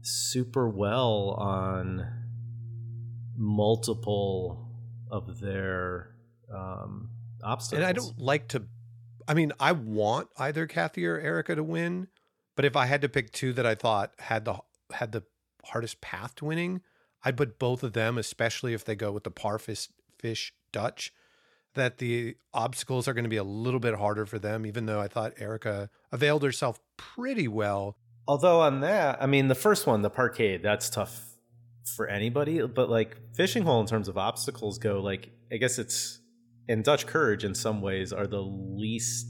super 0.02 0.68
well 0.68 1.36
on 1.38 2.06
multiple 3.36 4.68
of 5.10 5.40
their 5.40 6.14
um, 6.52 7.10
obstacles. 7.42 7.78
and 7.78 7.86
I 7.86 7.92
don't 7.92 8.18
like 8.18 8.48
to. 8.48 8.64
I 9.28 9.34
mean, 9.34 9.52
I 9.60 9.72
want 9.72 10.28
either 10.36 10.66
Kathy 10.66 11.06
or 11.06 11.18
Erica 11.18 11.54
to 11.54 11.62
win, 11.62 12.08
but 12.56 12.64
if 12.64 12.76
I 12.76 12.86
had 12.86 13.00
to 13.02 13.08
pick 13.08 13.32
two 13.32 13.52
that 13.54 13.66
I 13.66 13.74
thought 13.74 14.12
had 14.18 14.44
the 14.44 14.58
had 14.92 15.12
the 15.12 15.22
hardest 15.64 16.00
path 16.00 16.34
to 16.36 16.44
winning, 16.44 16.82
I'd 17.24 17.36
put 17.36 17.58
both 17.58 17.82
of 17.82 17.92
them, 17.92 18.18
especially 18.18 18.74
if 18.74 18.84
they 18.84 18.94
go 18.94 19.12
with 19.12 19.24
the 19.24 19.30
parfish 19.30 19.88
fish 20.18 20.52
Dutch. 20.72 21.12
That 21.74 21.96
the 21.96 22.36
obstacles 22.52 23.08
are 23.08 23.14
going 23.14 23.24
to 23.24 23.30
be 23.30 23.38
a 23.38 23.44
little 23.44 23.80
bit 23.80 23.94
harder 23.94 24.26
for 24.26 24.38
them, 24.38 24.66
even 24.66 24.84
though 24.84 25.00
I 25.00 25.08
thought 25.08 25.32
Erica 25.38 25.88
availed 26.10 26.42
herself 26.42 26.78
pretty 26.98 27.48
well. 27.48 27.96
Although 28.28 28.60
on 28.60 28.80
that, 28.80 29.22
I 29.22 29.26
mean, 29.26 29.48
the 29.48 29.54
first 29.54 29.86
one, 29.86 30.02
the 30.02 30.10
parkade, 30.10 30.62
that's 30.62 30.90
tough 30.90 31.32
for 31.96 32.06
anybody. 32.08 32.60
But 32.66 32.90
like 32.90 33.16
fishing 33.34 33.62
hole 33.62 33.80
in 33.80 33.86
terms 33.86 34.08
of 34.08 34.18
obstacles 34.18 34.78
go, 34.78 35.00
like 35.00 35.30
I 35.50 35.56
guess 35.56 35.78
it's 35.78 36.20
and 36.68 36.84
Dutch 36.84 37.06
courage 37.06 37.44
in 37.44 37.54
some 37.54 37.80
ways 37.80 38.12
are 38.12 38.26
the 38.26 38.42
least 38.42 39.28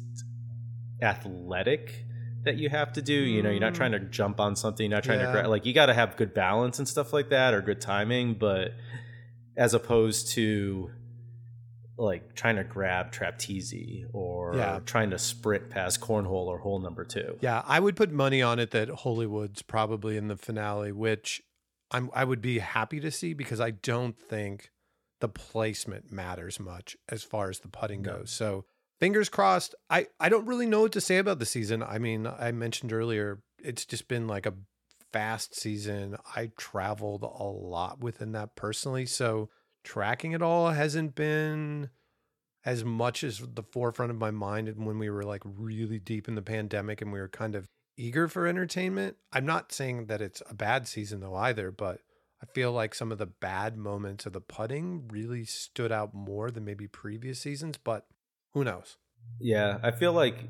athletic 1.01 2.05
that 2.45 2.57
you 2.57 2.69
have 2.69 2.93
to 2.95 3.03
do. 3.03 3.13
You 3.15 3.43
know, 3.43 3.51
you're 3.51 3.61
not 3.61 3.73
Mm. 3.73 3.77
trying 3.77 3.93
to 3.93 4.01
jump 4.01 4.41
on 4.41 4.57
something, 4.57 4.91
you're 4.91 4.97
not 4.97 5.05
trying 5.05 5.21
Yeah. 5.21 5.43
to 5.43 5.49
like 5.49 5.65
you 5.65 5.73
got 5.73 5.87
to 5.87 5.95
have 5.95 6.17
good 6.17 6.35
balance 6.35 6.79
and 6.79 6.89
stuff 6.89 7.13
like 7.13 7.29
that 7.31 7.55
or 7.55 7.61
good 7.63 7.81
timing. 7.81 8.35
But 8.35 8.73
as 9.57 9.75
opposed 9.75 10.29
to 10.33 10.91
like 11.99 12.35
trying 12.35 12.57
to 12.57 12.65
grab 12.65 13.13
trapeze 13.13 13.75
or 14.13 14.57
Yeah. 14.57 14.81
trying 14.85 15.11
to 15.11 15.19
sprint 15.19 15.71
past 15.71 16.01
cornhole 16.01 16.47
or 16.47 16.59
hole 16.59 16.81
number 16.81 17.05
two. 17.05 17.39
Yeah, 17.41 17.63
I 17.67 17.81
would 17.81 17.97
put 17.97 18.11
money 18.11 18.41
on 18.43 18.59
it 18.59 18.71
that 18.71 18.89
Holywood's 18.89 19.63
probably 19.63 20.17
in 20.17 20.29
the 20.29 20.37
finale, 20.37 20.91
which 20.93 21.43
I'm 21.91 22.11
I 22.15 22.25
would 22.25 22.41
be 22.41 22.59
happy 22.61 22.99
to 23.01 23.11
see 23.11 23.35
because 23.35 23.61
I 23.61 23.71
don't 23.71 24.19
think 24.19 24.71
the 25.21 25.29
placement 25.29 26.11
matters 26.11 26.59
much 26.59 26.97
as 27.09 27.23
far 27.23 27.51
as 27.51 27.61
the 27.61 27.69
putting 27.69 28.03
No. 28.03 28.19
goes. 28.21 28.31
So 28.31 28.65
fingers 29.03 29.29
crossed. 29.29 29.75
I 29.91 30.07
I 30.21 30.29
don't 30.29 30.47
really 30.47 30.67
know 30.67 30.83
what 30.83 30.93
to 30.93 31.01
say 31.01 31.19
about 31.19 31.41
the 31.41 31.45
season. 31.45 31.83
I 31.83 31.99
mean, 31.99 32.25
I 32.25 32.53
mentioned 32.53 32.93
earlier 32.93 33.43
it's 33.59 33.85
just 33.85 34.07
been 34.07 34.29
like 34.29 34.47
a 34.47 34.55
fast 35.13 35.57
season. 35.57 36.17
I 36.37 36.53
traveled 36.57 37.25
a 37.25 37.43
lot 37.43 37.99
within 37.99 38.31
that 38.33 38.55
personally, 38.55 39.07
so 39.07 39.51
tracking 39.83 40.31
it 40.31 40.41
all 40.41 40.71
hasn't 40.71 41.17
been 41.17 41.91
as 42.65 42.85
much 42.85 43.25
as 43.25 43.39
the 43.41 43.65
forefront 43.65 44.13
of 44.13 44.19
my 44.19 44.31
mind 44.31 44.69
and 44.69 44.87
when 44.87 45.01
we 45.01 45.11
were 45.11 45.25
like 45.25 45.43
really 45.45 45.99
deep 45.99 46.29
in 46.29 46.37
the 46.37 46.41
pandemic 46.41 47.03
and 47.03 47.13
we 47.13 47.19
were 47.19 47.29
kind 47.29 47.57
of 47.57 47.67
eager 47.97 48.29
for 48.29 48.47
entertainment. 48.47 49.17
I'm 49.33 49.45
not 49.45 49.73
saying 49.73 50.07
that 50.07 50.23
it's 50.23 50.45
a 50.49 50.55
bad 50.55 50.87
season 50.87 51.19
though 51.19 51.35
either, 51.35 51.73
but 51.73 51.99
I 52.41 52.47
feel 52.55 52.71
like 52.71 52.95
some 52.95 53.11
of 53.11 53.19
the 53.19 53.27
bad 53.27 53.77
moments 53.77 54.27
of 54.27 54.33
the 54.33 54.41
putting 54.41 55.09
really 55.09 55.45
stood 55.45 55.91
out 55.91 56.15
more 56.15 56.53
than 56.53 56.65
maybe 56.65 56.87
previous 56.87 57.41
seasons, 57.41 57.79
but 57.83 58.07
who 58.55 58.65
knows? 58.65 58.97
Yeah, 59.41 59.79
I 59.83 59.91
feel 59.91 60.13
like 60.13 60.49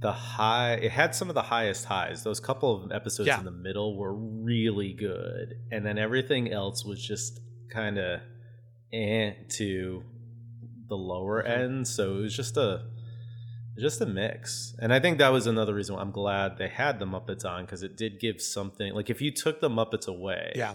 the 0.00 0.12
high 0.12 0.74
it 0.74 0.90
had 0.92 1.14
some 1.14 1.28
of 1.28 1.34
the 1.34 1.42
highest 1.42 1.84
highs. 1.86 2.22
Those 2.22 2.40
couple 2.40 2.84
of 2.84 2.92
episodes 2.92 3.26
Yeah. 3.26 3.38
in 3.38 3.44
the 3.44 3.50
middle 3.50 3.96
were 3.96 4.14
really 4.14 4.92
good, 4.92 5.54
and 5.72 5.84
then 5.84 5.98
everything 5.98 6.52
else 6.52 6.84
was 6.84 7.02
just 7.02 7.40
kind 7.70 7.98
of 7.98 8.20
eh 8.92 9.32
to 9.56 10.02
the 10.88 10.96
lower 10.96 11.42
Mhm. 11.42 11.48
end. 11.58 11.88
So 11.88 12.16
it 12.18 12.20
was 12.22 12.36
just 12.36 12.56
a 12.56 12.84
just 13.76 14.00
a 14.00 14.06
mix, 14.06 14.74
and 14.80 14.92
I 14.92 14.98
think 14.98 15.18
that 15.18 15.28
was 15.28 15.46
another 15.46 15.72
reason 15.72 15.94
why 15.94 16.00
I'm 16.02 16.10
glad 16.10 16.58
they 16.58 16.66
had 16.68 16.98
the 16.98 17.04
Muppets 17.06 17.44
on 17.44 17.64
because 17.64 17.84
it 17.84 17.96
did 17.96 18.18
give 18.18 18.40
something. 18.42 18.92
Like 18.92 19.08
if 19.08 19.20
you 19.22 19.30
took 19.30 19.60
the 19.60 19.68
Muppets 19.68 20.08
away, 20.08 20.52
Yeah. 20.56 20.74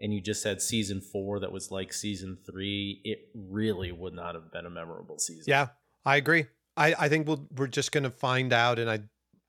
And 0.00 0.12
you 0.12 0.20
just 0.20 0.44
had 0.44 0.60
season 0.60 1.00
four 1.00 1.40
that 1.40 1.52
was 1.52 1.70
like 1.70 1.92
season 1.92 2.36
three, 2.44 3.00
it 3.04 3.28
really 3.34 3.92
would 3.92 4.14
not 4.14 4.34
have 4.34 4.50
been 4.52 4.66
a 4.66 4.70
memorable 4.70 5.18
season. 5.18 5.44
Yeah, 5.46 5.68
I 6.04 6.16
agree. 6.16 6.46
I, 6.76 6.94
I 6.98 7.08
think 7.08 7.26
we'll, 7.26 7.46
we're 7.56 7.68
just 7.68 7.92
going 7.92 8.04
to 8.04 8.10
find 8.10 8.52
out. 8.52 8.78
And 8.78 8.90
I, 8.90 9.00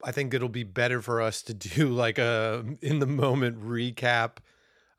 I 0.03 0.11
think 0.11 0.33
it'll 0.33 0.49
be 0.49 0.63
better 0.63 1.01
for 1.01 1.21
us 1.21 1.41
to 1.43 1.53
do 1.53 1.89
like 1.93 2.17
a 2.17 2.63
in 2.81 2.99
the 2.99 3.07
moment 3.07 3.63
recap 3.63 4.37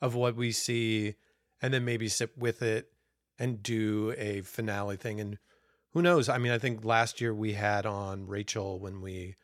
of 0.00 0.14
what 0.14 0.36
we 0.36 0.52
see 0.52 1.14
and 1.62 1.72
then 1.72 1.84
maybe 1.84 2.08
sit 2.08 2.36
with 2.36 2.62
it 2.62 2.92
and 3.38 3.62
do 3.62 4.14
a 4.18 4.42
finale 4.42 4.96
thing. 4.96 5.20
And 5.20 5.38
who 5.92 6.02
knows? 6.02 6.28
I 6.28 6.38
mean, 6.38 6.52
I 6.52 6.58
think 6.58 6.84
last 6.84 7.20
year 7.20 7.34
we 7.34 7.54
had 7.54 7.86
on 7.86 8.26
Rachel 8.26 8.78
when 8.78 9.00
we 9.00 9.36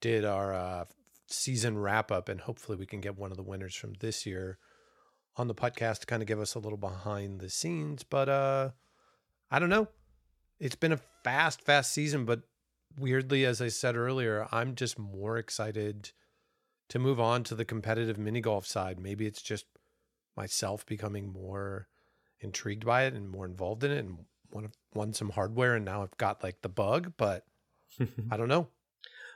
did 0.00 0.24
our 0.24 0.52
uh, 0.52 0.84
season 1.28 1.78
wrap 1.78 2.12
up, 2.12 2.28
and 2.28 2.40
hopefully 2.40 2.76
we 2.76 2.86
can 2.86 3.00
get 3.00 3.16
one 3.16 3.30
of 3.30 3.36
the 3.36 3.42
winners 3.42 3.74
from 3.74 3.94
this 4.00 4.26
year 4.26 4.58
on 5.36 5.48
the 5.48 5.54
podcast 5.54 6.00
to 6.00 6.06
kind 6.06 6.22
of 6.22 6.28
give 6.28 6.40
us 6.40 6.54
a 6.54 6.58
little 6.58 6.78
behind 6.78 7.40
the 7.40 7.50
scenes. 7.50 8.02
But 8.02 8.28
uh, 8.28 8.70
I 9.50 9.58
don't 9.58 9.68
know. 9.68 9.88
It's 10.58 10.76
been 10.76 10.92
a 10.92 11.00
fast, 11.24 11.60
fast 11.62 11.92
season, 11.92 12.24
but 12.24 12.40
weirdly, 12.98 13.44
as 13.44 13.60
I 13.60 13.68
said 13.68 13.96
earlier, 13.96 14.46
I'm 14.50 14.74
just 14.74 14.98
more 14.98 15.36
excited 15.36 16.12
to 16.88 16.98
move 16.98 17.20
on 17.20 17.44
to 17.44 17.54
the 17.54 17.64
competitive 17.64 18.18
mini 18.18 18.40
golf 18.40 18.66
side. 18.66 18.98
Maybe 18.98 19.26
it's 19.26 19.42
just 19.42 19.66
myself 20.36 20.86
becoming 20.86 21.32
more 21.32 21.88
intrigued 22.40 22.84
by 22.84 23.04
it 23.04 23.14
and 23.14 23.28
more 23.28 23.44
involved 23.46 23.84
in 23.84 23.90
it 23.90 23.98
and 23.98 24.18
want 24.50 24.74
won 24.94 25.12
some 25.12 25.30
hardware 25.30 25.74
and 25.74 25.84
now 25.84 26.02
I've 26.02 26.16
got 26.16 26.42
like 26.42 26.62
the 26.62 26.68
bug, 26.68 27.12
but 27.16 27.44
I 28.30 28.36
don't 28.36 28.48
know. 28.48 28.68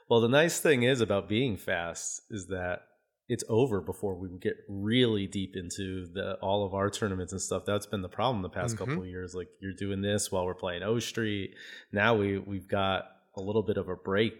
Well, 0.08 0.20
the 0.20 0.28
nice 0.28 0.58
thing 0.58 0.82
is 0.82 1.00
about 1.00 1.28
being 1.28 1.56
fast 1.56 2.22
is 2.30 2.46
that 2.48 2.82
it's 3.30 3.44
over 3.48 3.80
before 3.80 4.14
we 4.16 4.28
get 4.40 4.56
really 4.68 5.26
deep 5.26 5.54
into 5.56 6.06
the 6.12 6.34
all 6.42 6.66
of 6.66 6.74
our 6.74 6.90
tournaments 6.90 7.32
and 7.32 7.40
stuff. 7.40 7.62
That's 7.64 7.86
been 7.86 8.02
the 8.02 8.08
problem 8.08 8.42
the 8.42 8.48
past 8.50 8.74
Mhm. 8.74 8.78
couple 8.78 9.02
of 9.02 9.06
years. 9.08 9.34
Like 9.34 9.48
you're 9.60 9.72
doing 9.72 10.02
this 10.02 10.30
while 10.32 10.44
we're 10.44 10.54
playing 10.54 10.82
O 10.82 10.98
Street. 10.98 11.54
Now 11.92 12.14
we 12.16 12.38
we've 12.38 12.68
got 12.68 13.04
a 13.36 13.40
little 13.40 13.62
bit 13.62 13.76
of 13.76 13.88
a 13.88 13.94
break 13.96 14.34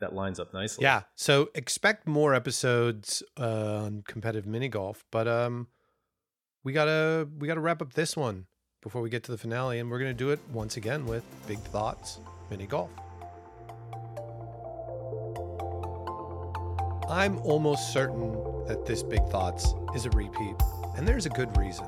that 0.00 0.12
lines 0.12 0.40
up 0.40 0.52
nicely. 0.52 0.82
Yeah. 0.82 1.02
So 1.14 1.50
expect 1.54 2.08
more 2.08 2.34
episodes 2.34 3.22
uh, 3.38 3.84
on 3.84 4.02
competitive 4.06 4.46
mini 4.46 4.68
golf, 4.68 5.04
but 5.12 5.28
um, 5.28 5.68
we 6.64 6.72
gotta 6.72 7.28
we 7.38 7.46
gotta 7.46 7.60
wrap 7.60 7.80
up 7.80 7.92
this 7.92 8.16
one 8.16 8.46
before 8.82 9.00
we 9.00 9.08
get 9.10 9.22
to 9.24 9.30
the 9.30 9.38
finale, 9.38 9.78
and 9.78 9.88
we're 9.88 10.00
gonna 10.00 10.12
do 10.12 10.30
it 10.30 10.40
once 10.52 10.76
again 10.76 11.06
with 11.06 11.24
big 11.46 11.58
thoughts 11.60 12.18
mini 12.50 12.66
golf. 12.66 12.90
I'm 17.12 17.36
almost 17.40 17.92
certain 17.92 18.32
that 18.66 18.86
this 18.86 19.02
big 19.02 19.22
thoughts 19.28 19.74
is 19.94 20.06
a 20.06 20.10
repeat, 20.12 20.54
and 20.96 21.06
there's 21.06 21.26
a 21.26 21.28
good 21.28 21.54
reason. 21.58 21.84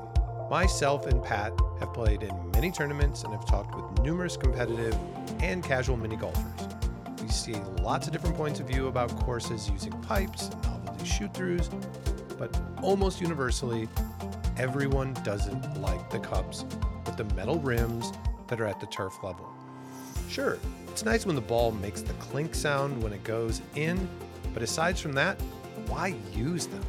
Myself 0.51 1.07
and 1.07 1.23
Pat 1.23 1.51
have 1.79 1.95
played 1.95 2.21
in 2.21 2.51
many 2.51 2.69
tournaments 2.69 3.23
and 3.23 3.33
have 3.33 3.43
talked 3.43 3.73
with 3.73 4.05
numerous 4.05 4.37
competitive 4.37 4.95
and 5.39 5.63
casual 5.63 5.97
mini 5.97 6.15
golfers. 6.15 6.67
We 7.23 7.27
see 7.29 7.55
lots 7.81 8.05
of 8.05 8.13
different 8.13 8.37
points 8.37 8.59
of 8.59 8.67
view 8.67 8.85
about 8.85 9.19
courses 9.21 9.67
using 9.67 9.93
pipes 10.03 10.49
and 10.49 10.61
novelty 10.61 11.05
shoot 11.05 11.33
throughs, 11.33 11.73
but 12.37 12.55
almost 12.83 13.19
universally, 13.19 13.89
everyone 14.57 15.15
doesn't 15.23 15.81
like 15.81 16.07
the 16.11 16.19
cups 16.19 16.65
with 17.03 17.17
the 17.17 17.25
metal 17.33 17.57
rims 17.57 18.11
that 18.45 18.61
are 18.61 18.67
at 18.67 18.79
the 18.79 18.85
turf 18.85 19.15
level. 19.23 19.51
Sure, 20.29 20.59
it's 20.87 21.03
nice 21.03 21.25
when 21.25 21.33
the 21.33 21.41
ball 21.41 21.71
makes 21.71 22.03
the 22.03 22.13
clink 22.13 22.53
sound 22.53 23.01
when 23.01 23.11
it 23.11 23.23
goes 23.23 23.63
in, 23.73 24.07
but 24.55 24.63
aside 24.63 24.97
from 24.97 25.11
that, 25.11 25.39
why 25.87 26.15
use 26.33 26.65
them? 26.65 26.81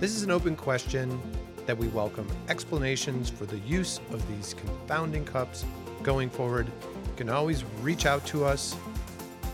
This 0.00 0.14
is 0.14 0.22
an 0.22 0.30
open 0.30 0.54
question 0.54 1.18
that 1.64 1.76
we 1.76 1.88
welcome 1.88 2.28
explanations 2.50 3.30
for 3.30 3.46
the 3.46 3.58
use 3.60 4.00
of 4.10 4.28
these 4.28 4.52
confounding 4.52 5.24
cups 5.24 5.64
going 6.02 6.28
forward. 6.28 6.66
You 6.66 7.12
can 7.16 7.30
always 7.30 7.64
reach 7.80 8.04
out 8.04 8.24
to 8.26 8.44
us 8.44 8.76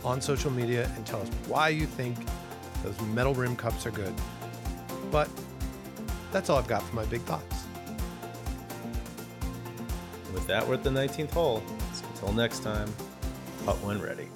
on 0.04 0.20
social 0.20 0.50
media 0.50 0.90
and 0.96 1.06
tell 1.06 1.22
us 1.22 1.28
why 1.46 1.68
you 1.68 1.86
think 1.86 2.18
those 2.82 3.00
metal 3.02 3.32
rim 3.32 3.54
cups 3.54 3.86
are 3.86 3.92
good. 3.92 4.12
But 5.12 5.30
that's 6.32 6.50
all 6.50 6.58
I've 6.58 6.66
got 6.66 6.82
for 6.82 6.96
my 6.96 7.04
big 7.04 7.20
thoughts. 7.20 7.64
With 10.34 10.48
that, 10.48 10.66
we're 10.66 10.74
at 10.74 10.82
the 10.82 10.90
19th 10.90 11.30
hole. 11.30 11.62
So 11.94 12.04
until 12.12 12.32
next 12.32 12.64
time, 12.64 12.92
putt 13.64 13.76
when 13.82 14.02
ready. 14.02 14.26